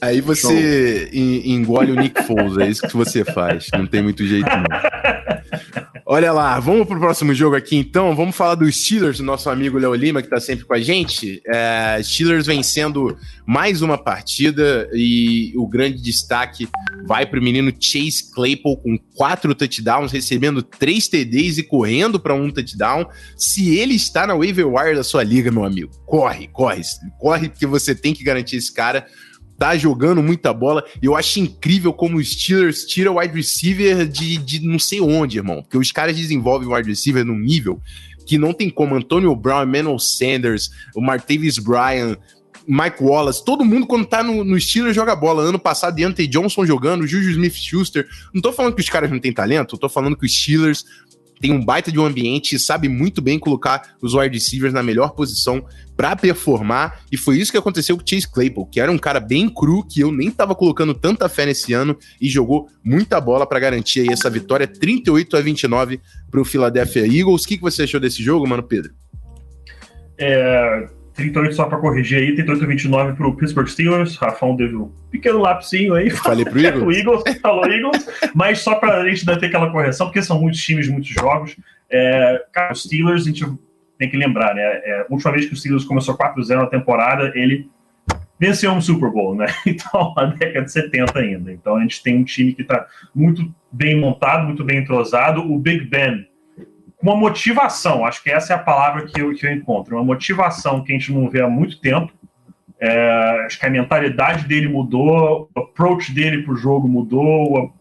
Aí 0.00 0.20
você 0.20 1.10
engole 1.12 1.90
o 1.90 1.96
Nick 1.96 2.22
Foles, 2.22 2.56
é 2.58 2.68
isso 2.68 2.86
que 2.86 2.96
você 2.96 3.24
faz. 3.24 3.66
Não 3.72 3.86
tem 3.86 4.00
muito 4.02 4.24
jeito 4.24 4.46
não. 4.46 4.64
Olha 6.10 6.32
lá, 6.32 6.58
vamos 6.58 6.86
pro 6.86 6.98
próximo 6.98 7.34
jogo 7.34 7.54
aqui 7.54 7.76
então. 7.76 8.16
Vamos 8.16 8.34
falar 8.34 8.54
dos 8.54 8.74
Steelers, 8.74 9.20
nosso 9.20 9.50
amigo 9.50 9.76
Léo 9.76 9.94
Lima, 9.94 10.22
que 10.22 10.30
tá 10.30 10.40
sempre 10.40 10.64
com 10.64 10.72
a 10.72 10.80
gente. 10.80 11.42
É, 11.46 12.00
Steelers 12.02 12.46
vencendo 12.46 13.14
mais 13.44 13.82
uma 13.82 13.98
partida 13.98 14.88
e 14.94 15.52
o 15.54 15.68
grande 15.68 16.00
destaque 16.00 16.66
vai 17.06 17.26
pro 17.26 17.42
menino 17.42 17.70
Chase 17.78 18.32
Claypool 18.32 18.78
com 18.78 18.98
quatro 19.14 19.54
touchdowns, 19.54 20.10
recebendo 20.10 20.62
três 20.62 21.08
TDs 21.08 21.58
e 21.58 21.62
correndo 21.62 22.18
para 22.18 22.32
um 22.32 22.50
touchdown. 22.50 23.06
Se 23.36 23.76
ele 23.76 23.94
está 23.94 24.26
na 24.26 24.34
waiver 24.34 24.66
wire 24.66 24.96
da 24.96 25.04
sua 25.04 25.22
liga, 25.22 25.50
meu 25.50 25.66
amigo, 25.66 25.90
corre, 26.06 26.48
corre, 26.48 26.80
corre, 27.20 27.50
porque 27.50 27.66
você 27.66 27.94
tem 27.94 28.14
que 28.14 28.24
garantir 28.24 28.56
esse 28.56 28.72
cara 28.72 29.06
tá 29.58 29.76
jogando 29.76 30.22
muita 30.22 30.52
bola. 30.52 30.84
E 31.02 31.06
eu 31.06 31.16
acho 31.16 31.40
incrível 31.40 31.92
como 31.92 32.16
os 32.16 32.30
Steelers 32.30 32.84
tiram 32.84 33.16
o 33.16 33.18
wide 33.18 33.34
receiver 33.34 34.06
de, 34.06 34.38
de 34.38 34.60
não 34.60 34.78
sei 34.78 35.00
onde, 35.00 35.38
irmão. 35.38 35.62
Porque 35.62 35.76
os 35.76 35.90
caras 35.90 36.16
desenvolvem 36.16 36.68
o 36.68 36.74
wide 36.74 36.88
receiver 36.88 37.24
num 37.24 37.38
nível 37.38 37.80
que 38.24 38.38
não 38.38 38.52
tem 38.52 38.70
como. 38.70 38.94
Antonio 38.94 39.34
Brown, 39.34 39.64
Emmanuel 39.64 39.98
Sanders, 39.98 40.70
o 40.94 41.00
Martavis 41.00 41.58
Bryan, 41.58 42.16
Mike 42.68 43.02
Wallace, 43.02 43.42
todo 43.42 43.64
mundo 43.64 43.86
quando 43.86 44.04
tá 44.04 44.22
no, 44.22 44.44
no 44.44 44.60
Steelers 44.60 44.94
joga 44.94 45.16
bola. 45.16 45.42
Ano 45.42 45.58
passado, 45.58 45.96
Deontay 45.96 46.26
Johnson 46.26 46.66
jogando, 46.66 47.06
Juju 47.06 47.30
Smith-Schuster. 47.30 48.06
Não 48.32 48.42
tô 48.42 48.52
falando 48.52 48.74
que 48.74 48.82
os 48.82 48.88
caras 48.90 49.10
não 49.10 49.18
têm 49.18 49.32
talento, 49.32 49.78
tô 49.78 49.88
falando 49.88 50.16
que 50.16 50.26
os 50.26 50.32
Steelers 50.32 50.84
tem 51.40 51.52
um 51.52 51.64
baita 51.64 51.90
de 51.90 51.98
um 51.98 52.04
ambiente 52.04 52.56
e 52.56 52.58
sabe 52.58 52.88
muito 52.88 53.20
bem 53.20 53.38
colocar 53.38 53.96
os 54.00 54.14
wide 54.14 54.34
receivers 54.34 54.72
na 54.72 54.82
melhor 54.82 55.10
posição 55.10 55.64
para 55.96 56.14
performar. 56.14 57.00
E 57.10 57.16
foi 57.16 57.38
isso 57.38 57.50
que 57.50 57.58
aconteceu 57.58 57.96
com 57.96 58.02
o 58.02 58.06
Chase 58.06 58.30
Claypool, 58.30 58.66
que 58.66 58.80
era 58.80 58.90
um 58.90 58.98
cara 58.98 59.20
bem 59.20 59.48
cru, 59.48 59.84
que 59.84 60.00
eu 60.00 60.12
nem 60.12 60.30
tava 60.30 60.54
colocando 60.54 60.94
tanta 60.94 61.28
fé 61.28 61.46
nesse 61.46 61.72
ano 61.72 61.96
e 62.20 62.28
jogou 62.28 62.68
muita 62.84 63.20
bola 63.20 63.46
para 63.46 63.58
garantir 63.58 64.00
aí 64.00 64.08
essa 64.12 64.30
vitória 64.30 64.66
38 64.66 65.36
a 65.36 65.40
29 65.40 66.00
para 66.30 66.40
o 66.40 66.44
Philadelphia 66.44 67.06
Eagles. 67.06 67.44
O 67.44 67.48
que, 67.48 67.56
que 67.56 67.62
você 67.62 67.82
achou 67.82 68.00
desse 68.00 68.22
jogo, 68.22 68.46
mano, 68.46 68.62
Pedro? 68.62 68.92
É, 70.16 70.88
38 71.18 71.54
só 71.54 71.64
para 71.64 71.78
corrigir 71.78 72.18
aí, 72.18 72.34
38 72.34 72.66
29 72.66 73.12
para 73.14 73.26
o 73.26 73.34
Pittsburgh 73.34 73.66
Steelers. 73.66 74.16
Rafão 74.16 74.56
teve 74.56 74.76
um 74.76 74.90
pequeno 75.10 75.40
lapsinho 75.40 75.94
aí. 75.94 76.08
Falei 76.10 76.44
pro 76.44 76.60
Eagles. 76.60 76.82
o 76.86 76.92
Eagles, 76.92 77.40
falou 77.40 77.66
Eagles, 77.66 78.06
mas 78.34 78.60
só 78.60 78.76
para 78.76 79.02
a 79.02 79.08
gente 79.08 79.26
ter 79.26 79.46
aquela 79.46 79.70
correção, 79.70 80.06
porque 80.06 80.22
são 80.22 80.40
muitos 80.40 80.62
times, 80.62 80.88
muitos 80.88 81.10
jogos. 81.10 81.56
É, 81.90 82.44
cara, 82.52 82.72
os 82.72 82.84
Steelers, 82.84 83.22
a 83.22 83.24
gente 83.26 83.44
tem 83.98 84.08
que 84.08 84.16
lembrar, 84.16 84.54
né? 84.54 84.62
É, 84.62 85.06
a 85.08 85.12
última 85.12 85.32
vez 85.32 85.46
que 85.46 85.54
o 85.54 85.56
Steelers 85.56 85.84
começou 85.84 86.16
4-0 86.16 86.56
na 86.56 86.66
temporada, 86.66 87.32
ele 87.34 87.68
venceu 88.38 88.70
um 88.70 88.80
Super 88.80 89.10
Bowl, 89.10 89.34
né? 89.34 89.46
Então, 89.66 90.14
na 90.16 90.26
década 90.26 90.66
de 90.66 90.72
70 90.72 91.18
ainda. 91.18 91.52
Então, 91.52 91.74
a 91.74 91.80
gente 91.80 92.00
tem 92.00 92.16
um 92.16 92.24
time 92.24 92.52
que 92.52 92.62
está 92.62 92.86
muito 93.12 93.52
bem 93.72 93.98
montado, 93.98 94.46
muito 94.46 94.62
bem 94.62 94.78
entrosado. 94.78 95.40
O 95.40 95.58
Big 95.58 95.84
Ben 95.84 96.28
uma 97.00 97.14
motivação, 97.14 98.04
acho 98.04 98.22
que 98.22 98.30
essa 98.30 98.52
é 98.52 98.56
a 98.56 98.58
palavra 98.58 99.06
que 99.06 99.20
eu, 99.20 99.34
que 99.34 99.46
eu 99.46 99.52
encontro, 99.52 99.96
uma 99.96 100.04
motivação 100.04 100.82
que 100.82 100.92
a 100.92 100.98
gente 100.98 101.12
não 101.12 101.28
vê 101.30 101.40
há 101.40 101.48
muito 101.48 101.80
tempo. 101.80 102.12
É, 102.80 103.44
acho 103.44 103.58
que 103.58 103.66
a 103.66 103.70
mentalidade 103.70 104.46
dele 104.46 104.68
mudou, 104.68 105.48
o 105.54 105.60
approach 105.60 106.12
dele 106.12 106.42
para 106.42 106.52
o 106.52 106.56
jogo 106.56 106.88
mudou, 106.88 107.72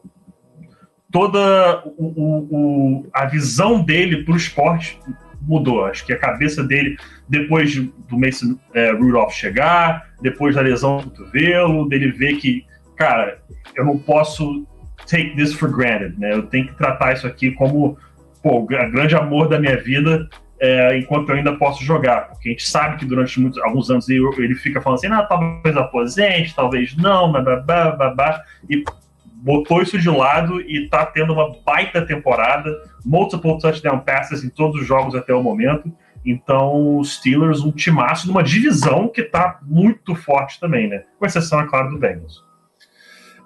toda 1.12 1.84
o, 1.98 2.06
o, 2.50 3.10
a 3.14 3.26
visão 3.26 3.84
dele 3.84 4.24
para 4.24 4.34
o 4.34 4.38
esporte 4.38 5.00
mudou. 5.42 5.86
Acho 5.86 6.06
que 6.06 6.14
a 6.14 6.20
cabeça 6.20 6.64
dele, 6.64 6.98
depois 7.28 7.76
do 7.76 8.20
Mason 8.20 8.58
é, 8.74 8.92
Rudolph 8.92 9.34
chegar, 9.34 10.10
depois 10.22 10.56
da 10.56 10.62
lesão 10.62 10.98
do 10.98 11.10
cotovelo, 11.10 11.88
dele 11.88 12.12
ver 12.12 12.38
que, 12.38 12.66
cara, 12.96 13.40
eu 13.76 13.86
não 13.86 13.98
posso 13.98 14.68
take 15.08 15.36
this 15.36 15.54
for 15.54 15.70
granted, 15.70 16.20
né? 16.20 16.34
Eu 16.34 16.44
tenho 16.44 16.68
que 16.68 16.76
tratar 16.76 17.14
isso 17.14 17.26
aqui 17.26 17.52
como 17.52 17.98
pô, 18.42 18.60
o 18.60 18.66
grande 18.66 19.16
amor 19.16 19.48
da 19.48 19.60
minha 19.60 19.78
vida 19.78 20.28
é, 20.60 20.98
enquanto 20.98 21.30
eu 21.30 21.36
ainda 21.36 21.56
posso 21.56 21.84
jogar. 21.84 22.30
Porque 22.30 22.50
a 22.50 22.52
gente 22.52 22.68
sabe 22.68 22.98
que 22.98 23.06
durante 23.06 23.40
muitos, 23.40 23.62
alguns 23.62 23.90
anos 23.90 24.10
ele, 24.10 24.24
ele 24.38 24.56
fica 24.56 24.82
falando 24.82 25.00
assim, 25.00 25.08
ah, 25.08 25.24
talvez 25.24 25.78
aposente, 25.78 26.56
talvez 26.56 26.96
não, 26.96 27.32
babá, 27.32 27.92
babá, 27.92 28.42
e 28.70 28.84
botou 29.24 29.82
isso 29.82 29.98
de 29.98 30.10
lado 30.10 30.60
e 30.62 30.88
tá 30.90 31.06
tendo 31.06 31.34
uma 31.34 31.56
baita 31.66 32.06
temporada, 32.06 32.72
multiple 33.06 33.58
touchdown 33.60 34.00
passes 34.00 34.44
em 34.44 34.50
todos 34.50 34.82
os 34.82 34.88
jogos 34.88 35.16
até 35.16 35.34
o 35.34 35.44
momento. 35.44 35.92
Então, 36.26 36.98
os 36.98 37.16
Steelers, 37.16 37.62
um 37.62 37.72
timaço 37.72 38.28
numa 38.28 38.44
divisão 38.44 39.08
que 39.08 39.24
tá 39.24 39.60
muito 39.62 40.14
forte 40.14 40.60
também, 40.60 40.90
né? 40.90 41.04
Com 41.18 41.26
exceção, 41.26 41.62
é 41.62 41.68
claro, 41.68 41.90
do 41.90 41.98
Bengals. 41.98 42.47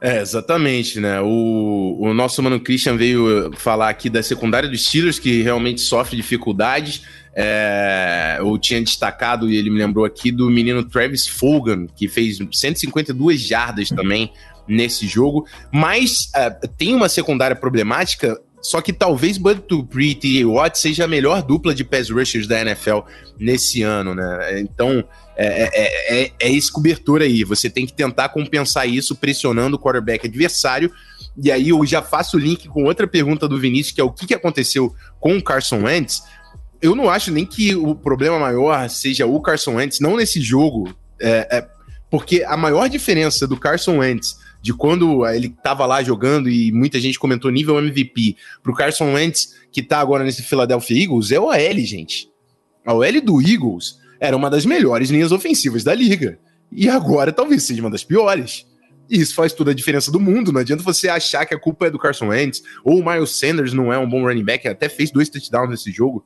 É, 0.04 0.20
exatamente, 0.20 1.00
né? 1.00 1.22
O, 1.22 1.96
o 2.00 2.12
nosso 2.12 2.42
mano 2.42 2.60
Christian 2.60 2.98
veio 2.98 3.52
falar 3.56 3.88
aqui 3.88 4.10
da 4.10 4.24
secundária 4.24 4.68
dos 4.68 4.88
Steelers, 4.88 5.20
que 5.20 5.44
realmente 5.44 5.80
sofre 5.80 6.18
dificuldades. 6.18 7.04
É, 7.36 8.38
eu 8.40 8.58
tinha 8.58 8.82
destacado, 8.82 9.48
e 9.48 9.56
ele 9.56 9.70
me 9.70 9.78
lembrou 9.78 10.04
aqui, 10.04 10.32
do 10.32 10.50
menino 10.50 10.84
Travis 10.84 11.28
Fulgham, 11.28 11.86
que 11.96 12.08
fez 12.08 12.40
152 12.52 13.42
jardas 13.42 13.90
também 13.90 14.34
nesse 14.68 15.08
jogo. 15.08 15.46
Mas 15.72 16.32
é, 16.36 16.50
tem 16.50 16.96
uma 16.96 17.08
secundária 17.08 17.56
problemática 17.56 18.42
só 18.62 18.80
que 18.82 18.94
talvez 18.94 19.38
Bud 19.38 19.64
Dupree 19.68 20.20
e 20.24 20.46
Watt 20.46 20.78
seja 20.78 21.06
a 21.06 21.08
melhor 21.08 21.42
dupla 21.42 21.74
de 21.74 21.84
pass 21.84 22.10
rushers 22.10 22.48
da 22.48 22.62
NFL 22.62 23.00
nesse 23.40 23.82
ano, 23.82 24.14
né? 24.14 24.60
Então, 24.60 25.04
é, 25.36 25.70
é, 25.74 26.24
é, 26.24 26.32
é 26.40 26.52
esse 26.52 26.72
cobertor 26.72 27.22
aí. 27.22 27.44
Você 27.44 27.70
tem 27.70 27.86
que 27.86 27.94
tentar 27.94 28.30
compensar 28.30 28.88
isso 28.88 29.16
pressionando 29.16 29.76
o 29.76 29.80
quarterback 29.80 30.28
adversário. 30.28 30.92
E 31.42 31.52
aí 31.52 31.70
eu 31.70 31.84
já 31.86 32.02
faço 32.02 32.38
o 32.38 32.40
link 32.40 32.68
com 32.68 32.84
outra 32.84 33.08
pergunta 33.08 33.48
do 33.48 33.60
Vinícius, 33.60 33.96
que 33.96 34.02
é 34.02 34.04
o 34.04 34.12
que, 34.12 34.28
que 34.28 34.34
aconteceu 34.36 34.94
com 35.20 35.38
o 35.38 35.44
Carson 35.44 35.84
Wentz. 35.84 36.22
Eu 36.80 36.96
não 36.96 37.10
acho 37.10 37.32
nem 37.32 37.46
que 37.46 37.74
o 37.76 37.96
problema 37.96 38.38
maior 38.38 38.88
seja 38.90 39.26
o 39.26 39.42
Carson 39.42 39.76
Wentz, 39.76 40.00
não 40.00 40.18
nesse 40.18 40.42
jogo, 40.42 40.94
é, 41.20 41.48
é 41.58 41.68
porque 42.10 42.44
a 42.44 42.58
maior 42.58 42.90
diferença 42.90 43.48
do 43.48 43.56
Carson 43.56 44.00
Wentz 44.00 44.38
de 44.62 44.74
quando 44.74 45.26
ele 45.28 45.48
estava 45.48 45.86
lá 45.86 46.04
jogando 46.04 46.50
e 46.50 46.72
muita 46.72 47.00
gente 47.00 47.18
comentou 47.18 47.50
nível 47.50 47.80
MVP, 47.80 48.36
pro 48.62 48.74
Carson 48.74 49.14
Wentz, 49.14 49.56
que 49.72 49.82
tá 49.82 50.00
agora 50.00 50.24
nesse 50.24 50.44
Philadelphia 50.44 51.04
Eagles, 51.04 51.32
é 51.32 51.40
o 51.40 51.46
OL, 51.46 51.80
gente. 51.80 52.30
A 52.86 52.94
OL 52.94 53.22
do 53.22 53.42
Eagles 53.42 54.00
era 54.20 54.38
uma 54.38 54.50
das 54.50 54.66
melhores 54.66 55.10
linhas 55.10 55.32
ofensivas 55.32 55.84
da 55.84 55.96
liga. 55.96 56.38
E 56.72 56.88
agora 56.88 57.32
talvez 57.32 57.64
seja 57.64 57.82
uma 57.82 57.90
das 57.90 58.04
piores. 58.04 58.66
E 59.10 59.20
isso 59.20 59.36
faz 59.36 59.52
toda 59.52 59.72
a 59.72 59.74
diferença 59.74 60.12
do 60.12 60.20
mundo. 60.20 60.54
Não 60.54 60.62
adianta 60.62 60.84
você 60.84 61.10
achar 61.10 61.46
que 61.46 61.54
a 61.54 61.60
culpa 61.60 61.88
é 61.88 61.90
do 61.90 62.00
Carson 62.00 62.28
Wentz 62.28 62.62
ou 62.84 63.00
o 63.00 63.06
Miles 63.06 63.32
Sanders 63.32 63.74
não 63.74 63.92
é 63.92 63.98
um 63.98 64.08
bom 64.08 64.24
running 64.24 64.46
back, 64.46 64.68
até 64.68 64.88
fez 64.88 65.12
dois 65.12 65.28
touchdowns 65.28 65.70
nesse 65.70 65.92
jogo. 65.92 66.26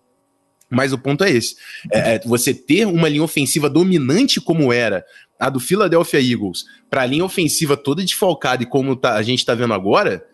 Mas 0.69 0.93
o 0.93 0.97
ponto 0.97 1.23
é 1.23 1.31
esse: 1.31 1.55
é, 1.91 2.15
é 2.15 2.19
você 2.25 2.53
ter 2.53 2.85
uma 2.85 3.09
linha 3.09 3.23
ofensiva 3.23 3.69
dominante 3.69 4.41
como 4.41 4.73
era 4.73 5.05
a 5.39 5.49
do 5.49 5.59
Philadelphia 5.59 6.19
Eagles 6.19 6.65
para 6.89 7.01
a 7.01 7.05
linha 7.05 7.25
ofensiva 7.25 7.75
toda 7.75 8.03
desfalcada 8.03 8.63
e 8.63 8.65
como 8.65 8.95
tá, 8.95 9.15
a 9.15 9.21
gente 9.21 9.39
está 9.39 9.53
vendo 9.53 9.73
agora, 9.73 10.25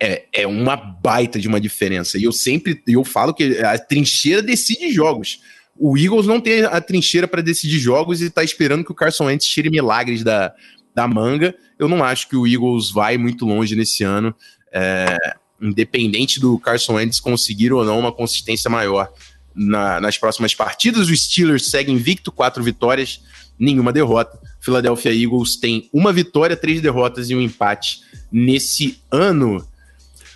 é, 0.00 0.24
é 0.32 0.46
uma 0.46 0.76
baita 0.76 1.38
de 1.38 1.46
uma 1.46 1.60
diferença. 1.60 2.16
E 2.16 2.24
eu 2.24 2.32
sempre 2.32 2.82
eu 2.86 3.04
falo 3.04 3.34
que 3.34 3.58
a 3.58 3.78
trincheira 3.78 4.42
decide 4.42 4.90
jogos. 4.90 5.40
O 5.76 5.96
Eagles 5.96 6.26
não 6.26 6.40
tem 6.40 6.62
a 6.64 6.80
trincheira 6.80 7.28
para 7.28 7.42
decidir 7.42 7.78
jogos 7.78 8.20
e 8.20 8.26
está 8.26 8.42
esperando 8.42 8.84
que 8.84 8.92
o 8.92 8.94
Carson 8.94 9.26
Wentz 9.26 9.46
tire 9.46 9.70
milagres 9.70 10.24
da, 10.24 10.54
da 10.94 11.06
manga. 11.06 11.54
Eu 11.78 11.88
não 11.88 12.02
acho 12.02 12.28
que 12.28 12.36
o 12.36 12.46
Eagles 12.46 12.90
vai 12.90 13.18
muito 13.18 13.44
longe 13.46 13.76
nesse 13.76 14.04
ano, 14.04 14.34
é, 14.72 15.16
independente 15.60 16.40
do 16.40 16.58
Carson 16.58 16.94
Wentz 16.94 17.20
conseguir 17.20 17.72
ou 17.72 17.84
não 17.84 17.98
uma 17.98 18.12
consistência 18.12 18.70
maior 18.70 19.12
na, 19.54 20.00
nas 20.00 20.16
próximas 20.16 20.54
partidas. 20.54 21.08
Os 21.08 21.22
Steelers 21.24 21.70
seguem 21.70 21.94
invicto, 21.94 22.32
quatro 22.32 22.62
vitórias 22.62 23.20
nenhuma 23.60 23.92
derrota. 23.92 24.40
Philadelphia 24.60 25.12
Eagles 25.14 25.56
tem 25.56 25.88
uma 25.92 26.12
vitória, 26.12 26.56
três 26.56 26.80
derrotas 26.80 27.28
e 27.28 27.36
um 27.36 27.40
empate 27.40 28.00
nesse 28.32 29.00
ano. 29.10 29.64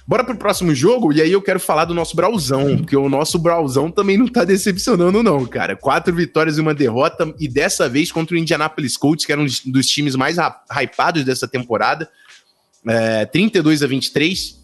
Bora 0.07 0.23
pro 0.23 0.37
próximo 0.37 0.75
jogo, 0.75 1.15
e 1.15 1.23
aí 1.23 1.33
eu 1.33 1.41
quero 1.41 1.59
falar 1.59 1.87
do 1.87 1.95
nosso 1.95 2.15
Brauzão, 2.15 2.77
porque 2.77 2.95
o 2.95 3.09
nosso 3.09 3.39
Brauzão 3.39 3.91
também 3.91 4.19
não 4.19 4.29
tá 4.29 4.45
decepcionando, 4.45 5.23
não, 5.23 5.47
cara. 5.47 5.75
Quatro 5.75 6.15
vitórias 6.15 6.59
e 6.59 6.61
uma 6.61 6.75
derrota, 6.75 7.35
e 7.41 7.49
dessa 7.49 7.89
vez 7.89 8.13
contra 8.13 8.37
o 8.37 8.39
Indianapolis 8.39 8.99
Colts, 8.99 9.25
que 9.25 9.33
era 9.33 9.41
um 9.41 9.47
dos 9.47 9.87
times 9.87 10.15
mais 10.15 10.37
hypados 10.71 11.25
dessa 11.25 11.49
temporada. 11.49 12.11
É, 12.87 13.25
32 13.25 13.83
a 13.83 13.87
23. 13.87 14.63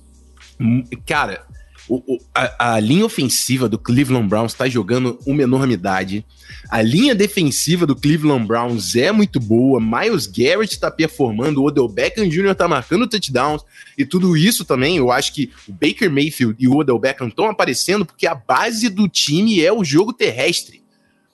Hum, 0.61 0.85
cara, 1.07 1.43
o, 1.91 2.19
a, 2.33 2.75
a, 2.75 2.81
linha 2.81 3.05
ofensiva 3.05 3.69
do 3.69 3.77
Cleveland 3.77 4.29
Browns 4.29 4.53
está 4.53 4.69
jogando 4.69 5.19
uma 5.27 5.43
enormidade. 5.43 6.25
A 6.69 6.81
linha 6.81 7.17
defensiva 7.17 7.85
do 7.85 7.97
Cleveland 7.97 8.47
Browns 8.47 8.95
é 8.95 9.11
muito 9.11 9.41
boa. 9.41 9.81
Miles 9.81 10.29
Garrett 10.29 10.73
está 10.73 10.89
performando, 10.89 11.61
o 11.61 11.67
Odell 11.67 11.89
Beckham 11.89 12.29
Jr. 12.29 12.53
está 12.53 12.69
marcando 12.69 13.09
touchdowns. 13.09 13.63
E 13.99 14.05
tudo 14.05 14.37
isso 14.37 14.65
também, 14.65 14.99
eu 14.99 15.11
acho 15.11 15.35
que 15.35 15.51
o 15.67 15.73
Baker 15.73 16.09
Mayfield 16.09 16.55
e 16.61 16.69
o 16.69 16.77
Odell 16.77 16.99
Beckham 16.99 17.27
estão 17.27 17.47
aparecendo 17.47 18.07
porque 18.07 18.27
a 18.27 18.37
base 18.37 18.89
do 18.89 19.09
time 19.09 19.61
é 19.61 19.73
o 19.73 19.83
jogo 19.83 20.13
terrestre. 20.13 20.81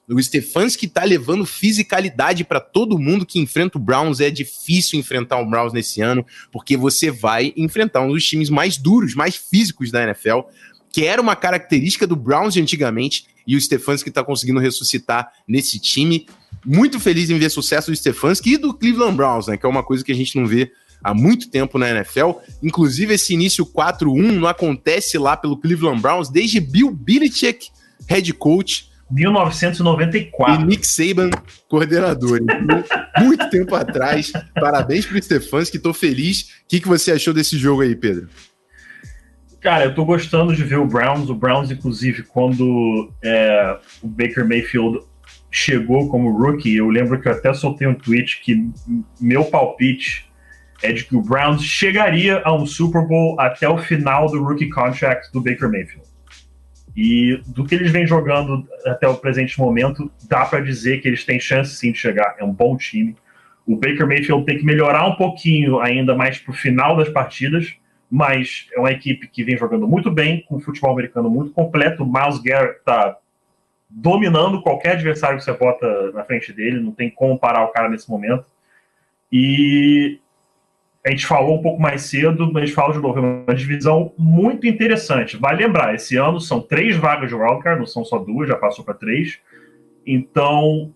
O 0.09 0.23
Stefanski 0.23 0.87
tá 0.87 1.03
levando 1.03 1.45
fisicalidade 1.45 2.45
para 2.45 2.61
todo 2.61 2.99
mundo 2.99 3.27
que 3.27 3.41
enfrenta 3.41 3.77
o 3.77 3.81
Browns. 3.81 4.21
É 4.21 4.31
difícil 4.31 5.01
enfrentar 5.01 5.41
o 5.41 5.47
Browns 5.47 5.73
nesse 5.73 6.01
ano, 6.01 6.25
porque 6.53 6.77
você 6.77 7.11
vai 7.11 7.53
enfrentar 7.57 8.03
um 8.03 8.13
dos 8.13 8.25
times 8.25 8.49
mais 8.49 8.77
duros, 8.77 9.17
mais 9.17 9.35
físicos 9.35 9.91
da 9.91 10.05
NFL, 10.05 10.43
que 10.93 11.05
era 11.05 11.21
uma 11.21 11.35
característica 11.35 12.07
do 12.07 12.15
Browns 12.15 12.55
de 12.55 12.63
antigamente, 12.63 13.27
e 13.45 13.57
o 13.57 13.61
Stefanski 13.61 14.09
está 14.09 14.23
conseguindo 14.23 14.61
ressuscitar 14.61 15.33
nesse 15.47 15.81
time. 15.81 16.27
Muito 16.65 17.01
feliz 17.01 17.29
em 17.29 17.39
ver 17.39 17.51
sucesso 17.51 17.91
do 17.91 17.97
Stefanski 17.97 18.55
e 18.55 18.59
do 18.59 18.73
Cleveland 18.73 19.17
Browns, 19.17 19.49
né? 19.49 19.57
Que 19.57 19.67
é 19.67 19.69
uma 19.69 19.83
coisa 19.83 20.05
que 20.05 20.13
a 20.13 20.15
gente 20.15 20.37
não 20.39 20.47
vê 20.47 20.71
há 21.03 21.13
muito 21.13 21.51
tempo 21.51 21.79
na 21.79 21.91
NFL. 21.91 22.33
Inclusive, 22.63 23.15
esse 23.15 23.35
início 23.35 23.67
4-1 23.67 24.33
não 24.33 24.49
acontece 24.49 25.19
lá 25.19 25.37
pelo 25.37 25.57
Cleveland 25.57 26.01
Browns 26.01 26.29
desde 26.29 26.61
Bill 26.61 26.93
Belichick, 26.93 27.71
head 28.09 28.33
coach 28.35 28.89
1994. 29.11 30.63
E 30.63 30.65
Nick 30.65 30.87
Saban, 30.87 31.31
coordenador. 31.69 32.41
Muito 33.21 33.49
tempo 33.51 33.75
atrás. 33.75 34.33
Parabéns 34.55 35.07
pro 35.07 35.23
Stefanski, 35.23 35.79
tô 35.79 35.95
feliz. 35.95 36.43
O 36.65 36.69
que, 36.69 36.81
que 36.81 36.89
você 36.89 37.13
achou 37.13 37.33
desse 37.33 37.57
jogo 37.57 37.83
aí, 37.83 37.95
Pedro? 37.95 38.29
Cara, 39.61 39.85
eu 39.85 39.95
tô 39.95 40.05
gostando 40.05 40.55
de 40.55 40.63
ver 40.63 40.79
o 40.79 40.87
Browns. 40.87 41.29
O 41.29 41.35
Browns, 41.35 41.71
inclusive, 41.71 42.23
quando 42.23 43.11
é, 43.23 43.79
o 44.03 44.09
Baker 44.09 44.47
Mayfield 44.47 45.01
chegou 45.51 46.09
como 46.09 46.37
rookie, 46.37 46.77
eu 46.77 46.89
lembro 46.89 47.21
que 47.21 47.29
eu 47.29 47.33
até 47.33 47.53
soltei 47.55 47.87
um 47.87 47.95
tweet 47.95 48.41
que 48.43 48.69
meu 49.21 49.45
palpite 49.45 50.31
é 50.83 50.93
de 50.93 51.05
que 51.05 51.17
o 51.17 51.23
Browns 51.23 51.65
chegaria 51.65 52.43
a 52.45 52.55
um 52.55 52.67
Super 52.67 53.07
Bowl 53.07 53.41
até 53.41 53.69
o 53.69 53.79
final 53.79 54.31
do 54.31 54.43
rookie 54.43 54.69
contract 54.69 55.33
do 55.33 55.41
Baker 55.41 55.71
Mayfield. 55.71 56.06
E 56.97 57.43
do 57.49 57.65
que 57.65 57.75
eles 57.75 57.93
vêm 57.93 58.07
jogando 58.07 58.67
até 58.87 59.07
o 59.07 59.17
presente 59.17 59.59
momento, 59.59 60.11
dá 60.27 60.47
para 60.47 60.61
dizer 60.61 61.03
que 61.03 61.09
eles 61.09 61.25
têm 61.25 61.39
chance 61.39 61.75
sim 61.75 61.93
de 61.93 61.99
chegar. 61.99 62.37
É 62.39 62.45
um 62.45 62.53
bom 62.53 62.75
time. 62.77 63.15
O 63.67 63.77
Baker 63.77 64.07
Mayfield 64.07 64.47
tem 64.47 64.59
que 64.59 64.65
melhorar 64.65 65.07
um 65.07 65.17
pouquinho 65.17 65.79
ainda 65.81 66.15
mais 66.15 66.39
pro 66.39 66.55
final 66.55 66.97
das 66.97 67.09
partidas, 67.11 67.75
mas 68.11 68.69
é 68.73 68.81
uma 68.81 68.93
equipe 68.93 69.29
que 69.29 69.45
vem 69.45 69.59
jogando 69.59 69.87
muito 69.87 70.11
bem, 70.11 70.43
com 70.49 70.59
futebol 70.59 70.93
americano 70.93 71.29
muito 71.29 71.53
completo. 71.53 72.03
O 72.03 72.11
Miles 72.11 72.39
Garrett 72.39 72.81
tá 72.83 73.19
dominando 73.91 74.63
qualquer 74.63 74.93
adversário 74.93 75.37
que 75.37 75.45
você 75.45 75.53
bota 75.53 76.13
na 76.13 76.25
frente 76.25 76.53
dele, 76.53 76.81
não 76.81 76.93
tem 76.93 77.11
como 77.11 77.39
parar 77.39 77.65
o 77.65 77.73
cara 77.73 77.91
nesse 77.91 78.09
momento. 78.09 78.47
E 79.31 80.19
a 81.07 81.11
gente 81.11 81.25
falou 81.25 81.57
um 81.57 81.63
pouco 81.63 81.81
mais 81.81 82.03
cedo, 82.03 82.53
mas 82.53 82.73
fala 82.73 82.93
de 82.93 82.99
novo, 82.99 83.21
é 83.21 83.23
uma 83.23 83.55
divisão 83.55 84.13
muito 84.19 84.67
interessante. 84.67 85.37
Vale 85.37 85.65
lembrar, 85.65 85.95
esse 85.95 86.17
ano 86.17 86.41
são 86.41 86.61
três 86.61 86.97
vagas 86.97 87.29
de 87.29 87.35
wildcard, 87.37 87.79
não 87.79 87.87
são 87.87 88.05
só 88.05 88.19
duas, 88.19 88.49
já 88.49 88.57
passou 88.57 88.85
para 88.85 88.93
três. 88.95 89.39
Então, 90.05 90.93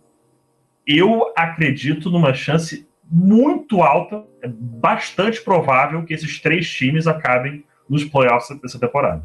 eu 0.85 1.33
acredito 1.37 2.11
numa 2.11 2.35
chance 2.35 2.88
muito 3.09 3.83
alta, 3.83 4.25
é 4.42 4.49
bastante 4.49 5.40
provável 5.42 6.05
que 6.05 6.12
esses 6.12 6.40
três 6.40 6.68
times 6.68 7.07
acabem 7.07 7.64
nos 7.88 8.05
playoffs 8.05 8.61
dessa 8.61 8.81
temporada. 8.81 9.23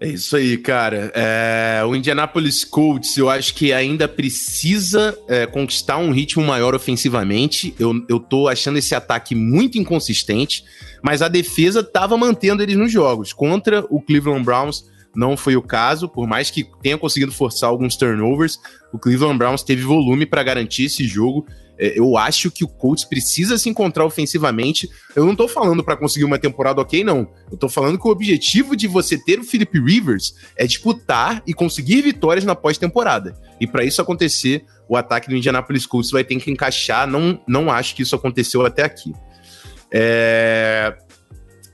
É 0.00 0.08
isso 0.08 0.36
aí, 0.36 0.56
cara. 0.56 1.10
É, 1.14 1.82
o 1.84 1.94
Indianapolis 1.94 2.62
Colts, 2.62 3.16
eu 3.16 3.28
acho 3.28 3.52
que 3.54 3.72
ainda 3.72 4.06
precisa 4.06 5.18
é, 5.28 5.44
conquistar 5.44 5.98
um 5.98 6.12
ritmo 6.12 6.44
maior 6.44 6.72
ofensivamente. 6.72 7.74
Eu, 7.78 8.04
eu 8.08 8.20
tô 8.20 8.46
achando 8.46 8.78
esse 8.78 8.94
ataque 8.94 9.34
muito 9.34 9.76
inconsistente, 9.76 10.64
mas 11.02 11.20
a 11.20 11.26
defesa 11.26 11.80
estava 11.80 12.16
mantendo 12.16 12.62
eles 12.62 12.76
nos 12.76 12.92
jogos. 12.92 13.32
Contra 13.32 13.84
o 13.90 14.00
Cleveland 14.00 14.44
Browns 14.44 14.84
não 15.16 15.36
foi 15.36 15.56
o 15.56 15.62
caso, 15.62 16.08
por 16.08 16.28
mais 16.28 16.48
que 16.48 16.64
tenha 16.80 16.96
conseguido 16.96 17.32
forçar 17.32 17.68
alguns 17.68 17.96
turnovers, 17.96 18.60
o 18.92 18.98
Cleveland 19.00 19.38
Browns 19.38 19.64
teve 19.64 19.82
volume 19.82 20.26
para 20.26 20.44
garantir 20.44 20.84
esse 20.84 21.08
jogo 21.08 21.44
eu 21.78 22.16
acho 22.16 22.50
que 22.50 22.64
o 22.64 22.68
Colts 22.68 23.04
precisa 23.04 23.56
se 23.56 23.68
encontrar 23.68 24.04
ofensivamente. 24.04 24.88
Eu 25.14 25.24
não 25.24 25.36
tô 25.36 25.46
falando 25.46 25.84
para 25.84 25.96
conseguir 25.96 26.24
uma 26.24 26.38
temporada 26.38 26.80
ok, 26.80 27.04
não. 27.04 27.30
Eu 27.50 27.56
tô 27.56 27.68
falando 27.68 27.98
que 27.98 28.06
o 28.06 28.10
objetivo 28.10 28.74
de 28.74 28.88
você 28.88 29.16
ter 29.16 29.38
o 29.38 29.44
Philip 29.44 29.78
Rivers 29.78 30.34
é 30.56 30.66
disputar 30.66 31.42
e 31.46 31.54
conseguir 31.54 32.02
vitórias 32.02 32.44
na 32.44 32.54
pós-temporada. 32.54 33.34
E 33.60 33.66
para 33.66 33.84
isso 33.84 34.02
acontecer, 34.02 34.64
o 34.88 34.96
ataque 34.96 35.28
do 35.28 35.36
Indianapolis 35.36 35.86
Colts 35.86 36.10
vai 36.10 36.24
ter 36.24 36.36
que 36.36 36.50
encaixar. 36.50 37.06
Não, 37.06 37.40
não 37.46 37.70
acho 37.70 37.94
que 37.94 38.02
isso 38.02 38.16
aconteceu 38.16 38.66
até 38.66 38.82
aqui. 38.82 39.12
É... 39.92 40.96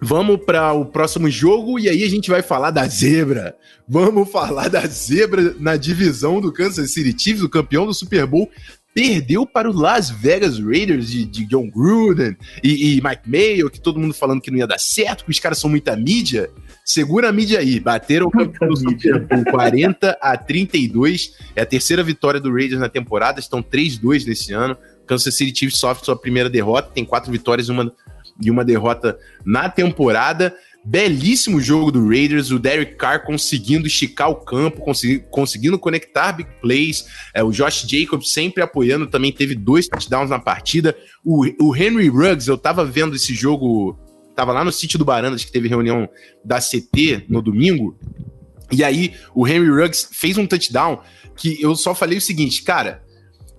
Vamos 0.00 0.44
para 0.44 0.70
o 0.74 0.84
próximo 0.84 1.30
jogo 1.30 1.78
e 1.78 1.88
aí 1.88 2.04
a 2.04 2.10
gente 2.10 2.30
vai 2.30 2.42
falar 2.42 2.70
da 2.70 2.86
zebra. 2.86 3.56
Vamos 3.88 4.30
falar 4.30 4.68
da 4.68 4.86
zebra 4.86 5.54
na 5.58 5.76
divisão 5.76 6.42
do 6.42 6.52
Kansas 6.52 6.92
City 6.92 7.14
Chiefs, 7.18 7.42
o 7.42 7.48
campeão 7.48 7.86
do 7.86 7.94
Super 7.94 8.26
Bowl. 8.26 8.50
Perdeu 8.94 9.44
para 9.44 9.68
o 9.68 9.72
Las 9.72 10.08
Vegas 10.08 10.60
Raiders 10.60 11.08
de, 11.10 11.26
de 11.26 11.44
John 11.46 11.68
Gruden 11.68 12.36
e, 12.62 12.96
e, 12.96 13.02
Mike 13.02 13.28
Mayo, 13.28 13.68
que 13.68 13.80
todo 13.80 13.98
mundo 13.98 14.14
falando 14.14 14.40
que 14.40 14.52
não 14.52 14.58
ia 14.58 14.66
dar 14.68 14.78
certo, 14.78 15.24
que 15.24 15.32
os 15.32 15.40
caras 15.40 15.58
são 15.58 15.68
muita 15.68 15.96
mídia. 15.96 16.48
Segura 16.84 17.28
a 17.28 17.32
mídia 17.32 17.58
aí. 17.58 17.80
Bateram 17.80 18.26
o 18.26 18.30
campeão 18.30 18.68
do 18.68 18.76
Super 18.76 19.26
Bowl 19.26 19.44
40 19.50 20.16
a 20.20 20.36
32. 20.36 21.36
É 21.56 21.62
a 21.62 21.66
terceira 21.66 22.04
vitória 22.04 22.38
do 22.38 22.52
Raiders 22.52 22.80
na 22.80 22.88
temporada. 22.88 23.40
Estão 23.40 23.60
3-2 23.60 24.26
nesse 24.26 24.52
ano. 24.52 24.76
Kansas 25.06 25.34
City 25.34 25.58
Chiefs 25.58 25.78
sofre 25.78 26.04
sua 26.04 26.16
primeira 26.16 26.48
derrota. 26.48 26.92
Tem 26.94 27.04
quatro 27.04 27.32
vitórias 27.32 27.66
e 27.66 27.72
uma 27.72 27.92
de 28.38 28.50
uma 28.50 28.64
derrota 28.64 29.18
na 29.44 29.68
temporada. 29.68 30.54
Belíssimo 30.86 31.62
jogo 31.62 31.90
do 31.90 32.06
Raiders, 32.06 32.50
o 32.50 32.58
Derek 32.58 32.96
Carr 32.96 33.24
conseguindo 33.24 33.86
esticar 33.86 34.28
o 34.28 34.36
campo, 34.36 34.82
consegui, 34.82 35.24
conseguindo 35.30 35.78
conectar 35.78 36.32
big 36.32 36.50
plays. 36.60 37.06
É, 37.32 37.42
o 37.42 37.50
Josh 37.50 37.86
Jacobs 37.88 38.30
sempre 38.30 38.62
apoiando, 38.62 39.06
também 39.06 39.32
teve 39.32 39.54
dois 39.54 39.88
touchdowns 39.88 40.28
na 40.28 40.38
partida. 40.38 40.94
O, 41.24 41.46
o 41.58 41.74
Henry 41.74 42.08
Ruggs, 42.08 42.48
eu 42.48 42.58
tava 42.58 42.84
vendo 42.84 43.16
esse 43.16 43.32
jogo, 43.32 43.98
tava 44.36 44.52
lá 44.52 44.62
no 44.62 44.70
sítio 44.70 44.98
do 44.98 45.06
Barandas, 45.06 45.42
que 45.42 45.50
teve 45.50 45.68
reunião 45.68 46.06
da 46.44 46.58
CT 46.60 47.24
no 47.30 47.40
domingo. 47.40 47.98
E 48.70 48.84
aí 48.84 49.14
o 49.34 49.48
Henry 49.48 49.70
Ruggs 49.70 50.08
fez 50.12 50.36
um 50.36 50.46
touchdown 50.46 51.00
que 51.36 51.60
eu 51.62 51.74
só 51.74 51.94
falei 51.94 52.18
o 52.18 52.20
seguinte, 52.20 52.62
cara, 52.62 53.03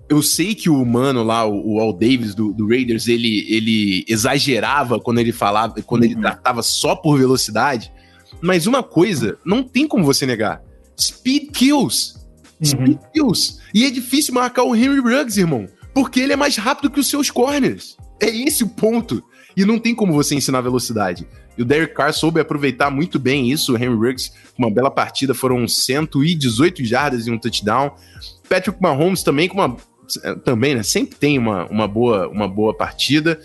eu 0.08 0.22
sei 0.22 0.54
que 0.54 0.70
o 0.70 0.84
mano 0.84 1.22
lá, 1.22 1.44
o, 1.46 1.74
o 1.74 1.80
Al 1.80 1.92
Davis 1.92 2.34
do, 2.34 2.52
do, 2.52 2.68
Raiders, 2.68 3.08
ele, 3.08 3.44
ele 3.48 4.04
exagerava 4.08 5.00
quando 5.00 5.18
ele 5.18 5.32
falava, 5.32 5.82
quando 5.82 6.02
uhum. 6.02 6.10
ele 6.10 6.20
tratava 6.20 6.62
só 6.62 6.94
por 6.94 7.18
velocidade. 7.18 7.92
Mas 8.40 8.66
uma 8.66 8.82
coisa, 8.82 9.38
não 9.44 9.62
tem 9.62 9.86
como 9.88 10.04
você 10.04 10.26
negar. 10.26 10.62
Speed 10.98 11.50
kills. 11.50 12.14
Speed 12.62 12.88
uhum. 12.88 13.10
kills. 13.12 13.58
E 13.74 13.84
é 13.84 13.90
difícil 13.90 14.34
marcar 14.34 14.62
o 14.62 14.76
Henry 14.76 15.00
Ruggs, 15.00 15.38
irmão. 15.38 15.66
Porque 15.92 16.20
ele 16.20 16.32
é 16.32 16.36
mais 16.36 16.56
rápido 16.56 16.90
que 16.90 17.00
os 17.00 17.08
seus 17.08 17.30
corners. 17.30 17.96
É 18.20 18.28
esse 18.28 18.62
o 18.62 18.68
ponto. 18.68 19.22
E 19.56 19.64
não 19.64 19.78
tem 19.78 19.94
como 19.94 20.12
você 20.12 20.34
ensinar 20.34 20.60
velocidade. 20.60 21.26
E 21.56 21.62
o 21.62 21.64
Derek 21.64 21.94
Carr 21.94 22.12
soube 22.12 22.38
aproveitar 22.38 22.90
muito 22.90 23.18
bem 23.18 23.50
isso. 23.50 23.72
O 23.72 23.76
Henry 23.76 23.94
Ruggs, 23.94 24.32
uma 24.58 24.70
bela 24.70 24.90
partida, 24.90 25.34
foram 25.34 25.66
118 25.66 26.84
jardas 26.84 27.26
e 27.26 27.30
um 27.30 27.38
touchdown. 27.38 27.92
Patrick 28.48 28.80
Mahomes 28.80 29.22
também 29.22 29.48
com 29.48 29.56
uma 29.56 29.76
também, 30.44 30.74
né? 30.74 30.82
Sempre 30.82 31.16
tem 31.16 31.38
uma, 31.38 31.66
uma, 31.66 31.88
boa, 31.88 32.28
uma 32.28 32.48
boa 32.48 32.76
partida, 32.76 33.40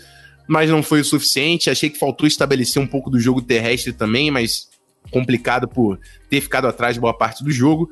mas 0.46 0.70
não 0.70 0.82
foi 0.82 1.00
o 1.00 1.04
suficiente. 1.04 1.70
Achei 1.70 1.90
que 1.90 1.98
faltou 1.98 2.26
estabelecer 2.26 2.82
um 2.82 2.86
pouco 2.86 3.10
do 3.10 3.18
jogo 3.18 3.42
terrestre 3.42 3.92
também, 3.92 4.30
mas 4.30 4.68
complicado 5.10 5.68
por 5.68 5.98
ter 6.28 6.40
ficado 6.40 6.66
atrás 6.66 6.94
de 6.94 7.00
boa 7.00 7.16
parte 7.16 7.42
do 7.42 7.50
jogo. 7.50 7.90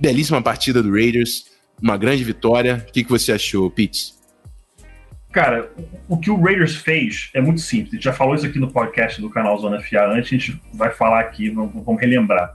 Belíssima 0.00 0.42
partida 0.42 0.82
do 0.82 0.90
Raiders, 0.92 1.44
uma 1.80 1.96
grande 1.96 2.24
vitória. 2.24 2.84
O 2.88 2.92
que, 2.92 3.04
que 3.04 3.10
você 3.10 3.32
achou, 3.32 3.70
Pete? 3.70 4.14
Cara, 5.32 5.70
o 6.08 6.18
que 6.18 6.30
o 6.30 6.38
Raiders 6.38 6.76
fez 6.76 7.30
é 7.32 7.40
muito 7.40 7.60
simples. 7.62 7.92
A 7.92 7.96
gente 7.96 8.04
já 8.04 8.12
falou 8.12 8.34
isso 8.34 8.44
aqui 8.44 8.58
no 8.58 8.70
podcast 8.70 9.18
do 9.20 9.30
canal 9.30 9.58
Zona 9.58 9.80
FA 9.80 10.06
antes, 10.06 10.30
a 10.30 10.36
gente 10.36 10.60
vai 10.74 10.90
falar 10.90 11.20
aqui, 11.20 11.48
vamos 11.48 12.00
relembrar. 12.00 12.54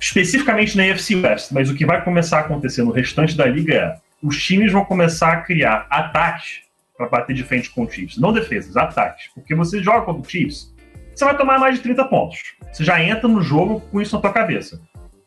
Especificamente 0.00 0.76
na 0.76 0.84
AFC 0.84 1.16
West, 1.16 1.50
mas 1.50 1.70
o 1.70 1.74
que 1.74 1.84
vai 1.84 2.02
começar 2.04 2.38
a 2.38 2.40
acontecer 2.40 2.84
no 2.84 2.92
restante 2.92 3.36
da 3.36 3.46
liga 3.46 3.74
é 3.74 3.96
os 4.22 4.42
times 4.42 4.72
vão 4.72 4.84
começar 4.84 5.32
a 5.32 5.40
criar 5.40 5.86
ataques 5.90 6.62
para 6.96 7.08
bater 7.08 7.34
de 7.34 7.42
frente 7.42 7.70
com 7.70 7.84
o 7.84 7.90
Chiefs. 7.90 8.18
Não 8.18 8.32
defesas, 8.32 8.76
ataques. 8.76 9.28
Porque 9.34 9.54
você 9.54 9.82
joga 9.82 10.02
contra 10.02 10.22
o 10.22 10.30
Chiefs, 10.30 10.72
você 11.14 11.24
vai 11.24 11.36
tomar 11.36 11.58
mais 11.58 11.76
de 11.76 11.82
30 11.82 12.04
pontos. 12.04 12.38
Você 12.72 12.84
já 12.84 13.02
entra 13.02 13.28
no 13.28 13.42
jogo 13.42 13.80
com 13.80 14.00
isso 14.00 14.14
na 14.14 14.22
tua 14.22 14.32
cabeça. 14.32 14.80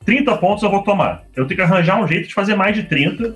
30 0.05 0.38
pontos 0.38 0.63
eu 0.63 0.69
vou 0.69 0.84
tomar. 0.84 1.23
Eu 1.36 1.45
tenho 1.45 1.58
que 1.58 1.63
arranjar 1.63 2.01
um 2.01 2.08
jeito 2.08 2.27
de 2.27 2.34
fazer 2.34 2.55
mais 2.55 2.75
de 2.75 2.84
30 2.84 3.36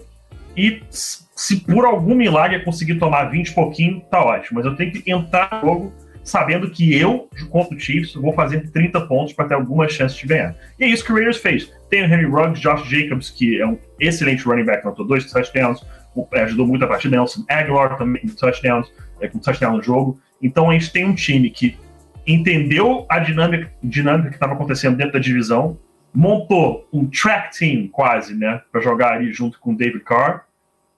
e 0.55 0.81
se 0.89 1.59
por 1.61 1.85
algum 1.85 2.15
milagre 2.15 2.57
eu 2.57 2.63
conseguir 2.63 2.95
tomar 2.95 3.25
20 3.25 3.47
e 3.47 3.53
pouquinho, 3.53 4.01
tá 4.09 4.23
ótimo. 4.23 4.59
Mas 4.59 4.65
eu 4.65 4.75
tenho 4.75 4.91
que 4.91 5.11
entrar 5.11 5.61
no 5.63 5.69
jogo 5.69 5.93
sabendo 6.23 6.69
que 6.69 6.95
eu, 6.97 7.29
contra 7.49 7.75
o 7.75 7.79
Chiefs, 7.79 8.13
vou 8.13 8.33
fazer 8.33 8.69
30 8.71 9.01
pontos 9.07 9.33
para 9.33 9.45
ter 9.45 9.53
alguma 9.55 9.87
chance 9.87 10.17
de 10.17 10.27
ganhar. 10.27 10.55
E 10.79 10.83
é 10.83 10.87
isso 10.87 11.03
que 11.03 11.11
o 11.11 11.15
Raiders 11.15 11.37
fez. 11.37 11.73
Tem 11.89 12.01
o 12.01 12.05
Henry 12.05 12.25
Ruggs, 12.25 12.61
Josh 12.61 12.87
Jacobs, 12.87 13.29
que 13.29 13.59
é 13.59 13.65
um 13.65 13.77
excelente 13.99 14.43
running 14.43 14.65
back, 14.65 14.85
anotou 14.85 15.05
dois 15.05 15.31
touchdowns, 15.31 15.85
ajudou 16.33 16.67
muito 16.67 16.85
a 16.85 16.87
partida. 16.87 17.17
Nelson 17.17 17.43
Aguilar 17.49 17.97
também 17.97 18.21
com 18.21 18.35
touchdowns, 18.35 18.91
é, 19.19 19.27
com 19.27 19.39
touchdown 19.39 19.77
no 19.77 19.83
jogo. 19.83 20.19
Então 20.41 20.69
a 20.69 20.73
gente 20.73 20.91
tem 20.91 21.05
um 21.05 21.15
time 21.15 21.49
que 21.49 21.77
entendeu 22.25 23.05
a 23.09 23.19
dinâmica, 23.19 23.71
dinâmica 23.81 24.29
que 24.29 24.35
estava 24.35 24.53
acontecendo 24.53 24.95
dentro 24.95 25.13
da 25.13 25.19
divisão, 25.19 25.77
montou 26.13 26.87
um 26.91 27.05
track 27.05 27.57
team 27.57 27.87
quase, 27.87 28.35
né, 28.35 28.61
para 28.71 28.81
jogar 28.81 29.13
ali 29.13 29.31
junto 29.31 29.59
com 29.59 29.73
David 29.73 30.03
Carr 30.03 30.45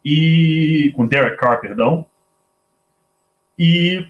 e 0.04 0.92
com 0.96 1.06
Derek 1.06 1.38
Carr, 1.38 1.60
perdão. 1.60 2.06
E 3.58 4.08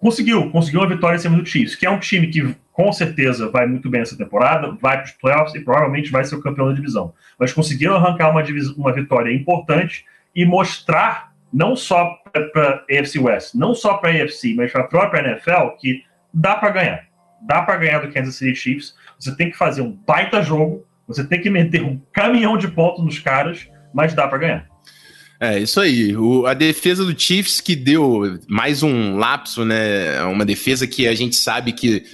conseguiu, 0.00 0.50
conseguiu 0.50 0.80
uma 0.80 0.88
vitória 0.88 1.16
em 1.16 1.20
cima 1.20 1.36
do 1.36 1.46
Chiefs, 1.46 1.76
que 1.76 1.86
é 1.86 1.90
um 1.90 1.98
time 1.98 2.26
que 2.28 2.56
com 2.72 2.90
certeza 2.92 3.50
vai 3.50 3.66
muito 3.66 3.90
bem 3.90 4.00
essa 4.00 4.16
temporada, 4.16 4.76
vai 4.80 4.96
para 4.96 5.04
os 5.04 5.12
playoffs 5.12 5.54
e 5.54 5.60
provavelmente 5.60 6.10
vai 6.10 6.24
ser 6.24 6.34
o 6.34 6.40
campeão 6.40 6.68
da 6.68 6.72
divisão. 6.72 7.12
Mas 7.38 7.52
conseguiram 7.52 7.94
arrancar 7.94 8.30
uma, 8.30 8.42
uma 8.76 8.92
vitória 8.92 9.32
importante 9.32 10.06
e 10.34 10.46
mostrar, 10.46 11.32
não 11.52 11.76
só 11.76 12.16
para 12.52 12.84
a 12.90 12.98
AFC 12.98 13.18
West, 13.18 13.54
não 13.54 13.74
só 13.74 13.98
para 13.98 14.10
a 14.10 14.24
AFC, 14.24 14.54
mas 14.54 14.72
para 14.72 14.80
a 14.82 14.88
própria 14.88 15.20
NFL, 15.20 15.76
que 15.78 16.02
dá 16.32 16.56
para 16.56 16.70
ganhar. 16.70 17.04
Dá 17.42 17.62
para 17.62 17.76
ganhar 17.76 17.98
do 17.98 18.12
Kansas 18.12 18.36
City 18.36 18.54
Chiefs. 18.54 18.94
Você 19.18 19.36
tem 19.36 19.50
que 19.50 19.56
fazer 19.56 19.82
um 19.82 19.92
baita 20.06 20.42
jogo, 20.42 20.86
você 21.06 21.22
tem 21.24 21.40
que 21.40 21.50
meter 21.50 21.82
um 21.82 22.00
caminhão 22.12 22.56
de 22.56 22.68
pontos 22.68 23.04
nos 23.04 23.18
caras, 23.18 23.68
mas 23.92 24.14
dá 24.14 24.26
para 24.26 24.38
ganhar. 24.38 24.66
É, 25.40 25.58
isso 25.58 25.80
aí. 25.80 26.14
O, 26.14 26.44
a 26.44 26.52
defesa 26.52 27.02
do 27.02 27.18
Chiefs 27.18 27.62
que 27.62 27.74
deu 27.74 28.38
mais 28.46 28.82
um 28.82 29.16
lapso, 29.16 29.64
né? 29.64 30.22
Uma 30.24 30.44
defesa 30.44 30.86
que 30.86 31.08
a 31.08 31.14
gente 31.14 31.34
sabe 31.34 31.72
que 31.72 32.04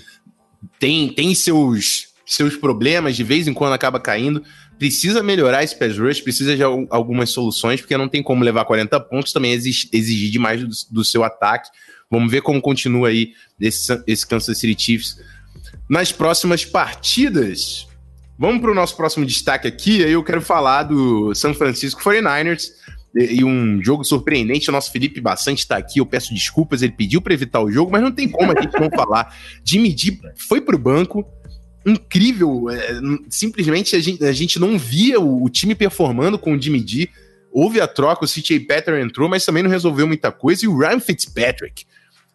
tem, 0.79 1.13
tem 1.13 1.35
seus, 1.35 2.09
seus 2.25 2.57
problemas, 2.57 3.17
de 3.17 3.25
vez 3.25 3.49
em 3.49 3.53
quando 3.53 3.73
acaba 3.73 3.99
caindo. 3.99 4.45
Precisa 4.79 5.25
melhorar 5.25 5.65
esse 5.65 5.77
pass 5.77 5.99
rush, 5.99 6.21
precisa 6.21 6.55
de 6.55 6.63
algumas 6.63 7.31
soluções, 7.31 7.81
porque 7.81 7.97
não 7.97 8.09
tem 8.09 8.23
como 8.23 8.45
levar 8.45 8.65
40 8.65 9.01
pontos, 9.01 9.33
também 9.33 9.53
exigir 9.53 10.31
demais 10.31 10.61
do, 10.61 10.69
do 10.93 11.05
seu 11.05 11.25
ataque. 11.25 11.69
Vamos 12.09 12.31
ver 12.31 12.43
como 12.43 12.61
continua 12.61 13.09
aí 13.09 13.33
esse, 13.61 14.01
esse 14.07 14.25
Kansas 14.25 14.57
City 14.57 14.81
Chiefs 14.81 15.19
nas 15.91 16.13
próximas 16.13 16.65
partidas. 16.65 17.89
Vamos 18.39 18.61
para 18.61 18.71
o 18.71 18.75
nosso 18.75 18.97
próximo 18.97 19.27
destaque 19.27 19.67
aqui. 19.67 20.05
Aí 20.05 20.13
eu 20.13 20.23
quero 20.23 20.43
falar 20.43 20.85
do 20.85 21.35
San 21.35 21.55
Francisco 21.55 22.01
49ers 22.03 22.69
e 23.17 23.43
um 23.43 23.83
jogo 23.83 24.05
surpreendente. 24.05 24.69
O 24.69 24.73
nosso 24.73 24.93
Felipe 24.93 25.21
Bastante 25.21 25.61
está 25.61 25.77
aqui. 25.77 26.01
Eu 26.01 26.07
peço 26.07 26.35
desculpas, 26.35 26.83
ele 26.83 26.93
pediu 26.93 27.23
para 27.23 27.33
evitar 27.33 27.61
o 27.61 27.71
jogo, 27.71 27.91
mas 27.91 28.03
não 28.03 28.13
tem 28.13 28.29
como 28.29 28.53
a 28.53 28.61
gente 28.61 28.79
não 28.79 28.91
falar. 28.91 29.35
Jimmy 29.65 29.97
G 29.97 30.19
foi 30.37 30.61
pro 30.61 30.79
banco. 30.79 31.27
Incrível, 31.85 32.69
é, 32.69 33.01
simplesmente 33.31 33.95
a 33.95 34.01
gente, 34.01 34.25
a 34.25 34.33
gente 34.33 34.59
não 34.59 34.77
via 34.77 35.21
o, 35.21 35.45
o, 35.45 35.49
time 35.49 35.73
performando 35.73 36.37
com 36.37 36.53
o 36.53 36.61
Jimmy 36.61 36.85
G. 36.87 37.09
Houve 37.53 37.81
a 37.81 37.87
troca, 37.87 38.25
o 38.25 38.29
CJ 38.29 38.61
Patter 38.61 39.01
entrou, 39.01 39.29
mas 39.29 39.45
também 39.45 39.63
não 39.63 39.71
resolveu 39.71 40.05
muita 40.07 40.33
coisa. 40.33 40.65
E 40.65 40.69
o 40.69 40.77
Ryan 40.77 40.99
Fitzpatrick, 40.99 41.85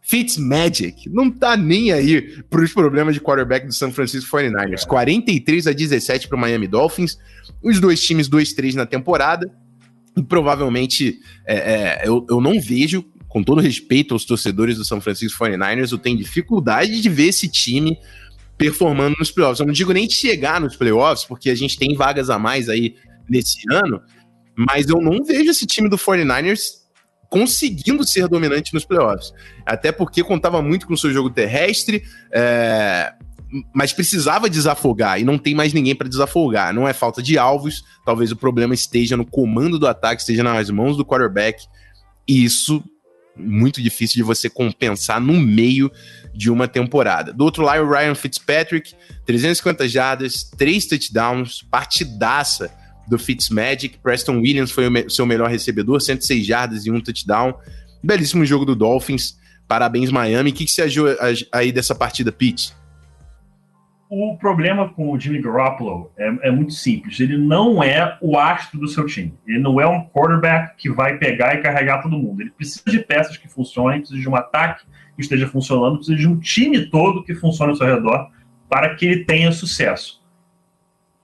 Fitzmagic, 0.02 1.10
não 1.10 1.30
tá 1.30 1.58
nem 1.58 1.92
aí 1.92 2.42
para 2.50 2.64
os 2.64 2.74
problemas 2.74 3.14
de 3.14 3.20
quarterback 3.20 3.68
do 3.68 3.74
San 3.74 3.92
Francisco 3.92 4.36
49ers. 4.36 4.86
43 4.86 5.68
a 5.68 5.74
17 5.74 6.30
para 6.30 6.38
o 6.38 6.40
Miami 6.40 6.68
Dolphins. 6.68 7.20
Os 7.62 7.80
dois 7.80 8.02
times 8.02 8.30
2-3 8.30 8.74
na 8.74 8.86
temporada. 8.86 9.52
E 10.18 10.24
provavelmente 10.24 11.20
é, 11.46 11.56
é, 11.56 12.02
eu, 12.04 12.26
eu 12.30 12.42
não 12.42 12.60
vejo, 12.60 13.06
com 13.28 13.44
todo 13.44 13.62
respeito 13.62 14.14
aos 14.14 14.26
torcedores 14.26 14.78
do 14.78 14.86
São 14.86 15.00
Francisco 15.00 15.44
49ers, 15.44 15.92
eu 15.92 15.98
tenho 15.98 16.18
dificuldade 16.18 17.02
de 17.02 17.10
ver 17.10 17.28
esse 17.28 17.48
time 17.48 17.98
performando 18.58 19.16
nos 19.18 19.32
playoffs. 19.32 19.60
Eu 19.60 19.66
não 19.66 19.74
digo 19.74 19.94
nem 19.94 20.10
chegar 20.10 20.60
nos 20.60 20.76
playoffs, 20.76 21.26
porque 21.26 21.50
a 21.50 21.56
gente 21.56 21.78
tem 21.78 21.96
vagas 21.96 22.30
a 22.30 22.38
mais 22.38 22.70
aí 22.70 22.96
nesse 23.30 23.62
ano, 23.72 24.02
mas 24.56 24.90
eu 24.90 25.02
não 25.02 25.24
vejo 25.24 25.50
esse 25.50 25.66
time 25.66 25.90
do 25.90 25.98
49ers 25.98 26.82
conseguindo 27.30 28.06
ser 28.06 28.28
dominante 28.28 28.74
nos 28.74 28.84
playoffs. 28.84 29.32
Até 29.66 29.92
porque 29.92 30.22
contava 30.22 30.62
muito 30.62 30.86
com 30.86 30.94
o 30.94 30.98
seu 30.98 31.12
jogo 31.14 31.30
terrestre. 31.30 32.04
É, 32.30 33.14
mas 33.74 33.92
precisava 33.92 34.50
desafogar 34.50 35.20
e 35.20 35.24
não 35.24 35.38
tem 35.38 35.54
mais 35.54 35.74
ninguém 35.74 35.96
para 35.96 36.08
desafogar. 36.08 36.74
Não 36.74 36.88
é 36.88 36.94
falta 36.94 37.22
de 37.22 37.38
alvos, 37.38 37.84
talvez 38.06 38.32
o 38.32 38.36
problema 38.36 38.74
esteja 38.74 39.18
no 39.18 39.26
comando 39.26 39.78
do 39.78 39.88
ataque, 39.88 40.22
esteja 40.22 40.44
nas 40.44 40.70
mãos 40.70 40.96
do 40.96 41.06
quarterback. 41.06 41.66
E 42.28 42.44
isso 42.44 42.84
muito 43.36 43.82
difícil 43.82 44.16
de 44.16 44.24
você 44.24 44.50
compensar 44.50 45.20
no 45.20 45.34
meio 45.34 45.92
de 46.34 46.50
uma 46.50 46.68
temporada. 46.68 47.34
Do 47.34 47.44
outro 47.44 47.64
lado, 47.64 47.84
o 47.84 47.90
Ryan 47.90 48.16
Fitzpatrick, 48.16 48.94
350 49.26 49.88
jardas, 49.88 50.44
3 50.58 50.86
touchdowns, 50.86 51.62
partidaça 51.70 52.72
do 53.08 53.18
Fitzmagic. 53.18 53.98
Preston 54.00 54.40
Williams 54.40 54.72
foi 54.72 54.88
o 54.88 55.10
seu 55.10 55.26
melhor 55.26 55.50
recebedor, 55.50 56.00
106 56.00 56.46
jardas 56.46 56.86
e 56.86 56.92
um 56.92 57.02
touchdown. 57.02 57.54
Belíssimo 58.04 58.46
jogo 58.46 58.66
do 58.66 58.76
Dolphins. 58.76 59.38
Parabéns, 59.68 60.12
Miami. 60.12 60.52
O 60.52 60.54
que, 60.54 60.66
que 60.66 60.72
você 60.72 60.84
achou 60.84 61.08
aí 61.52 61.72
dessa 61.72 61.96
partida, 61.96 62.32
Pete? 62.32 62.74
O 64.14 64.36
problema 64.36 64.90
com 64.90 65.10
o 65.10 65.18
Jimmy 65.18 65.42
Garoppolo 65.42 66.12
é, 66.18 66.50
é, 66.50 66.52
muito 66.52 66.74
simples. 66.74 67.18
Ele 67.22 67.38
não 67.38 67.82
é 67.82 68.18
o 68.20 68.38
astro 68.38 68.78
do 68.78 68.86
seu 68.86 69.06
time. 69.06 69.34
Ele 69.48 69.60
não 69.60 69.80
é 69.80 69.88
um 69.88 70.04
quarterback 70.04 70.76
que 70.76 70.90
vai 70.90 71.18
pegar 71.18 71.56
e 71.56 71.62
carregar 71.62 72.02
todo 72.02 72.18
mundo. 72.18 72.42
Ele 72.42 72.52
precisa 72.52 72.84
de 72.92 73.00
peças 73.00 73.38
que 73.38 73.48
funcionem, 73.48 74.02
precisa 74.02 74.20
de 74.20 74.28
um 74.28 74.36
ataque 74.36 74.84
que 75.16 75.22
esteja 75.22 75.48
funcionando, 75.48 75.96
precisa 75.96 76.18
de 76.18 76.28
um 76.28 76.38
time 76.38 76.88
todo 76.88 77.24
que 77.24 77.34
funcione 77.34 77.72
ao 77.72 77.78
seu 77.78 77.88
redor 77.88 78.30
para 78.68 78.94
que 78.96 79.06
ele 79.06 79.24
tenha 79.24 79.50
sucesso. 79.54 80.22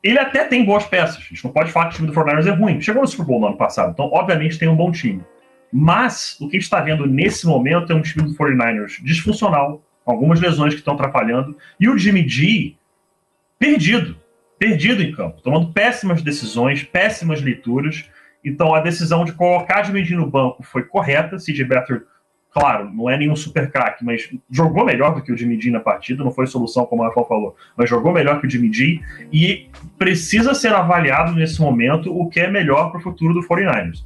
Ele 0.01 0.17
até 0.17 0.45
tem 0.45 0.63
boas 0.63 0.85
peças. 0.85 1.17
A 1.17 1.27
gente 1.27 1.43
não 1.43 1.51
pode 1.51 1.73
falar 1.73 1.87
que 1.89 1.95
o 1.95 1.97
time 1.97 2.07
do 2.07 2.13
49ers 2.13 2.47
é 2.47 2.51
ruim. 2.51 2.79
Chegou 2.79 3.01
no 3.01 3.07
Super 3.09 3.25
Bowl 3.25 3.41
no 3.41 3.47
ano 3.47 3.57
passado, 3.57 3.91
então 3.91 4.09
obviamente 4.13 4.57
tem 4.57 4.69
um 4.69 4.77
bom 4.77 4.93
time. 4.93 5.21
Mas 5.73 6.37
o 6.39 6.47
que 6.47 6.55
a 6.55 6.59
gente 6.59 6.63
está 6.63 6.79
vendo 6.79 7.05
nesse 7.05 7.45
momento 7.45 7.91
é 7.91 7.95
um 7.97 8.01
time 8.01 8.29
do 8.29 8.33
49ers 8.33 9.03
disfuncional, 9.03 9.83
algumas 10.05 10.39
lesões 10.39 10.73
que 10.73 10.79
estão 10.79 10.93
atrapalhando, 10.93 11.57
e 11.77 11.89
o 11.89 11.97
Jimmy 11.97 12.25
G 12.25 12.76
perdido, 13.59 14.15
perdido 14.57 15.01
em 15.01 15.11
campo, 15.11 15.41
tomando 15.41 15.71
péssimas 15.71 16.21
decisões, 16.21 16.83
péssimas 16.83 17.41
leituras. 17.41 18.09
Então 18.43 18.73
a 18.73 18.79
decisão 18.79 19.25
de 19.25 19.33
colocar 19.33 19.83
Jimmy 19.83 20.03
G 20.03 20.15
no 20.15 20.29
banco 20.29 20.63
foi 20.63 20.83
correta. 20.83 21.37
CJ 21.37 21.63
Beathard, 21.63 22.03
claro, 22.51 22.91
não 22.93 23.09
é 23.09 23.17
nenhum 23.17 23.35
super 23.35 23.69
craque, 23.71 24.03
mas 24.03 24.29
jogou 24.49 24.85
melhor 24.85 25.13
do 25.13 25.21
que 25.21 25.31
o 25.31 25.37
G 25.37 25.69
na 25.69 25.79
partida, 25.79 26.23
não 26.23 26.31
foi 26.31 26.47
solução, 26.47 26.85
como 26.85 27.03
a 27.03 27.07
Rafael 27.07 27.27
falou, 27.27 27.55
mas 27.75 27.89
jogou 27.89 28.11
melhor 28.11 28.39
que 28.39 28.47
o 28.47 28.49
G 28.49 29.01
e 29.31 29.69
precisa 29.97 30.53
ser 30.53 30.73
avaliado 30.73 31.33
nesse 31.33 31.61
momento 31.61 32.11
o 32.11 32.29
que 32.29 32.39
é 32.39 32.49
melhor 32.49 32.89
para 32.89 32.99
o 32.99 33.03
futuro 33.03 33.33
do 33.33 33.41
49ers. 33.47 34.05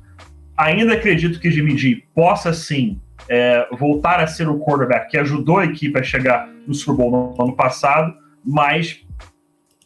Ainda 0.57 0.93
acredito 0.93 1.39
que 1.39 1.49
Jimmy 1.49 1.77
G 1.77 2.03
possa 2.13 2.53
sim 2.53 2.99
é, 3.29 3.67
voltar 3.71 4.19
a 4.19 4.27
ser 4.27 4.47
o 4.47 4.59
quarterback 4.59 5.09
que 5.09 5.17
ajudou 5.17 5.59
a 5.59 5.65
equipe 5.65 5.97
a 5.97 6.03
chegar 6.03 6.49
no 6.67 6.73
Super 6.73 6.95
Bowl 6.95 7.35
no 7.37 7.43
ano 7.43 7.55
passado, 7.55 8.13
mas 8.45 9.05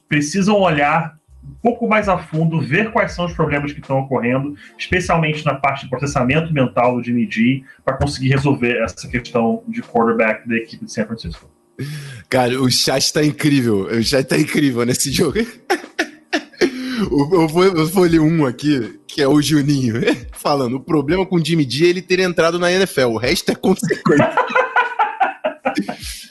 precisam 0.08 0.60
olhar 0.60 1.16
um 1.44 1.54
pouco 1.62 1.88
mais 1.88 2.10
a 2.10 2.18
fundo, 2.18 2.60
ver 2.60 2.92
quais 2.92 3.12
são 3.12 3.26
os 3.26 3.34
problemas 3.34 3.72
que 3.72 3.80
estão 3.80 4.00
ocorrendo, 4.00 4.56
especialmente 4.78 5.46
na 5.46 5.56
parte 5.56 5.84
de 5.84 5.90
processamento 5.90 6.52
mental 6.52 6.96
do 6.96 7.04
Jimmy 7.04 7.30
G, 7.30 7.64
para 7.84 7.98
conseguir 7.98 8.30
resolver 8.30 8.82
essa 8.84 9.08
questão 9.08 9.64
de 9.68 9.82
quarterback 9.82 10.48
da 10.48 10.56
equipe 10.56 10.86
de 10.86 10.92
San 10.92 11.06
Francisco. 11.06 11.50
Cara, 12.30 12.60
o 12.60 12.70
chat 12.72 13.04
está 13.04 13.24
incrível. 13.24 13.86
O 13.86 14.04
chat 14.04 14.24
está 14.24 14.38
incrível 14.38 14.86
nesse 14.86 15.12
jogo. 15.12 15.38
Eu 17.12 17.48
vou, 17.50 17.64
eu 17.66 17.86
vou 17.88 18.06
ler 18.06 18.22
um 18.22 18.46
aqui, 18.46 19.00
que 19.06 19.22
é 19.22 19.28
o 19.28 19.42
Juninho, 19.42 19.96
falando: 20.32 20.78
o 20.78 20.80
problema 20.80 21.26
com 21.26 21.36
o 21.36 21.44
Jimmy 21.44 21.70
G 21.70 21.86
é 21.86 21.90
ele 21.90 22.02
ter 22.02 22.22
entrado 22.22 22.58
na 22.58 22.72
NFL, 22.72 23.08
o 23.08 23.18
resto 23.18 23.52
é 23.52 23.56
consequência. 23.56 24.34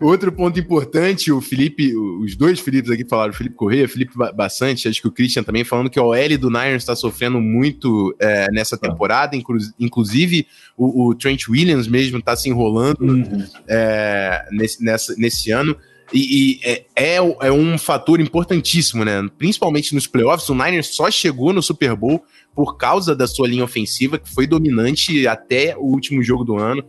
Outro 0.00 0.32
ponto 0.32 0.58
importante, 0.58 1.30
o 1.30 1.42
Felipe, 1.42 1.94
os 1.94 2.34
dois 2.34 2.58
Filipes 2.58 2.90
aqui 2.90 3.04
falaram, 3.06 3.32
o 3.32 3.36
Felipe 3.36 3.54
Correia, 3.54 3.84
o 3.84 3.88
Felipe 3.88 4.14
Bastante, 4.34 4.88
acho 4.88 5.00
que 5.00 5.08
o 5.08 5.12
Christian 5.12 5.42
também, 5.42 5.62
falando 5.62 5.90
que 5.90 6.00
o 6.00 6.04
OL 6.04 6.38
do 6.38 6.48
Niners 6.48 6.82
está 6.82 6.96
sofrendo 6.96 7.38
muito 7.38 8.16
é, 8.18 8.46
nessa 8.50 8.78
temporada, 8.78 9.36
inclu 9.36 9.58
inclusive 9.78 10.46
o, 10.74 11.08
o, 11.08 11.14
Trent 11.14 11.46
Williams 11.48 11.86
mesmo 11.86 12.18
está 12.18 12.34
se 12.34 12.48
enrolando 12.48 13.02
uhum. 13.02 13.44
é, 13.68 14.46
nesse, 14.50 14.82
nessa, 14.82 15.14
nesse 15.18 15.50
ano. 15.50 15.76
E, 16.12 16.54
e 16.54 16.60
é, 16.64 16.84
é, 16.96 17.16
é, 17.16 17.52
um 17.52 17.76
fator 17.78 18.20
importantíssimo, 18.20 19.04
né? 19.04 19.28
Principalmente 19.38 19.94
nos 19.94 20.06
playoffs, 20.06 20.48
o 20.48 20.54
Niners 20.54 20.88
só 20.88 21.10
chegou 21.10 21.52
no 21.52 21.62
Super 21.62 21.94
Bowl 21.94 22.24
por 22.54 22.76
causa 22.76 23.14
da 23.14 23.26
sua 23.26 23.46
linha 23.46 23.64
ofensiva, 23.64 24.18
que 24.18 24.28
foi 24.28 24.46
dominante 24.46 25.26
até 25.28 25.76
o 25.76 25.84
último 25.84 26.22
jogo 26.22 26.42
do 26.42 26.56
ano. 26.56 26.82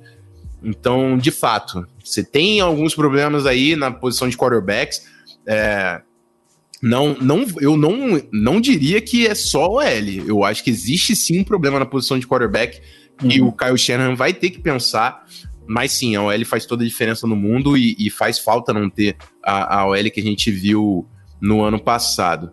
Então, 0.63 1.17
de 1.17 1.32
fato, 1.32 1.88
você 2.04 2.24
tem 2.24 2.60
alguns 2.60 2.93
problemas 2.93 3.45
aí 3.45 3.76
na 3.76 3.91
posição 3.91 4.30
de 4.30 4.38
quarterbacks. 4.38 5.08
É, 5.47 6.02
não, 6.82 7.15
não, 7.21 7.45
eu 7.60 7.78
não, 7.78 8.21
não 8.32 8.62
diria 8.62 9.02
que 9.02 9.28
é 9.28 9.36
só 9.36 9.74
o 9.74 9.82
L. 9.82 10.24
Eu 10.28 10.43
acho 10.43 10.63
que 10.63 10.69
existe 10.69 11.15
sim 11.15 11.39
um 11.39 11.43
problema 11.43 11.80
na 11.80 11.86
posição 11.86 12.17
de 12.19 12.28
quarterback 12.28 12.82
uhum. 13.24 13.32
e 13.32 13.41
o 13.41 13.52
Kyle 13.52 13.78
Shanahan 13.78 14.15
vai 14.15 14.34
ter 14.34 14.50
que 14.50 14.60
pensar. 14.60 15.26
Mas 15.67 15.93
sim, 15.93 16.15
a 16.15 16.24
OL 16.24 16.45
faz 16.45 16.65
toda 16.65 16.84
a 16.84 16.88
diferença 16.88 17.26
no 17.26 17.36
mundo 17.36 17.78
e, 17.78 17.95
e 17.97 18.10
faz 18.10 18.39
falta 18.39 18.74
não 18.74 18.89
ter 18.89 19.15
a, 19.43 19.80
a 19.80 19.88
OL 19.88 20.12
que 20.12 20.19
a 20.19 20.24
gente 20.24 20.52
viu 20.52 21.08
no 21.39 21.63
ano 21.63 21.80
passado. 21.80 22.52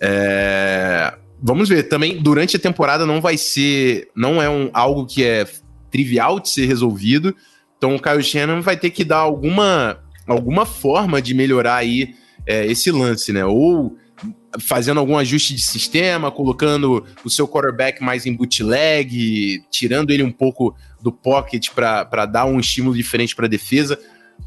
É, 0.00 1.14
vamos 1.42 1.68
ver, 1.68 1.84
também 1.84 2.22
durante 2.22 2.56
a 2.56 2.60
temporada 2.60 3.04
não 3.04 3.20
vai 3.20 3.36
ser, 3.36 4.08
não 4.14 4.40
é 4.40 4.48
um, 4.48 4.70
algo 4.72 5.06
que 5.06 5.24
é 5.24 5.46
trivial 5.90 6.40
de 6.40 6.48
ser 6.48 6.66
resolvido. 6.66 7.34
Então 7.76 7.94
o 7.94 8.00
Kyle 8.00 8.22
Shannon 8.22 8.60
vai 8.60 8.76
ter 8.76 8.90
que 8.90 9.04
dar 9.04 9.18
alguma, 9.18 9.98
alguma 10.26 10.66
forma 10.66 11.20
de 11.20 11.34
melhorar 11.34 11.76
aí 11.76 12.14
é, 12.46 12.66
esse 12.66 12.90
lance, 12.90 13.32
né? 13.32 13.44
Ou 13.44 13.96
fazendo 14.58 14.98
algum 15.00 15.16
ajuste 15.16 15.54
de 15.54 15.62
sistema, 15.62 16.30
colocando 16.30 17.04
o 17.24 17.30
seu 17.30 17.46
quarterback 17.46 18.02
mais 18.02 18.26
em 18.26 18.34
bootleg, 18.34 19.62
tirando 19.70 20.10
ele 20.10 20.22
um 20.22 20.32
pouco 20.32 20.74
do 21.00 21.12
pocket 21.12 21.70
para 21.70 22.26
dar 22.26 22.44
um 22.44 22.58
estímulo 22.58 22.96
diferente 22.96 23.34
para 23.34 23.46
a 23.46 23.48
defesa. 23.48 23.98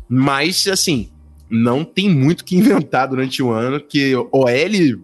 Mas, 0.08 0.68
assim, 0.68 1.10
não 1.50 1.84
tem 1.84 2.10
muito 2.10 2.44
que 2.44 2.56
inventar 2.56 3.08
durante 3.08 3.42
o 3.42 3.52
ano, 3.52 3.80
que 3.80 4.16
OL 4.16 5.02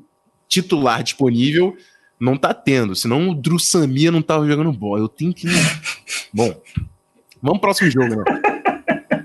titular 0.47 1.03
disponível 1.03 1.75
não 2.19 2.35
tá 2.35 2.53
tendo, 2.53 2.95
senão 2.95 3.29
o 3.29 3.35
Drew 3.35 3.59
Samia 3.59 4.11
não 4.11 4.21
tava 4.21 4.47
jogando 4.47 4.71
bola. 4.73 4.99
Eu 5.01 5.07
tenho 5.07 5.33
que. 5.33 5.47
Bom, 6.33 6.53
Vamos 7.41 7.59
pro 7.59 7.69
próximo 7.69 7.89
jogo, 7.89 8.15
né? 8.15 8.23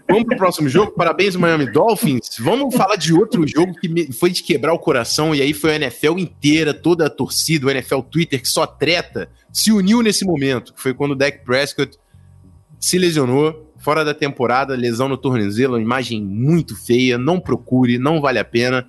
Vamos 0.09 0.25
pro 0.27 0.37
próximo 0.37 0.69
jogo. 0.69 0.93
Parabéns, 0.93 1.35
Miami 1.35 1.71
Dolphins. 1.71 2.37
Vamos 2.39 2.75
falar 2.75 2.95
de 2.95 3.13
outro 3.13 3.47
jogo 3.47 3.75
que 3.75 4.13
foi 4.13 4.31
de 4.31 4.43
quebrar 4.43 4.73
o 4.73 4.79
coração. 4.79 5.35
E 5.35 5.43
aí 5.43 5.53
foi 5.53 5.73
a 5.73 5.77
NFL 5.77 6.19
inteira, 6.19 6.73
toda 6.73 7.07
a 7.07 7.11
torcida, 7.11 7.67
o 7.67 7.71
NFL 7.71 8.01
Twitter, 8.03 8.41
que 8.41 8.49
só 8.49 8.67
treta, 8.67 9.29
se 9.53 9.73
uniu 9.73 10.01
nesse 10.01 10.25
momento. 10.25 10.73
Foi 10.77 10.95
quando 10.95 11.13
o 11.13 11.17
Dak 11.17 11.45
Prescott 11.45 11.99
se 12.79 12.99
lesionou, 12.99 13.73
fora 13.79 14.05
da 14.05 14.15
temporada, 14.15 14.77
lesão 14.77 15.09
no 15.09 15.17
tornozelo, 15.17 15.75
uma 15.75 15.83
imagem 15.83 16.23
muito 16.23 16.77
feia. 16.77 17.19
Não 17.19 17.41
procure, 17.41 17.99
não 17.99 18.21
vale 18.21 18.39
a 18.39 18.45
pena. 18.45 18.89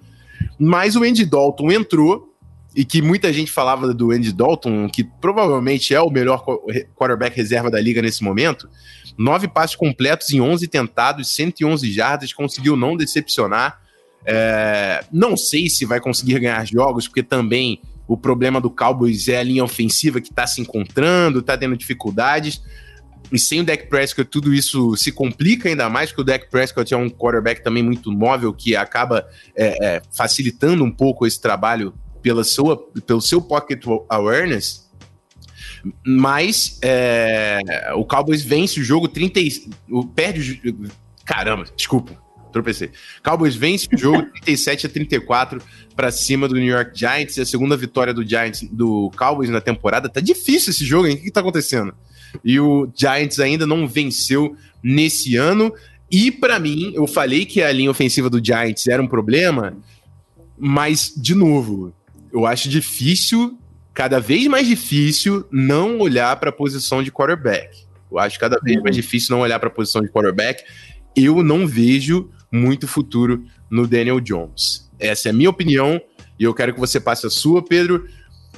Mas 0.59 0.95
o 0.95 1.03
Andy 1.03 1.25
Dalton 1.25 1.71
entrou 1.71 2.34
e 2.75 2.83
que 2.83 3.01
muita 3.01 3.31
gente 3.31 3.51
falava 3.51 3.93
do 3.93 4.11
Andy 4.11 4.33
Dalton, 4.33 4.89
que 4.89 5.03
provavelmente 5.03 5.95
é 5.95 6.01
o 6.01 6.09
melhor 6.09 6.43
quarterback 6.93 7.35
reserva 7.35 7.71
da 7.71 7.79
liga 7.79 8.01
nesse 8.01 8.21
momento. 8.21 8.69
Nove 9.17 9.47
passes 9.47 9.77
completos 9.77 10.29
em 10.31 10.41
11 10.41 10.67
tentados, 10.67 11.29
111 11.29 11.89
jardas, 11.91 12.33
conseguiu 12.33 12.75
não 12.75 12.97
decepcionar. 12.97 13.79
É, 14.25 15.05
não 15.09 15.37
sei 15.37 15.69
se 15.69 15.85
vai 15.85 16.01
conseguir 16.01 16.39
ganhar 16.39 16.65
jogos, 16.67 17.07
porque 17.07 17.23
também 17.23 17.79
o 18.07 18.17
problema 18.17 18.59
do 18.59 18.69
Cowboys 18.69 19.29
é 19.29 19.37
a 19.37 19.43
linha 19.43 19.63
ofensiva 19.63 20.19
que 20.19 20.29
está 20.29 20.45
se 20.45 20.59
encontrando, 20.59 21.39
está 21.39 21.57
tendo 21.57 21.77
dificuldades. 21.77 22.61
E 23.31 23.39
sem 23.39 23.61
o 23.61 23.63
Dak 23.63 23.87
Prescott, 23.87 24.29
tudo 24.29 24.53
isso 24.53 24.97
se 24.97 25.13
complica 25.13 25.69
ainda 25.69 25.89
mais, 25.89 26.09
porque 26.09 26.21
o 26.21 26.25
Dak 26.25 26.49
Prescott 26.49 26.93
é 26.93 26.97
um 26.97 27.09
quarterback 27.09 27.63
também 27.63 27.81
muito 27.81 28.11
móvel, 28.11 28.53
que 28.53 28.75
acaba 28.75 29.25
é, 29.55 29.77
é, 29.81 30.01
facilitando 30.11 30.83
um 30.83 30.91
pouco 30.91 31.25
esse 31.25 31.41
trabalho 31.41 31.93
pela 32.25 32.43
sua, 32.43 32.75
pelo 33.05 33.21
seu 33.21 33.39
pocket 33.39 33.83
awareness. 34.09 34.89
Mas 36.03 36.79
é, 36.81 37.59
o 37.95 38.03
Cowboys 38.03 38.41
vence 38.41 38.79
o 38.79 38.83
jogo 38.83 39.07
30. 39.07 39.39
O, 39.91 40.03
perde 40.07 40.59
o. 40.65 40.89
Caramba, 41.23 41.65
desculpa, 41.77 42.19
tropecei. 42.51 42.89
Cowboys 43.23 43.55
vence 43.55 43.87
o 43.93 43.95
jogo 43.95 44.23
37 44.43 44.87
a 44.87 44.89
34 44.89 45.61
para 45.95 46.11
cima 46.11 46.47
do 46.47 46.55
New 46.55 46.65
York 46.65 46.97
Giants. 46.97 47.37
E 47.37 47.41
a 47.41 47.45
segunda 47.45 47.77
vitória 47.77 48.11
do 48.11 48.27
Giants 48.27 48.67
do 48.71 49.11
Cowboys 49.15 49.51
na 49.51 49.61
temporada. 49.61 50.09
Tá 50.09 50.19
difícil 50.19 50.71
esse 50.71 50.83
jogo, 50.83 51.05
hein? 51.05 51.13
O 51.13 51.17
que, 51.17 51.25
que 51.25 51.31
tá 51.31 51.41
acontecendo? 51.41 51.93
E 52.43 52.59
o 52.59 52.91
Giants 52.95 53.39
ainda 53.39 53.67
não 53.67 53.87
venceu 53.87 54.57
nesse 54.81 55.35
ano. 55.35 55.71
E 56.09 56.31
para 56.31 56.59
mim, 56.59 56.91
eu 56.95 57.05
falei 57.05 57.45
que 57.45 57.61
a 57.61 57.71
linha 57.71 57.91
ofensiva 57.91 58.31
do 58.31 58.43
Giants 58.43 58.87
era 58.87 59.01
um 59.01 59.07
problema, 59.07 59.77
mas 60.57 61.13
de 61.15 61.35
novo, 61.35 61.93
eu 62.35 62.45
acho 62.45 62.67
difícil 62.67 63.57
cada 63.93 64.19
vez 64.19 64.45
mais 64.47 64.67
difícil 64.67 65.47
não 65.49 65.99
olhar 65.99 66.35
para 66.35 66.49
a 66.49 66.53
posição 66.53 67.01
de 67.01 67.09
quarterback. 67.09 67.85
Eu 68.11 68.19
acho 68.19 68.37
cada 68.37 68.59
vez 68.59 68.81
mais 68.83 68.93
difícil 68.93 69.33
não 69.33 69.41
olhar 69.41 69.57
para 69.57 69.69
a 69.69 69.71
posição 69.71 70.01
de 70.01 70.09
quarterback. 70.09 70.61
Eu 71.15 71.41
não 71.41 71.65
vejo 71.65 72.29
muito 72.51 72.89
futuro 72.89 73.45
no 73.69 73.87
Daniel 73.87 74.19
Jones. 74.19 74.91
Essa 74.99 75.29
é 75.29 75.31
a 75.31 75.33
minha 75.33 75.49
opinião 75.49 76.01
e 76.37 76.43
eu 76.43 76.53
quero 76.53 76.73
que 76.73 76.79
você 76.79 76.99
passe 76.99 77.25
a 77.25 77.29
sua, 77.29 77.63
Pedro. 77.63 78.05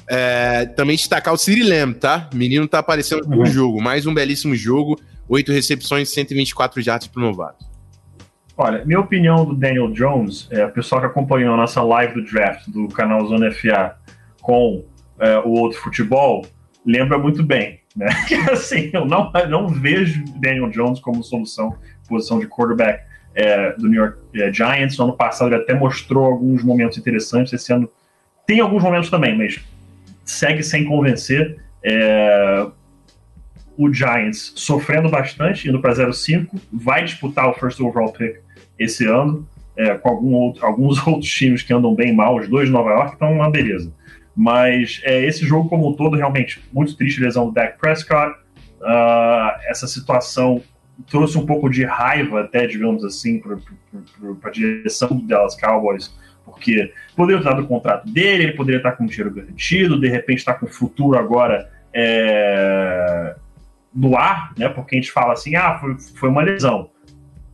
É, 0.10 0.66
também 0.66 0.96
destacar 0.96 1.32
o 1.32 1.38
Siri 1.38 1.62
Lamb, 1.62 2.00
tá? 2.00 2.32
Menino 2.34 2.68
tá 2.68 2.80
aparecendo 2.80 3.28
no 3.28 3.40
uhum. 3.40 3.46
jogo. 3.46 3.80
Mais 3.80 4.08
um 4.08 4.14
belíssimo 4.14 4.56
jogo. 4.56 5.00
Oito 5.30 5.52
recepções, 5.52 6.10
124 6.10 6.82
jardas 6.82 7.08
pro 7.08 7.22
novato. 7.22 7.64
Olha, 8.58 8.84
minha 8.84 9.00
opinião 9.00 9.46
do 9.46 9.54
Daniel 9.54 9.92
Jones, 9.92 10.48
é, 10.50 10.66
o 10.66 10.72
pessoal 10.72 11.00
que 11.00 11.06
acompanhou 11.06 11.54
a 11.54 11.58
nossa 11.58 11.80
live 11.84 12.16
do 12.16 12.24
draft 12.24 12.68
do 12.68 12.88
canal 12.88 13.24
Zona 13.28 13.52
FA 13.52 13.96
com 14.42 14.84
é, 15.20 15.38
o 15.38 15.50
outro 15.50 15.80
futebol, 15.80 16.44
lembra 16.84 17.20
muito 17.20 17.44
bem. 17.44 17.82
Né? 17.96 18.08
Que 18.28 18.34
assim, 18.50 18.90
eu 18.92 19.06
não, 19.06 19.32
não 19.48 19.68
vejo 19.68 20.24
Daniel 20.40 20.72
Jones 20.72 21.00
como 21.00 21.24
solução, 21.24 21.78
posição 22.10 22.40
de 22.40 22.48
quarterback 22.48 23.04
é, 23.36 23.74
do 23.74 23.88
New 23.88 24.02
York 24.02 24.18
é, 24.34 24.52
Giants. 24.52 24.98
No 24.98 25.04
ano 25.04 25.14
passado 25.14 25.54
ele 25.54 25.62
até 25.62 25.76
mostrou 25.76 26.26
alguns 26.26 26.64
momentos 26.64 26.98
interessantes. 26.98 27.54
Esse 27.54 27.72
ano 27.72 27.88
tem 28.48 28.60
alguns 28.60 28.82
momentos 28.82 29.12
também, 29.12 29.38
mas 29.38 29.64
segue 30.26 30.64
sem 30.64 30.84
convencer. 30.84 31.60
É, 31.84 32.66
o 33.78 33.94
Giants 33.94 34.54
sofrendo 34.56 35.10
bastante, 35.10 35.70
indo 35.70 35.80
para 35.80 35.94
0-5, 35.94 36.60
vai 36.74 37.04
disputar 37.04 37.48
o 37.48 37.54
first 37.54 37.80
overall 37.80 38.12
pick 38.12 38.47
esse 38.80 39.06
ano, 39.06 39.48
é, 39.76 39.94
com 39.96 40.10
algum 40.10 40.34
outro, 40.34 40.66
alguns 40.66 40.98
outros 41.06 41.32
times 41.32 41.62
que 41.62 41.74
andam 41.74 41.94
bem 41.94 42.14
mal, 42.14 42.38
os 42.38 42.48
dois 42.48 42.68
de 42.68 42.74
Nova 42.74 42.92
York 42.92 43.14
estão 43.14 43.34
uma 43.34 43.50
beleza. 43.50 43.94
Mas 44.36 45.02
é, 45.04 45.26
esse 45.26 45.46
jogo 45.46 45.70
como 45.70 45.90
um 45.90 45.94
todo, 45.94 46.16
realmente, 46.16 46.62
muito 46.72 46.96
triste 46.96 47.22
lesão 47.22 47.48
do 47.48 47.52
Dak 47.52 47.80
Prescott. 47.80 48.36
Uh, 48.80 49.50
essa 49.68 49.88
situação 49.88 50.62
trouxe 51.10 51.38
um 51.38 51.46
pouco 51.46 51.70
de 51.70 51.84
raiva, 51.84 52.42
até, 52.42 52.68
digamos 52.68 53.04
assim, 53.04 53.40
para 53.40 54.50
a 54.50 54.52
direção 54.52 55.10
do 55.10 55.24
Dallas 55.24 55.60
Cowboys, 55.60 56.16
porque 56.46 56.94
poderia 57.16 57.42
ter 57.42 57.50
dado 57.50 57.64
o 57.64 57.68
contrato 57.68 58.08
dele, 58.08 58.44
ele 58.44 58.54
poderia 58.54 58.78
estar 58.78 58.94
com 58.94 59.06
dinheiro 59.06 59.34
garantido, 59.34 60.00
de 60.00 60.08
repente 60.08 60.40
está 60.40 60.54
com 60.54 60.66
o 60.66 60.70
futuro 60.70 61.18
agora 61.18 61.70
é, 61.94 63.36
no 63.94 64.16
ar, 64.16 64.54
né? 64.58 64.70
Porque 64.70 64.96
a 64.96 65.00
gente 65.00 65.12
fala 65.12 65.34
assim, 65.34 65.56
ah, 65.56 65.78
foi, 65.80 65.98
foi 66.16 66.30
uma 66.30 66.42
lesão. 66.42 66.90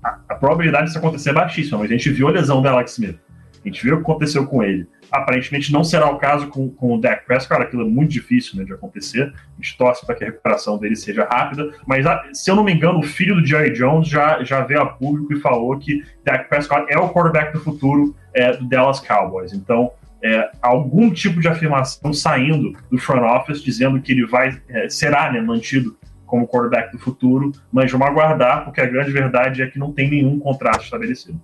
A, 0.04 0.36
probabilidade 0.36 0.88
disso 0.88 0.98
acontecer 0.98 1.30
é 1.30 1.34
baixíssima, 1.34 1.78
mas 1.80 1.90
a 1.90 1.94
gente 1.94 2.10
viu 2.10 2.28
a 2.28 2.32
lesão 2.32 2.62
do 2.62 2.68
Alex 2.68 2.94
Smith. 2.94 3.18
A 3.64 3.68
gente 3.68 3.82
viu 3.82 3.96
o 3.96 3.98
que 3.98 4.04
aconteceu 4.04 4.46
com 4.46 4.62
ele. 4.62 4.86
Aparentemente 5.10 5.72
não 5.72 5.84
será 5.86 6.10
o 6.10 6.18
caso 6.18 6.48
com, 6.48 6.70
com 6.70 6.96
o 6.96 7.00
Dak 7.00 7.26
Prescott, 7.26 7.62
aquilo 7.62 7.84
é 7.84 7.86
muito 7.86 8.12
difícil 8.12 8.58
né, 8.58 8.66
de 8.66 8.74
acontecer. 8.74 9.32
A 9.34 9.56
gente 9.62 9.78
torce 9.78 10.06
para 10.06 10.16
que 10.16 10.24
a 10.24 10.28
recuperação 10.28 10.78
dele 10.78 10.98
seja 10.98 11.24
rápida. 11.24 11.72
Mas, 11.88 12.06
ah, 12.06 12.22
se 12.34 12.52
eu 12.52 12.56
não 12.56 12.64
me 12.64 12.74
engano, 12.74 13.00
o 13.00 13.04
filho 13.04 13.36
do 13.36 13.46
Jerry 13.46 13.72
Jones 13.72 14.10
já, 14.10 14.44
já 14.44 14.62
veio 14.62 14.82
a 14.82 14.86
público 14.86 15.32
e 15.32 15.40
falou 15.40 15.78
que 15.80 16.04
Dak 16.26 16.50
Prescott 16.50 16.92
é 16.92 16.98
o 16.98 17.10
quarterback 17.10 17.54
do 17.54 17.62
futuro 17.62 18.14
é, 18.34 18.58
do 18.58 18.68
Dallas 18.68 19.00
Cowboys. 19.00 19.54
Então, 19.54 19.94
é, 20.24 20.50
algum 20.62 21.12
tipo 21.12 21.40
de 21.40 21.48
afirmação 21.48 22.14
saindo 22.14 22.74
do 22.90 22.98
front 22.98 23.24
office 23.24 23.62
dizendo 23.62 24.02
que 24.02 24.14
ele 24.14 24.26
vai 24.26 24.62
é, 24.70 24.90
será 24.90 25.32
né, 25.32 25.42
mantido 25.42 25.98
como 26.34 26.48
quarterback 26.48 26.92
do 26.92 26.98
futuro, 26.98 27.52
mas 27.72 27.92
vamos 27.92 28.08
aguardar, 28.08 28.66
porque 28.66 28.82
a 28.82 28.88
grande 28.88 29.12
verdade 29.12 29.62
é 29.62 29.68
que 29.68 29.78
não 29.78 29.92
tem 29.92 30.10
nenhum 30.10 30.40
contrato 30.40 30.84
estabelecido. 30.84 31.40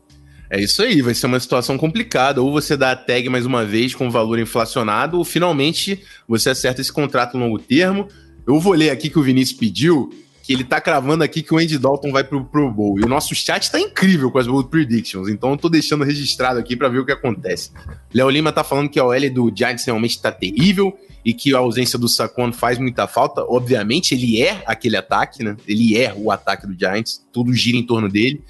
É 0.49 0.59
isso 0.59 0.81
aí, 0.81 0.99
vai 1.03 1.13
ser 1.13 1.27
uma 1.27 1.39
situação 1.39 1.77
complicada. 1.77 2.41
Ou 2.41 2.51
você 2.51 2.75
dá 2.75 2.93
a 2.93 2.95
tag 2.95 3.29
mais 3.29 3.45
uma 3.45 3.63
vez 3.63 3.93
com 3.93 4.09
valor 4.09 4.39
inflacionado, 4.39 5.19
ou 5.19 5.23
finalmente 5.23 6.03
você 6.27 6.49
acerta 6.49 6.81
esse 6.81 6.91
contrato 6.91 7.37
longo 7.37 7.59
termo. 7.59 8.07
Eu 8.47 8.59
vou 8.59 8.73
ler 8.73 8.89
aqui 8.89 9.11
que 9.11 9.19
o 9.19 9.21
Vinícius 9.21 9.59
pediu, 9.59 10.09
que 10.49 10.53
ele 10.53 10.63
tá 10.63 10.81
cravando 10.81 11.23
aqui 11.23 11.43
que 11.43 11.53
o 11.53 11.59
Andy 11.59 11.77
Dalton 11.77 12.11
vai 12.11 12.23
pro 12.23 12.43
Pro 12.43 12.71
Bowl. 12.71 12.99
E 12.99 13.03
o 13.03 13.07
nosso 13.07 13.35
chat 13.35 13.69
tá 13.71 13.79
incrível 13.79 14.31
com 14.31 14.39
as 14.39 14.47
Bold 14.47 14.67
Predictions, 14.67 15.29
então 15.29 15.51
eu 15.51 15.57
tô 15.57 15.69
deixando 15.69 16.03
registrado 16.03 16.57
aqui 16.57 16.75
para 16.75 16.89
ver 16.89 16.97
o 16.97 17.05
que 17.05 17.11
acontece. 17.11 17.69
Léo 18.11 18.31
Lima 18.31 18.51
tá 18.51 18.63
falando 18.63 18.89
que 18.89 18.99
a 18.99 19.05
OL 19.05 19.29
do 19.29 19.53
Giants 19.55 19.85
realmente 19.85 20.19
tá 20.19 20.31
terrível 20.31 20.97
e 21.23 21.35
que 21.35 21.53
a 21.53 21.59
ausência 21.59 21.99
do 21.99 22.09
Saquon 22.09 22.51
faz 22.51 22.79
muita 22.79 23.05
falta. 23.05 23.43
Obviamente, 23.43 24.15
ele 24.15 24.41
é 24.41 24.63
aquele 24.65 24.97
ataque, 24.97 25.43
né? 25.43 25.55
Ele 25.67 25.95
é 25.95 26.15
o 26.17 26.31
ataque 26.31 26.65
do 26.65 26.73
Giants, 26.73 27.23
tudo 27.31 27.53
gira 27.53 27.77
em 27.77 27.83
torno 27.83 28.09
dele. 28.09 28.41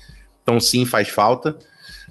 Então, 0.41 0.58
sim, 0.58 0.86
faz 0.86 1.10
falta. 1.10 1.60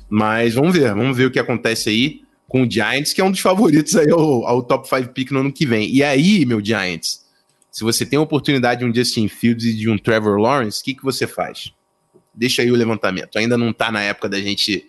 Mas 0.07 0.53
vamos 0.53 0.77
ver, 0.77 0.95
vamos 0.95 1.17
ver 1.17 1.25
o 1.25 1.31
que 1.31 1.39
acontece 1.39 1.89
aí 1.89 2.21
com 2.47 2.65
o 2.65 2.71
Giants, 2.71 3.15
que 3.15 3.23
é 3.23 3.25
um 3.25 3.31
dos 3.31 3.41
favoritos 3.41 3.97
aí 3.97 4.11
ao, 4.11 4.47
ao 4.47 4.63
top 4.63 4.87
5 4.87 5.15
pick 5.15 5.31
no 5.31 5.41
ano 5.41 5.51
que 5.51 5.65
vem. 5.65 5.91
E 5.91 6.03
aí, 6.03 6.45
meu 6.45 6.63
Giants, 6.63 7.27
se 7.71 7.85
você 7.85 8.05
tem 8.05 8.19
a 8.19 8.23
oportunidade 8.23 8.81
de 8.81 8.87
um 8.87 8.95
Justin 8.95 9.29
Fields 9.29 9.65
e 9.65 9.75
de 9.75 9.89
um 9.89 9.99
Trevor 9.99 10.39
Lawrence, 10.39 10.81
o 10.81 10.85
que, 10.85 10.95
que 10.95 11.05
você 11.05 11.27
faz? 11.27 11.73
Deixa 12.35 12.63
aí 12.63 12.71
o 12.71 12.77
levantamento. 12.77 13.37
Ainda 13.39 13.59
não 13.59 13.73
tá 13.73 13.91
na 13.91 14.03
época 14.03 14.29
da 14.29 14.41
gente 14.41 14.87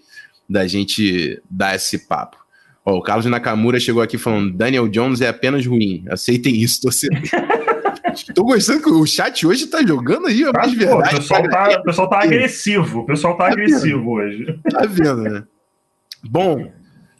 da 0.47 0.65
gente 0.65 1.39
dar 1.49 1.75
esse 1.75 2.07
papo. 2.07 2.37
Ó, 2.83 2.97
o 2.97 3.01
Carlos 3.01 3.25
Nakamura 3.27 3.79
chegou 3.79 4.01
aqui 4.01 4.17
falando: 4.17 4.51
Daniel 4.51 4.87
Jones 4.87 5.21
é 5.21 5.27
apenas 5.27 5.65
ruim. 5.65 6.03
Aceitem 6.09 6.55
isso, 6.55 6.81
torcedor. 6.81 7.21
Tô 8.33 8.43
gostando 8.43 8.81
que 8.81 8.89
o 8.89 9.05
chat 9.05 9.45
hoje 9.45 9.67
tá 9.67 9.85
jogando 9.85 10.27
aí, 10.27 10.43
é 10.43 10.51
mais 10.51 10.73
verdade. 10.73 11.15
O 11.15 11.17
pessoal, 11.19 11.43
tá, 11.47 11.79
o 11.79 11.83
pessoal 11.83 12.09
tá 12.09 12.23
agressivo. 12.23 12.99
O 12.99 13.05
pessoal 13.05 13.37
tá, 13.37 13.45
tá 13.45 13.51
agressivo 13.51 13.99
vendo? 13.99 14.09
hoje. 14.09 14.59
Tá 14.71 14.85
vendo, 14.85 15.21
né? 15.21 15.43
Bom, 16.23 16.71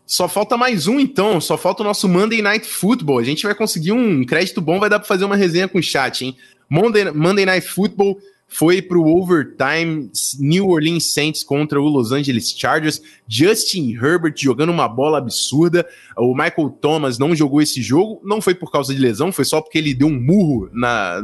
só 0.10 0.28
falta 0.28 0.58
mais 0.58 0.88
um 0.88 1.00
então. 1.00 1.40
Só 1.40 1.56
falta 1.56 1.84
o 1.84 1.86
nosso 1.86 2.10
Monday 2.10 2.42
Night 2.42 2.66
Football. 2.68 3.20
A 3.20 3.24
gente 3.24 3.44
vai 3.44 3.54
conseguir 3.54 3.92
um 3.92 4.26
crédito 4.26 4.60
bom, 4.60 4.80
vai 4.80 4.90
dar 4.90 4.98
pra 4.98 5.08
fazer 5.08 5.24
uma 5.24 5.36
resenha 5.36 5.68
com 5.68 5.78
o 5.78 5.84
chat, 5.84 6.26
hein? 6.26 6.36
Monday, 6.68 7.12
Monday 7.12 7.46
Night 7.46 7.68
Football 7.68 8.18
foi 8.48 8.82
para 8.82 8.98
o 8.98 9.22
overtime 9.22 10.10
New 10.40 10.68
Orleans 10.68 11.14
Saints 11.14 11.44
contra 11.44 11.80
o 11.80 11.88
Los 11.88 12.12
Angeles 12.12 12.52
Chargers. 12.58 13.00
Justin 13.28 13.94
Herbert 13.94 14.34
jogando 14.36 14.72
uma 14.72 14.88
bola 14.88 15.20
absurda. 15.20 15.88
O 16.18 16.34
Michael 16.34 16.72
Thomas 16.82 17.20
não 17.20 17.36
jogou 17.36 17.62
esse 17.62 17.80
jogo, 17.80 18.20
não 18.24 18.42
foi 18.42 18.56
por 18.56 18.72
causa 18.72 18.96
de 18.96 19.00
lesão, 19.00 19.32
foi 19.32 19.46
só 19.46 19.62
porque 19.62 19.78
ele 19.78 19.94
deu 19.94 20.08
um 20.08 20.20
murro 20.20 20.72
na, 20.74 21.22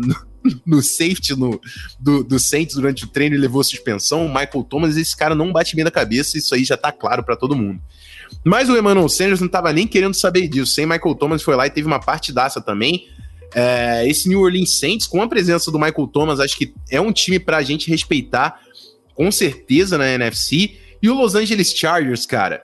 no, 0.64 0.84
safety 0.84 1.36
no, 1.36 1.60
do, 2.00 2.24
do 2.24 2.38
Saints 2.38 2.76
durante 2.76 3.06
o 3.06 3.08
treino 3.08 3.36
e 3.36 3.40
levou 3.40 3.64
suspensão. 3.64 4.28
O 4.28 4.30
Michael 4.30 4.64
Thomas, 4.70 4.96
esse 4.96 5.18
cara 5.18 5.34
não 5.34 5.52
bate 5.52 5.76
bem 5.76 5.84
da 5.84 5.90
cabeça, 5.90 6.38
isso 6.38 6.54
aí 6.54 6.64
já 6.64 6.78
tá 6.78 6.92
claro 6.92 7.24
para 7.24 7.36
todo 7.36 7.56
mundo. 7.56 7.82
Mas 8.44 8.70
o 8.70 8.78
Emmanuel 8.78 9.10
Sanders 9.10 9.42
não 9.42 9.48
tava 9.48 9.74
nem 9.74 9.88
querendo 9.88 10.14
saber 10.14 10.48
disso. 10.48 10.74
Sem 10.74 10.86
Michael 10.86 11.16
Thomas 11.16 11.42
foi 11.42 11.56
lá 11.56 11.68
e 11.68 11.70
teve 11.70 11.88
uma 11.88 12.00
partidaça 12.00 12.62
também. 12.62 13.08
É, 13.54 14.08
esse 14.08 14.28
New 14.28 14.42
Orleans 14.42 14.80
Saints, 14.80 15.08
com 15.08 15.22
a 15.22 15.28
presença 15.28 15.72
do 15.72 15.80
Michael 15.80 16.08
Thomas, 16.08 16.40
acho 16.40 16.58
que 16.58 16.74
é 16.90 17.00
um 17.00 17.12
time 17.12 17.40
para 17.40 17.58
a 17.58 17.64
gente 17.64 17.90
respeitar, 17.90 18.60
com 19.14 19.32
certeza, 19.32 19.98
na 19.98 20.08
NFC. 20.10 20.78
E 21.02 21.10
o 21.10 21.14
Los 21.14 21.36
Angeles 21.36 21.74
Chargers, 21.74 22.26
cara, 22.26 22.64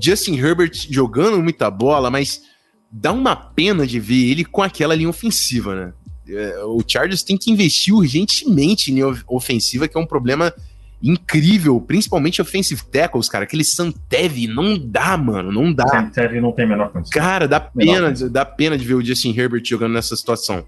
Justin 0.00 0.36
Herbert 0.36 0.72
jogando 0.90 1.42
muita 1.42 1.70
bola, 1.70 2.10
mas 2.10 2.42
dá 2.90 3.12
uma 3.12 3.36
pena 3.36 3.86
de 3.86 4.00
ver 4.00 4.30
ele 4.30 4.44
com 4.44 4.62
aquela 4.62 4.94
linha 4.94 5.08
ofensiva, 5.08 5.74
né? 5.74 5.92
É, 6.28 6.64
o 6.64 6.82
Chargers 6.86 7.22
tem 7.22 7.36
que 7.36 7.50
investir 7.50 7.94
urgentemente 7.94 8.92
em 8.92 9.00
ofensiva, 9.26 9.88
que 9.88 9.96
é 9.96 10.00
um 10.00 10.06
problema 10.06 10.54
incrível, 11.02 11.80
principalmente 11.80 12.40
offensive 12.40 12.82
tackles, 12.84 13.28
cara. 13.28 13.44
Aquele 13.44 13.64
Santev 13.64 14.46
não 14.46 14.78
dá, 14.78 15.16
mano, 15.16 15.50
não 15.50 15.72
dá. 15.72 15.88
Santev 15.88 16.40
não 16.40 16.52
tem 16.52 16.64
a 16.64 16.68
menor 16.68 16.92
condição. 16.92 17.20
Cara, 17.20 17.48
dá 17.48 17.58
pena, 17.58 18.12
dá 18.30 18.44
pena 18.44 18.78
de 18.78 18.84
ver 18.84 18.94
o 18.94 19.04
Justin 19.04 19.36
Herbert 19.36 19.64
jogando 19.64 19.94
nessa 19.94 20.14
situação. 20.14 20.64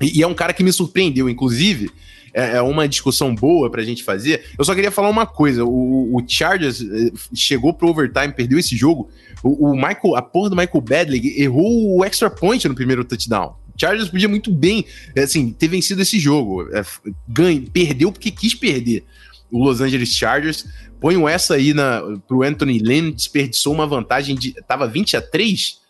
E, 0.00 0.18
e 0.18 0.22
é 0.22 0.26
um 0.26 0.34
cara 0.34 0.54
que 0.54 0.64
me 0.64 0.72
surpreendeu, 0.72 1.28
inclusive. 1.28 1.90
É, 2.32 2.58
é 2.58 2.62
uma 2.62 2.86
discussão 2.86 3.34
boa 3.34 3.68
pra 3.68 3.82
gente 3.82 4.04
fazer. 4.04 4.44
Eu 4.56 4.64
só 4.64 4.72
queria 4.72 4.92
falar 4.92 5.10
uma 5.10 5.26
coisa: 5.26 5.64
o, 5.64 6.16
o 6.16 6.24
Chargers 6.26 6.80
eh, 6.80 7.10
chegou 7.34 7.74
pro 7.74 7.88
overtime, 7.88 8.32
perdeu 8.32 8.56
esse 8.56 8.76
jogo. 8.76 9.10
O, 9.42 9.70
o, 9.70 9.74
Michael, 9.74 10.14
a 10.14 10.22
porra 10.22 10.48
do 10.48 10.56
Michael 10.56 10.80
Badley 10.80 11.40
errou 11.42 11.96
o 11.96 12.04
extra 12.04 12.30
point 12.30 12.66
no 12.68 12.74
primeiro 12.74 13.04
touchdown. 13.04 13.56
O 13.74 13.80
Chargers 13.80 14.08
podia 14.08 14.28
muito 14.28 14.52
bem, 14.52 14.84
assim, 15.18 15.50
ter 15.50 15.66
vencido 15.66 16.02
esse 16.02 16.20
jogo. 16.20 16.68
É, 16.72 16.84
ganho, 17.28 17.68
perdeu 17.68 18.12
porque 18.12 18.30
quis 18.30 18.54
perder 18.54 19.04
o 19.50 19.64
Los 19.64 19.80
Angeles 19.80 20.14
Chargers. 20.14 20.66
Ponho 21.00 21.28
essa 21.28 21.54
aí 21.54 21.72
na, 21.72 22.02
pro 22.26 22.42
Anthony 22.42 22.78
Lynn, 22.78 23.12
desperdiçou 23.12 23.72
uma 23.72 23.86
vantagem 23.86 24.36
de. 24.36 24.54
Tava 24.66 24.86
20 24.86 25.16
a 25.16 25.22
3? 25.22 25.80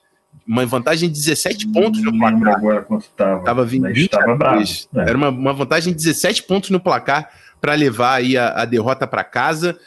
Uma 0.46 0.64
vantagem 0.64 1.08
de 1.08 1.14
17 1.14 1.68
pontos 1.68 2.02
no 2.02 2.16
placar. 2.16 2.56
Agora 2.56 2.82
quanto 2.82 3.06
tava. 3.16 3.44
Tava 3.44 3.64
20 3.64 4.08
tava 4.08 4.34
a 4.34 4.36
3. 4.36 4.88
Bravo, 4.92 5.06
é. 5.06 5.10
Era 5.10 5.18
uma, 5.18 5.28
uma 5.28 5.52
vantagem 5.52 5.92
de 5.92 5.98
17 5.98 6.44
pontos 6.44 6.70
no 6.70 6.80
placar 6.80 7.30
para 7.60 7.74
levar 7.74 8.14
aí 8.14 8.36
a, 8.36 8.62
a 8.62 8.64
derrota 8.64 9.06
para 9.06 9.24
casa. 9.24 9.78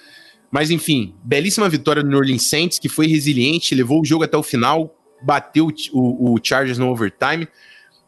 Mas 0.51 0.69
enfim, 0.69 1.15
belíssima 1.23 1.67
vitória 1.67 2.03
do 2.03 2.09
New 2.09 2.19
Orleans 2.19 2.47
Saints, 2.47 2.77
que 2.77 2.87
foi 2.87 3.07
resiliente, 3.07 3.73
levou 3.73 4.01
o 4.01 4.05
jogo 4.05 4.23
até 4.23 4.37
o 4.37 4.43
final, 4.43 4.95
bateu 5.23 5.69
o, 5.91 6.33
o 6.33 6.39
Chargers 6.43 6.77
no 6.77 6.89
overtime. 6.89 7.47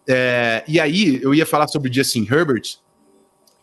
É, 0.07 0.63
e 0.67 0.79
aí, 0.79 1.19
eu 1.23 1.33
ia 1.33 1.45
falar 1.45 1.67
sobre 1.67 1.89
o 1.89 1.93
Justin 1.93 2.27
Herbert, 2.29 2.77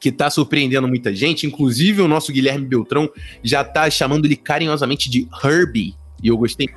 que 0.02 0.08
está 0.08 0.28
surpreendendo 0.28 0.88
muita 0.88 1.14
gente. 1.14 1.46
Inclusive, 1.46 2.02
o 2.02 2.08
nosso 2.08 2.32
Guilherme 2.32 2.66
Beltrão 2.66 3.08
já 3.40 3.62
está 3.62 3.88
chamando 3.88 4.24
ele 4.24 4.34
carinhosamente 4.34 5.08
de 5.08 5.28
Herbie. 5.44 5.94
E 6.20 6.26
eu 6.26 6.36
gostei 6.36 6.66
do 6.66 6.74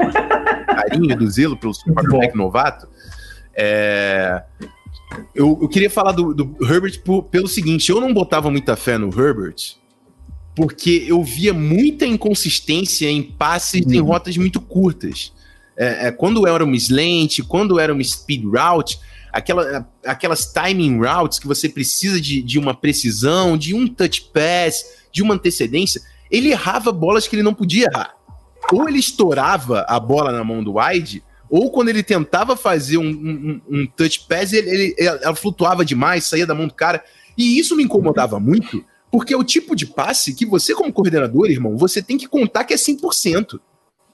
carinho 0.67 1.17
do 1.17 1.28
zelo 1.28 1.57
pelo 1.57 1.73
quarterback 1.73 2.38
novato. 2.38 2.88
É... 3.55 4.43
Eu, 5.34 5.57
eu, 5.59 5.67
queria 5.67 5.89
falar 5.89 6.11
do, 6.11 6.36
do 6.36 6.55
Herbert 6.61 7.01
por, 7.03 7.23
pelo 7.23 7.47
seguinte: 7.47 7.89
eu 7.89 7.99
não 7.99 8.13
botava 8.13 8.51
muita 8.51 8.76
fé 8.76 8.95
no 8.95 9.07
Herbert, 9.07 9.76
porque 10.55 11.03
eu 11.07 11.23
via 11.23 11.53
muita 11.53 12.05
inconsistência 12.05 13.09
em 13.09 13.23
passes 13.23 13.88
em 13.88 13.99
uhum. 13.99 14.05
rotas 14.05 14.38
muito 14.38 14.61
curtas. 14.61 15.34
é, 15.76 16.07
é, 16.07 16.11
quando 16.11 16.45
era 16.45 16.63
uma 16.63 16.76
slant, 16.76 17.39
quando 17.47 17.80
era 17.80 17.91
uma 17.91 18.03
speed 18.03 18.43
route, 18.45 18.99
aquela, 19.36 19.86
aquelas 20.05 20.45
timing 20.45 20.97
routes 20.97 21.39
que 21.39 21.47
você 21.47 21.67
precisa 21.67 22.21
de, 22.21 22.41
de 22.41 22.57
uma 22.57 22.73
precisão, 22.73 23.57
de 23.57 23.75
um 23.75 23.86
touch 23.86 24.29
pass, 24.33 24.86
de 25.11 25.21
uma 25.21 25.33
antecedência, 25.33 26.01
ele 26.31 26.51
errava 26.51 26.89
bolas 26.89 27.27
que 27.27 27.36
ele 27.36 27.43
não 27.43 27.53
podia 27.53 27.88
errar. 27.91 28.15
Ou 28.71 28.88
ele 28.88 28.97
estourava 28.97 29.86
a 29.89 29.99
bola 29.99 30.31
na 30.31 30.41
mão 30.41 30.63
do 30.63 30.77
wide, 30.79 31.21
ou 31.49 31.69
quando 31.69 31.89
ele 31.89 32.01
tentava 32.01 32.55
fazer 32.55 32.97
um, 32.97 33.09
um, 33.09 33.61
um 33.69 33.86
touch 33.86 34.25
pass, 34.27 34.53
ele, 34.53 34.69
ele, 34.69 34.95
ela 34.97 35.36
flutuava 35.36 35.83
demais, 35.83 36.23
saía 36.23 36.47
da 36.47 36.55
mão 36.55 36.67
do 36.67 36.73
cara. 36.73 37.03
E 37.38 37.59
isso 37.59 37.75
me 37.75 37.83
incomodava 37.83 38.39
muito, 38.39 38.86
porque 39.11 39.33
é 39.33 39.38
o 39.38 39.43
tipo 39.43 39.75
de 39.75 39.86
passe 39.86 40.33
que 40.33 40.45
você, 40.45 40.73
como 40.73 40.93
coordenador, 40.93 41.47
irmão, 41.51 41.75
você 41.75 42.01
tem 42.01 42.17
que 42.17 42.27
contar 42.27 42.63
que 42.63 42.73
é 42.73 42.77
100%. 42.77 43.59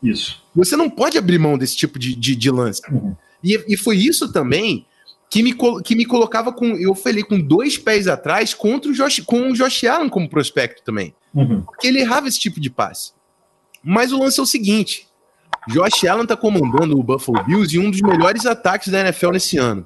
Isso. 0.01 0.41
Você 0.55 0.75
não 0.75 0.89
pode 0.89 1.15
abrir 1.15 1.37
mão 1.37 1.59
desse 1.59 1.77
tipo 1.77 1.99
de, 1.99 2.15
de, 2.15 2.35
de 2.35 2.49
lance. 2.49 2.81
Uhum. 2.91 3.15
E, 3.43 3.63
e 3.67 3.77
foi 3.77 3.97
isso 3.97 4.31
também 4.33 4.87
que 5.31 5.41
me, 5.41 5.55
que 5.81 5.95
me 5.95 6.05
colocava 6.05 6.51
com. 6.51 6.75
Eu 6.75 6.93
falei 6.93 7.23
com 7.23 7.39
dois 7.39 7.77
pés 7.77 8.05
atrás 8.09 8.53
contra 8.53 8.91
o 8.91 8.93
Josh, 8.93 9.21
com 9.21 9.49
o 9.49 9.53
Josh 9.53 9.85
Allen 9.85 10.09
como 10.09 10.29
prospecto 10.29 10.83
também. 10.83 11.15
Uhum. 11.33 11.61
Porque 11.61 11.87
ele 11.87 12.01
errava 12.01 12.27
esse 12.27 12.37
tipo 12.37 12.59
de 12.59 12.69
passe. 12.69 13.13
Mas 13.81 14.11
o 14.11 14.19
lance 14.19 14.41
é 14.41 14.43
o 14.43 14.45
seguinte: 14.45 15.07
Josh 15.69 16.03
Allen 16.03 16.25
tá 16.25 16.35
comandando 16.35 16.99
o 16.99 17.01
Buffalo 17.01 17.41
Bills 17.45 17.73
e 17.73 17.79
um 17.79 17.89
dos 17.89 18.01
melhores 18.01 18.45
ataques 18.45 18.89
da 18.89 18.99
NFL 18.99 19.31
nesse 19.31 19.57
ano. 19.57 19.85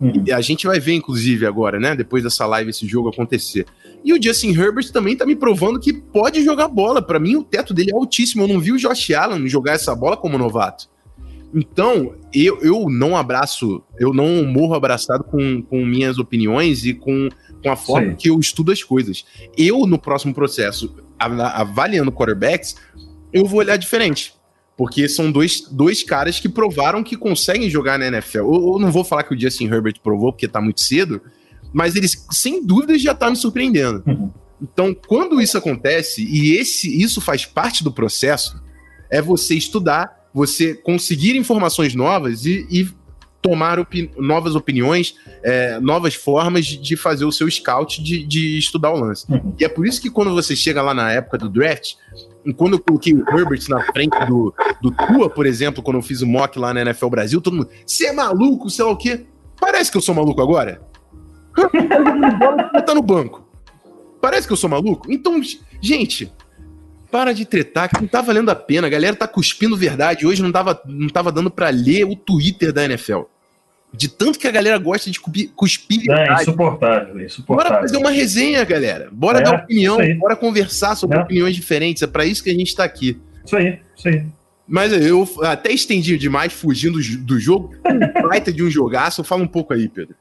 Uhum. 0.00 0.24
E 0.26 0.32
a 0.32 0.40
gente 0.40 0.66
vai 0.66 0.80
ver, 0.80 0.94
inclusive, 0.94 1.44
agora, 1.44 1.78
né? 1.78 1.94
Depois 1.94 2.24
dessa 2.24 2.46
live, 2.46 2.70
esse 2.70 2.86
jogo 2.86 3.10
acontecer. 3.10 3.66
E 4.02 4.14
o 4.14 4.22
Justin 4.22 4.58
Herbert 4.58 4.90
também 4.90 5.14
tá 5.14 5.26
me 5.26 5.36
provando 5.36 5.78
que 5.78 5.92
pode 5.92 6.42
jogar 6.42 6.66
bola. 6.66 7.02
Para 7.02 7.18
mim, 7.18 7.36
o 7.36 7.44
teto 7.44 7.74
dele 7.74 7.90
é 7.90 7.94
altíssimo. 7.94 8.44
Eu 8.44 8.48
não 8.48 8.58
vi 8.58 8.72
o 8.72 8.78
Josh 8.78 9.10
Allen 9.10 9.46
jogar 9.48 9.72
essa 9.72 9.94
bola 9.94 10.16
como 10.16 10.38
novato. 10.38 10.88
Então, 11.54 12.14
eu, 12.32 12.58
eu 12.60 12.90
não 12.90 13.16
abraço, 13.16 13.82
eu 13.98 14.12
não 14.12 14.44
morro 14.44 14.74
abraçado 14.74 15.24
com, 15.24 15.62
com 15.62 15.84
minhas 15.84 16.18
opiniões 16.18 16.84
e 16.84 16.92
com, 16.92 17.28
com 17.62 17.70
a 17.70 17.76
forma 17.76 18.10
Sim. 18.10 18.16
que 18.16 18.28
eu 18.30 18.38
estudo 18.38 18.70
as 18.70 18.82
coisas. 18.82 19.24
Eu, 19.56 19.86
no 19.86 19.98
próximo 19.98 20.34
processo, 20.34 20.94
avaliando 21.18 22.12
quarterbacks, 22.12 22.76
eu 23.32 23.46
vou 23.46 23.60
olhar 23.60 23.76
diferente. 23.76 24.34
Porque 24.76 25.08
são 25.08 25.32
dois, 25.32 25.62
dois 25.62 26.04
caras 26.04 26.38
que 26.38 26.48
provaram 26.48 27.02
que 27.02 27.16
conseguem 27.16 27.68
jogar 27.68 27.98
na 27.98 28.06
NFL. 28.06 28.38
Eu, 28.38 28.74
eu 28.74 28.78
não 28.78 28.92
vou 28.92 29.02
falar 29.02 29.24
que 29.24 29.34
o 29.34 29.40
Justin 29.40 29.66
Herbert 29.66 30.00
provou, 30.02 30.32
porque 30.32 30.46
tá 30.46 30.60
muito 30.60 30.80
cedo, 30.82 31.20
mas 31.72 31.96
eles, 31.96 32.26
sem 32.30 32.64
dúvida, 32.64 32.96
já 32.98 33.14
tá 33.14 33.28
me 33.28 33.36
surpreendendo. 33.36 34.02
Uhum. 34.06 34.30
Então, 34.60 34.94
quando 34.94 35.40
isso 35.40 35.56
acontece, 35.56 36.22
e 36.22 36.56
esse 36.56 37.00
isso 37.00 37.20
faz 37.20 37.44
parte 37.44 37.82
do 37.82 37.92
processo, 37.92 38.62
é 39.10 39.22
você 39.22 39.54
estudar, 39.54 40.17
você 40.38 40.72
conseguir 40.72 41.36
informações 41.36 41.96
novas 41.96 42.46
e, 42.46 42.64
e 42.70 42.88
tomar 43.42 43.80
opi 43.80 44.08
novas 44.16 44.54
opiniões, 44.54 45.16
é, 45.42 45.80
novas 45.80 46.14
formas 46.14 46.64
de, 46.64 46.96
fazer 46.96 47.24
o 47.24 47.32
seu 47.32 47.50
scout 47.50 48.00
de, 48.00 48.24
de 48.24 48.56
estudar 48.56 48.92
o 48.92 49.00
lance. 49.00 49.26
Uhum. 49.28 49.52
E 49.58 49.64
é 49.64 49.68
por 49.68 49.84
isso 49.84 50.00
que 50.00 50.08
quando 50.08 50.32
você 50.32 50.54
chega 50.54 50.80
lá 50.80 50.94
na 50.94 51.10
época 51.10 51.38
do 51.38 51.48
draft, 51.48 51.94
quando 52.56 52.74
eu 52.74 52.78
coloquei 52.78 53.12
o 53.12 53.24
Herbert 53.28 53.62
na 53.68 53.84
frente 53.92 54.16
do, 54.26 54.54
do 54.80 54.92
Tua, 54.92 55.28
por 55.28 55.44
exemplo, 55.44 55.82
quando 55.82 55.96
eu 55.96 56.02
fiz 56.02 56.22
o 56.22 56.26
mock 56.26 56.56
lá 56.56 56.72
na 56.72 56.82
NFL 56.82 57.08
Brasil, 57.08 57.40
todo 57.40 57.56
mundo, 57.56 57.68
você 57.84 58.06
é 58.06 58.12
maluco, 58.12 58.70
sei 58.70 58.84
lá 58.84 58.92
o 58.92 58.96
quê? 58.96 59.26
Parece 59.60 59.90
que 59.90 59.96
eu 59.96 60.02
sou 60.02 60.14
maluco 60.14 60.40
agora. 60.40 60.80
tá 62.86 62.94
no 62.94 63.02
banco. 63.02 63.44
Parece 64.20 64.46
que 64.46 64.52
eu 64.52 64.56
sou 64.56 64.70
maluco? 64.70 65.10
Então, 65.10 65.40
gente, 65.80 66.32
para 67.10 67.32
de 67.32 67.44
tretar, 67.44 67.88
que 67.88 68.00
não 68.00 68.08
tá 68.08 68.20
valendo 68.20 68.50
a 68.50 68.54
pena. 68.54 68.86
A 68.86 68.90
galera 68.90 69.16
tá 69.16 69.26
cuspindo 69.26 69.76
verdade. 69.76 70.26
Hoje 70.26 70.42
não 70.42 70.52
tava, 70.52 70.80
não 70.86 71.08
tava 71.08 71.32
dando 71.32 71.50
para 71.50 71.68
ler 71.70 72.04
o 72.04 72.14
Twitter 72.14 72.72
da 72.72 72.84
NFL. 72.84 73.22
De 73.92 74.08
tanto 74.08 74.38
que 74.38 74.46
a 74.46 74.50
galera 74.50 74.76
gosta 74.78 75.10
de 75.10 75.18
cuspir, 75.18 76.00
verdade. 76.06 76.30
É 76.30 76.42
insuportável, 76.42 77.20
insuportável. 77.20 77.72
Bora 77.72 77.82
fazer 77.82 77.96
uma 77.96 78.10
resenha, 78.10 78.62
galera. 78.64 79.08
Bora 79.10 79.38
é, 79.38 79.42
dar 79.42 79.54
opinião, 79.54 79.96
bora 80.18 80.36
conversar 80.36 80.94
sobre 80.94 81.16
é. 81.16 81.22
opiniões 81.22 81.54
diferentes. 81.54 82.02
É 82.02 82.06
para 82.06 82.26
isso 82.26 82.44
que 82.44 82.50
a 82.50 82.54
gente 82.54 82.76
tá 82.76 82.84
aqui. 82.84 83.18
Isso 83.44 83.56
aí, 83.56 83.80
isso 83.96 84.08
aí. 84.08 84.26
Mas 84.66 84.92
eu 84.92 85.26
até 85.42 85.72
estendi 85.72 86.18
demais 86.18 86.52
fugindo 86.52 86.98
do 87.20 87.40
jogo. 87.40 87.74
Um 87.86 87.98
baita 88.28 88.52
de 88.52 88.62
um 88.62 88.70
jogaço. 88.70 89.24
Fala 89.24 89.42
um 89.42 89.48
pouco 89.48 89.72
aí, 89.72 89.88
Pedro. 89.88 90.14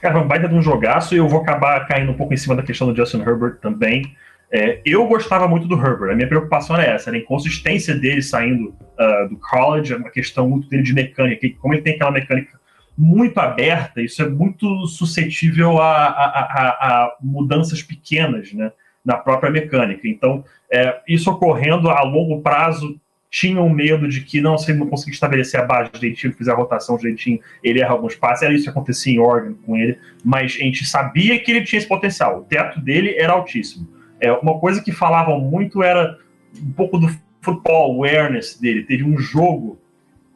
Cara, 0.00 0.18
um 0.18 0.26
baita 0.26 0.48
de 0.48 0.54
um 0.54 0.62
jogaço 0.62 1.14
e 1.14 1.18
eu 1.18 1.28
vou 1.28 1.42
acabar 1.42 1.86
caindo 1.86 2.10
um 2.10 2.14
pouco 2.14 2.32
em 2.32 2.36
cima 2.38 2.56
da 2.56 2.62
questão 2.62 2.90
do 2.90 2.96
Justin 2.96 3.20
Herbert 3.20 3.56
também. 3.60 4.16
É, 4.50 4.80
eu 4.84 5.06
gostava 5.06 5.46
muito 5.46 5.68
do 5.68 5.74
Herbert, 5.74 6.12
a 6.12 6.14
minha 6.14 6.28
preocupação 6.28 6.74
era 6.76 6.94
essa, 6.94 7.10
era 7.10 7.18
a 7.18 7.20
inconsistência 7.20 7.94
dele 7.94 8.22
saindo 8.22 8.70
uh, 8.70 9.28
do 9.28 9.36
college, 9.36 9.94
uma 9.94 10.08
questão 10.08 10.48
muito 10.48 10.68
dele 10.68 10.82
de 10.82 10.94
mecânica, 10.94 11.46
como 11.60 11.74
ele 11.74 11.82
tem 11.82 11.94
aquela 11.94 12.10
mecânica 12.10 12.58
muito 12.96 13.38
aberta, 13.38 14.00
isso 14.00 14.22
é 14.22 14.28
muito 14.28 14.86
suscetível 14.86 15.78
a, 15.80 16.06
a, 16.06 16.40
a, 16.40 16.68
a 16.68 17.16
mudanças 17.22 17.82
pequenas 17.82 18.52
né, 18.52 18.72
na 19.04 19.16
própria 19.16 19.52
mecânica. 19.52 20.08
Então, 20.08 20.42
é, 20.72 20.98
isso 21.06 21.30
ocorrendo 21.30 21.90
a 21.90 22.02
longo 22.02 22.40
prazo 22.40 22.98
tinham 23.30 23.68
medo 23.68 24.08
de 24.08 24.22
que, 24.22 24.40
não, 24.40 24.56
se 24.56 24.70
ele 24.70 24.80
não 24.80 24.88
conseguir 24.88 25.12
estabelecer 25.12 25.60
a 25.60 25.64
base 25.64 25.90
direitinho, 25.92 26.32
fizer 26.32 26.50
a 26.50 26.56
rotação 26.56 26.96
direitinho, 26.96 27.38
ele 27.62 27.80
erra 27.80 27.92
alguns 27.92 28.16
passes. 28.16 28.42
Era 28.42 28.54
isso 28.54 28.64
que 28.64 28.70
acontecia 28.70 29.12
em 29.12 29.18
Oregon 29.18 29.54
com 29.64 29.76
ele, 29.76 29.98
mas 30.24 30.56
a 30.58 30.64
gente 30.64 30.84
sabia 30.84 31.38
que 31.38 31.50
ele 31.50 31.64
tinha 31.64 31.78
esse 31.78 31.86
potencial. 31.86 32.38
O 32.38 32.44
teto 32.44 32.80
dele 32.80 33.14
era 33.16 33.34
altíssimo. 33.34 33.86
É, 34.20 34.32
uma 34.32 34.58
coisa 34.58 34.82
que 34.82 34.92
falavam 34.92 35.40
muito 35.40 35.82
era 35.82 36.18
um 36.60 36.72
pouco 36.72 36.98
do 36.98 37.08
football 37.40 37.92
awareness 37.92 38.58
dele. 38.58 38.84
Teve 38.84 39.04
um 39.04 39.18
jogo, 39.18 39.78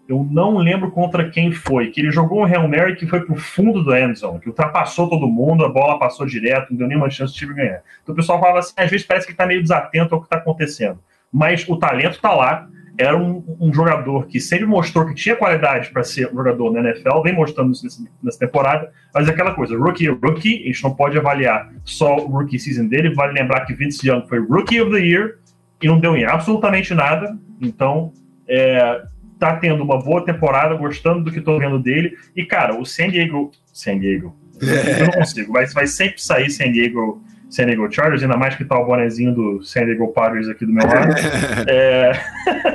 eu 0.09 0.27
não 0.31 0.57
lembro 0.59 0.91
contra 0.91 1.29
quem 1.29 1.53
foi, 1.53 1.91
que 1.91 2.01
ele 2.01 2.11
jogou 2.11 2.41
um 2.41 2.45
Hail 2.45 2.69
Mary 2.69 2.97
que 2.97 3.07
foi 3.07 3.21
pro 3.25 3.37
fundo 3.37 3.83
do 3.83 4.15
zone, 4.15 4.41
que 4.41 4.49
ultrapassou 4.49 5.09
todo 5.09 5.27
mundo, 5.27 5.65
a 5.65 5.69
bola 5.69 5.99
passou 5.99 6.27
direto, 6.27 6.71
não 6.71 6.79
deu 6.79 6.89
nenhuma 6.89 7.11
chance 7.11 7.33
de 7.33 7.39
time 7.39 7.55
ganhar. 7.55 7.83
Então 8.03 8.13
o 8.13 8.17
pessoal 8.17 8.39
falava 8.41 8.61
assim, 8.61 8.75
às 8.77 8.91
vezes 8.91 9.07
parece 9.07 9.27
que 9.27 9.35
tá 9.35 9.47
meio 9.47 9.63
desatento 9.63 10.15
ao 10.15 10.23
que 10.23 10.29
tá 10.29 10.37
acontecendo. 10.37 10.99
Mas 11.33 11.67
o 11.69 11.77
talento 11.77 12.21
tá 12.21 12.33
lá, 12.35 12.69
era 13.03 13.17
um, 13.17 13.43
um, 13.61 13.73
jogador 13.73 14.27
que 14.27 14.39
sempre 14.41 14.65
mostrou 14.65 15.07
que 15.07 15.15
tinha 15.15 15.35
qualidade 15.35 15.91
para 15.91 16.05
ser 16.05 16.29
um 16.33 16.37
jogador 16.37 16.73
na 16.73 16.81
NFL, 16.81 17.21
vem 17.23 17.35
mostrando 17.35 17.73
isso 17.73 18.05
nessa 18.23 18.39
temporada, 18.39 18.91
mas 19.13 19.29
é 19.29 19.31
aquela 19.33 19.55
coisa, 19.55 19.77
rookie 19.77 20.07
é 20.07 20.11
rookie, 20.11 20.63
a 20.63 20.67
gente 20.67 20.83
não 20.85 20.95
pode 20.95 21.19
avaliar 21.19 21.73
só 21.85 22.17
o 22.17 22.27
rookie 22.27 22.59
season 22.59 22.87
dele, 22.87 23.15
vale 23.15 23.33
lembrar 23.33 23.67
que 23.67 23.75
Vince 23.75 24.09
Young 24.09 24.27
foi 24.29 24.39
rookie 24.39 24.81
of 24.81 24.91
the 24.93 24.99
year 24.99 25.39
e 25.83 25.89
não 25.89 25.99
deu 25.99 26.17
em 26.17 26.25
absolutamente 26.25 26.95
nada, 26.95 27.37
então 27.61 28.13
é, 28.49 29.03
tá 29.39 29.57
tendo 29.57 29.83
uma 29.83 29.99
boa 29.99 30.25
temporada, 30.25 30.75
gostando 30.77 31.25
do 31.25 31.33
que 31.33 31.41
tô 31.41 31.59
vendo 31.59 31.79
dele, 31.79 32.17
e 32.37 32.45
cara, 32.45 32.79
o 32.79 32.87
San 32.87 33.09
Diego, 33.09 33.51
San 33.73 33.99
Diego, 33.99 34.37
eu 34.61 35.07
não 35.07 35.13
consigo, 35.13 35.53
mas 35.53 35.75
vai 35.75 35.87
sempre 35.87 36.23
sair 36.23 36.49
San 36.51 36.71
Diego 36.71 37.23
San 37.53 37.67
Diego 37.67 37.93
Chargers, 37.93 38.23
ainda 38.23 38.37
mais 38.37 38.55
que 38.55 38.65
tá 38.65 38.79
o 38.79 38.87
bonezinho 38.87 39.35
do 39.35 39.63
San 39.63 39.85
Diego 39.85 40.09
Padres 40.09 40.49
aqui 40.49 40.65
do 40.65 40.73
meu 40.73 40.87
lado. 40.87 41.15
é... 41.69 42.13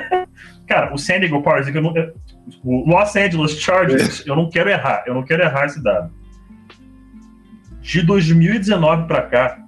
Cara, 0.68 0.94
o 0.94 1.00
San 1.00 1.20
Diego 1.20 1.42
Padres, 1.42 1.74
eu 1.74 1.82
não... 1.82 1.92
o 2.64 2.88
Los 2.88 3.16
Angeles 3.16 3.60
Chargers, 3.60 4.24
eu 4.28 4.36
não 4.36 4.50
quero 4.52 4.70
errar, 4.70 5.04
eu 5.08 5.16
não 5.16 5.24
quero 5.24 5.42
errar 5.42 5.66
esse 5.66 5.82
dado. 5.82 6.14
De 7.82 8.04
2019 8.04 9.08
para 9.08 9.24
cá, 9.24 9.60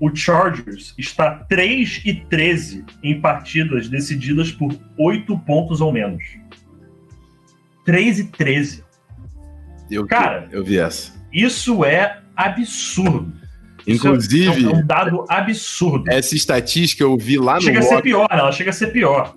o 0.00 0.14
Chargers 0.16 0.94
está 0.96 1.34
3 1.34 2.02
e 2.06 2.14
13 2.14 2.86
em 3.02 3.20
partidas 3.20 3.86
decididas 3.88 4.50
por 4.50 4.74
8 4.98 5.38
pontos 5.40 5.82
ou 5.82 5.92
menos. 5.92 6.24
3 7.84 8.20
e 8.20 8.24
13. 8.24 8.82
Eu, 9.90 10.06
Cara, 10.06 10.48
eu 10.50 10.64
vi 10.64 10.78
essa. 10.78 11.12
Isso 11.30 11.84
é 11.84 12.20
absurdo. 12.34 13.47
Inclusive. 13.88 14.66
É 14.66 14.68
um 14.68 14.86
dado 14.86 15.24
absurdo. 15.28 16.04
Essa 16.10 16.34
estatística 16.34 17.02
eu 17.02 17.16
vi 17.16 17.38
lá 17.38 17.58
chega 17.58 17.78
no. 17.78 17.82
Chega 17.82 17.94
a 17.94 17.96
ser 17.96 18.02
pior, 18.02 18.28
ela 18.30 18.52
chega 18.52 18.70
a 18.70 18.72
ser 18.72 18.86
pior. 18.88 19.34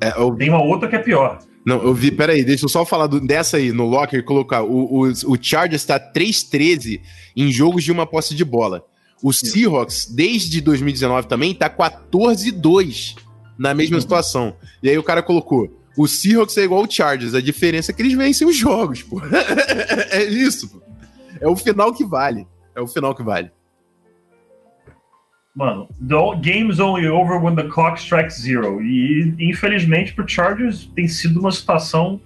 É, 0.00 0.12
eu... 0.16 0.34
Tem 0.36 0.48
uma 0.48 0.62
outra 0.62 0.88
que 0.88 0.96
é 0.96 0.98
pior. 0.98 1.38
Não, 1.66 1.82
eu 1.82 1.92
vi, 1.92 2.12
peraí, 2.12 2.44
deixa 2.44 2.64
eu 2.64 2.68
só 2.68 2.86
falar 2.86 3.08
do, 3.08 3.20
dessa 3.20 3.56
aí, 3.56 3.72
no 3.72 3.86
Locker, 3.86 4.24
colocar. 4.24 4.62
O, 4.62 5.02
o, 5.02 5.08
o 5.08 5.36
Chargers 5.40 5.82
está 5.82 5.98
3-13 5.98 7.00
em 7.34 7.50
jogos 7.50 7.82
de 7.82 7.90
uma 7.90 8.06
posse 8.06 8.36
de 8.36 8.44
bola. 8.44 8.84
O 9.20 9.32
Seahawks, 9.32 10.06
desde 10.06 10.60
2019 10.60 11.26
também, 11.26 11.52
tá 11.52 11.68
14-2 11.68 13.16
na 13.58 13.74
mesma 13.74 13.96
uhum. 13.96 14.00
situação. 14.00 14.54
E 14.80 14.88
aí 14.88 14.96
o 14.96 15.02
cara 15.02 15.22
colocou: 15.22 15.68
o 15.96 16.06
Seahawks 16.06 16.56
é 16.56 16.62
igual 16.62 16.84
o 16.84 16.90
Chargers, 16.90 17.34
a 17.34 17.40
diferença 17.40 17.90
é 17.90 17.94
que 17.94 18.02
eles 18.02 18.12
vencem 18.12 18.46
os 18.46 18.54
jogos, 18.54 19.02
pô. 19.02 19.20
é 20.12 20.22
isso, 20.22 20.68
pô. 20.68 20.80
É 21.40 21.48
o 21.48 21.56
final 21.56 21.92
que 21.92 22.04
vale. 22.04 22.46
É 22.76 22.80
o 22.80 22.86
final 22.86 23.14
que 23.14 23.22
vale. 23.22 23.50
Mano, 25.54 25.88
the 25.98 26.38
game's 26.42 26.78
only 26.78 27.08
over 27.08 27.38
when 27.38 27.56
the 27.56 27.64
clock 27.64 27.98
strikes 27.98 28.38
zero. 28.38 28.82
E, 28.82 29.34
infelizmente, 29.40 30.12
pro 30.12 30.28
Chargers 30.28 30.84
tem 30.94 31.08
sido 31.08 31.40
uma 31.40 31.50
situação 31.50 32.20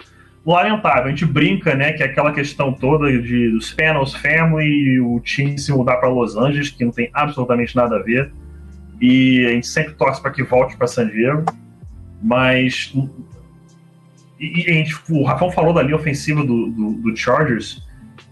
lamentável. 0.45 1.05
A 1.05 1.09
gente 1.11 1.25
brinca, 1.25 1.77
né, 1.77 1.93
que 1.93 2.03
é 2.03 2.07
aquela 2.07 2.33
questão 2.33 2.73
toda 2.73 3.07
de 3.23 3.51
dos 3.51 3.69
Spanos 3.69 4.15
Family 4.15 4.67
e 4.67 5.01
o 5.01 5.21
time 5.21 5.57
se 5.57 5.73
mudar 5.73 5.99
para 5.99 6.09
Los 6.09 6.37
Angeles, 6.37 6.71
que 6.71 6.85
não 6.85 6.91
tem 6.91 7.09
absolutamente 7.15 7.77
nada 7.77 7.97
a 7.97 8.03
ver. 8.03 8.33
E 9.01 9.47
a 9.47 9.51
gente 9.51 9.69
sempre 9.69 9.95
torce 9.95 10.21
para 10.21 10.33
que 10.33 10.43
volte 10.43 10.77
para 10.77 10.89
San 10.89 11.09
Diego. 11.09 11.45
Mas. 12.21 12.93
E, 14.39 14.71
e, 14.71 14.85
tipo, 14.85 15.15
o 15.15 15.25
Rafão 15.25 15.53
falou 15.53 15.73
da 15.73 15.83
linha 15.83 15.97
ofensiva 15.97 16.43
do, 16.43 16.69
do, 16.71 16.93
do, 16.95 17.17
Chargers, 17.17 17.87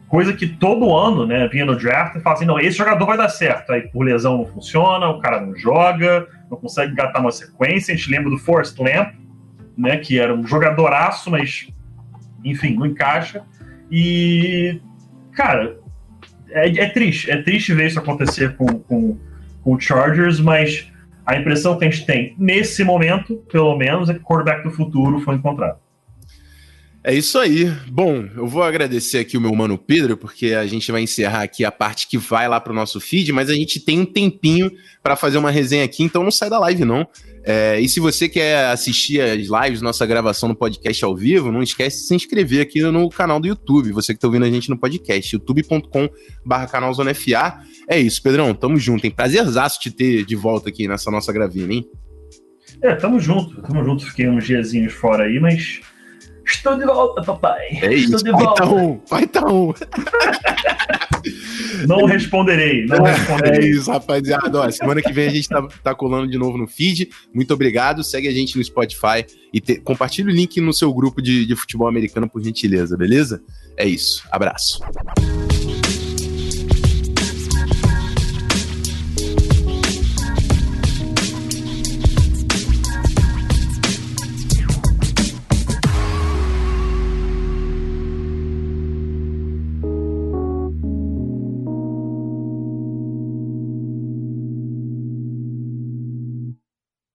coisa 0.08 0.32
que 0.32 0.46
todo 0.46 0.96
ano, 0.96 1.26
né, 1.26 1.46
vinha 1.48 1.64
no 1.64 1.76
draft 1.76 2.16
e 2.16 2.20
fala 2.20 2.36
assim: 2.36 2.46
não, 2.46 2.58
esse 2.58 2.76
jogador 2.76 3.06
vai 3.06 3.16
dar 3.16 3.28
certo. 3.28 3.72
Aí 3.72 3.82
por 3.82 4.04
lesão 4.04 4.38
não 4.38 4.46
funciona, 4.46 5.08
o 5.08 5.20
cara 5.20 5.40
não 5.40 5.56
joga, 5.56 6.26
não 6.50 6.58
consegue 6.58 6.92
engatar 6.92 7.20
uma 7.20 7.30
sequência. 7.30 7.94
A 7.94 7.96
gente 7.96 8.10
lembra 8.10 8.30
do 8.30 8.38
Forrest 8.38 8.78
Lamp, 8.78 9.14
né, 9.76 9.98
que 9.98 10.18
era 10.18 10.34
um 10.34 10.46
jogadoraço, 10.46 11.30
mas 11.30 11.68
enfim, 12.44 12.74
não 12.74 12.86
encaixa. 12.86 13.44
E, 13.90 14.80
cara, 15.32 15.78
é, 16.50 16.68
é 16.68 16.88
triste. 16.88 17.30
É 17.30 17.42
triste 17.42 17.74
ver 17.74 17.86
isso 17.86 17.98
acontecer 17.98 18.56
com, 18.56 18.66
com, 18.66 19.18
com 19.62 19.74
o 19.74 19.80
Chargers, 19.80 20.40
mas 20.40 20.90
a 21.24 21.36
impressão 21.36 21.78
que 21.78 21.84
a 21.84 21.90
gente 21.90 22.06
tem 22.06 22.34
nesse 22.38 22.82
momento, 22.84 23.36
pelo 23.50 23.76
menos, 23.76 24.08
é 24.08 24.14
que 24.14 24.20
o 24.20 24.24
quarterback 24.24 24.62
do 24.62 24.70
futuro 24.70 25.20
foi 25.20 25.34
encontrado. 25.34 25.78
É 27.08 27.14
isso 27.14 27.38
aí. 27.38 27.64
Bom, 27.90 28.28
eu 28.36 28.46
vou 28.46 28.62
agradecer 28.62 29.20
aqui 29.20 29.38
o 29.38 29.40
meu 29.40 29.54
mano 29.54 29.78
Pedro, 29.78 30.14
porque 30.14 30.52
a 30.52 30.66
gente 30.66 30.92
vai 30.92 31.00
encerrar 31.00 31.40
aqui 31.40 31.64
a 31.64 31.72
parte 31.72 32.06
que 32.06 32.18
vai 32.18 32.46
lá 32.46 32.60
para 32.60 32.70
o 32.70 32.76
nosso 32.76 33.00
feed, 33.00 33.32
mas 33.32 33.48
a 33.48 33.54
gente 33.54 33.80
tem 33.80 34.00
um 34.00 34.04
tempinho 34.04 34.70
para 35.02 35.16
fazer 35.16 35.38
uma 35.38 35.50
resenha 35.50 35.86
aqui, 35.86 36.04
então 36.04 36.22
não 36.22 36.30
sai 36.30 36.50
da 36.50 36.58
live 36.58 36.84
não. 36.84 37.08
É, 37.44 37.80
e 37.80 37.88
se 37.88 37.98
você 37.98 38.28
quer 38.28 38.66
assistir 38.66 39.22
as 39.22 39.46
lives, 39.46 39.80
nossa 39.80 40.04
gravação 40.04 40.50
no 40.50 40.54
podcast 40.54 41.02
ao 41.02 41.16
vivo, 41.16 41.50
não 41.50 41.62
esquece 41.62 42.00
de 42.00 42.08
se 42.08 42.14
inscrever 42.14 42.60
aqui 42.60 42.82
no 42.82 43.08
canal 43.08 43.40
do 43.40 43.48
YouTube. 43.48 43.90
Você 43.92 44.12
que 44.12 44.18
está 44.18 44.28
ouvindo 44.28 44.44
a 44.44 44.50
gente 44.50 44.68
no 44.68 44.76
podcast, 44.76 45.34
youtube.com/barra 45.34 46.66
canal 46.66 46.92
Zona 46.92 47.14
FA. 47.14 47.58
É 47.88 47.98
isso, 47.98 48.22
Pedrão, 48.22 48.52
tamo 48.52 48.76
junto. 48.76 49.00
Tem 49.00 49.10
prazerzaço 49.10 49.80
te 49.80 49.90
ter 49.90 50.26
de 50.26 50.36
volta 50.36 50.68
aqui 50.68 50.86
nessa 50.86 51.10
nossa 51.10 51.32
gravina, 51.32 51.72
hein? 51.72 51.88
É, 52.82 52.94
tamo 52.94 53.18
junto, 53.18 53.62
tamo 53.62 53.82
junto. 53.82 54.04
Fiquei 54.04 54.28
uns 54.28 54.44
diazinhos 54.44 54.92
fora 54.92 55.24
aí, 55.24 55.40
mas 55.40 55.80
Estou 56.48 56.76
de 56.78 56.84
volta, 56.84 57.22
papai. 57.22 57.78
É 57.82 57.92
isso, 57.92 58.16
Estou 58.16 58.22
de 58.22 58.30
volta. 58.30 58.62
Tá 58.62 58.70
um, 58.70 59.00
vai 59.08 59.26
tá 59.26 59.46
um. 59.46 59.72
Não 61.86 62.06
responderei, 62.06 62.86
não 62.86 63.06
é, 63.06 63.12
responderei. 63.12 63.68
É 63.68 63.70
isso, 63.70 63.90
rapaziada. 63.90 64.60
Ó, 64.60 64.70
semana 64.70 65.02
que 65.02 65.12
vem 65.12 65.28
a 65.28 65.30
gente 65.30 65.48
tá, 65.48 65.66
tá 65.82 65.94
colando 65.94 66.28
de 66.28 66.38
novo 66.38 66.56
no 66.56 66.66
feed. 66.66 67.10
Muito 67.32 67.52
obrigado. 67.52 68.02
Segue 68.02 68.28
a 68.28 68.32
gente 68.32 68.56
no 68.56 68.64
Spotify 68.64 69.24
e 69.52 69.60
te, 69.60 69.80
compartilha 69.80 70.28
o 70.28 70.32
link 70.32 70.60
no 70.60 70.72
seu 70.72 70.92
grupo 70.92 71.20
de, 71.20 71.46
de 71.46 71.54
futebol 71.54 71.86
americano, 71.86 72.28
por 72.28 72.42
gentileza, 72.42 72.96
beleza? 72.96 73.42
É 73.76 73.86
isso. 73.86 74.22
Abraço. 74.30 74.80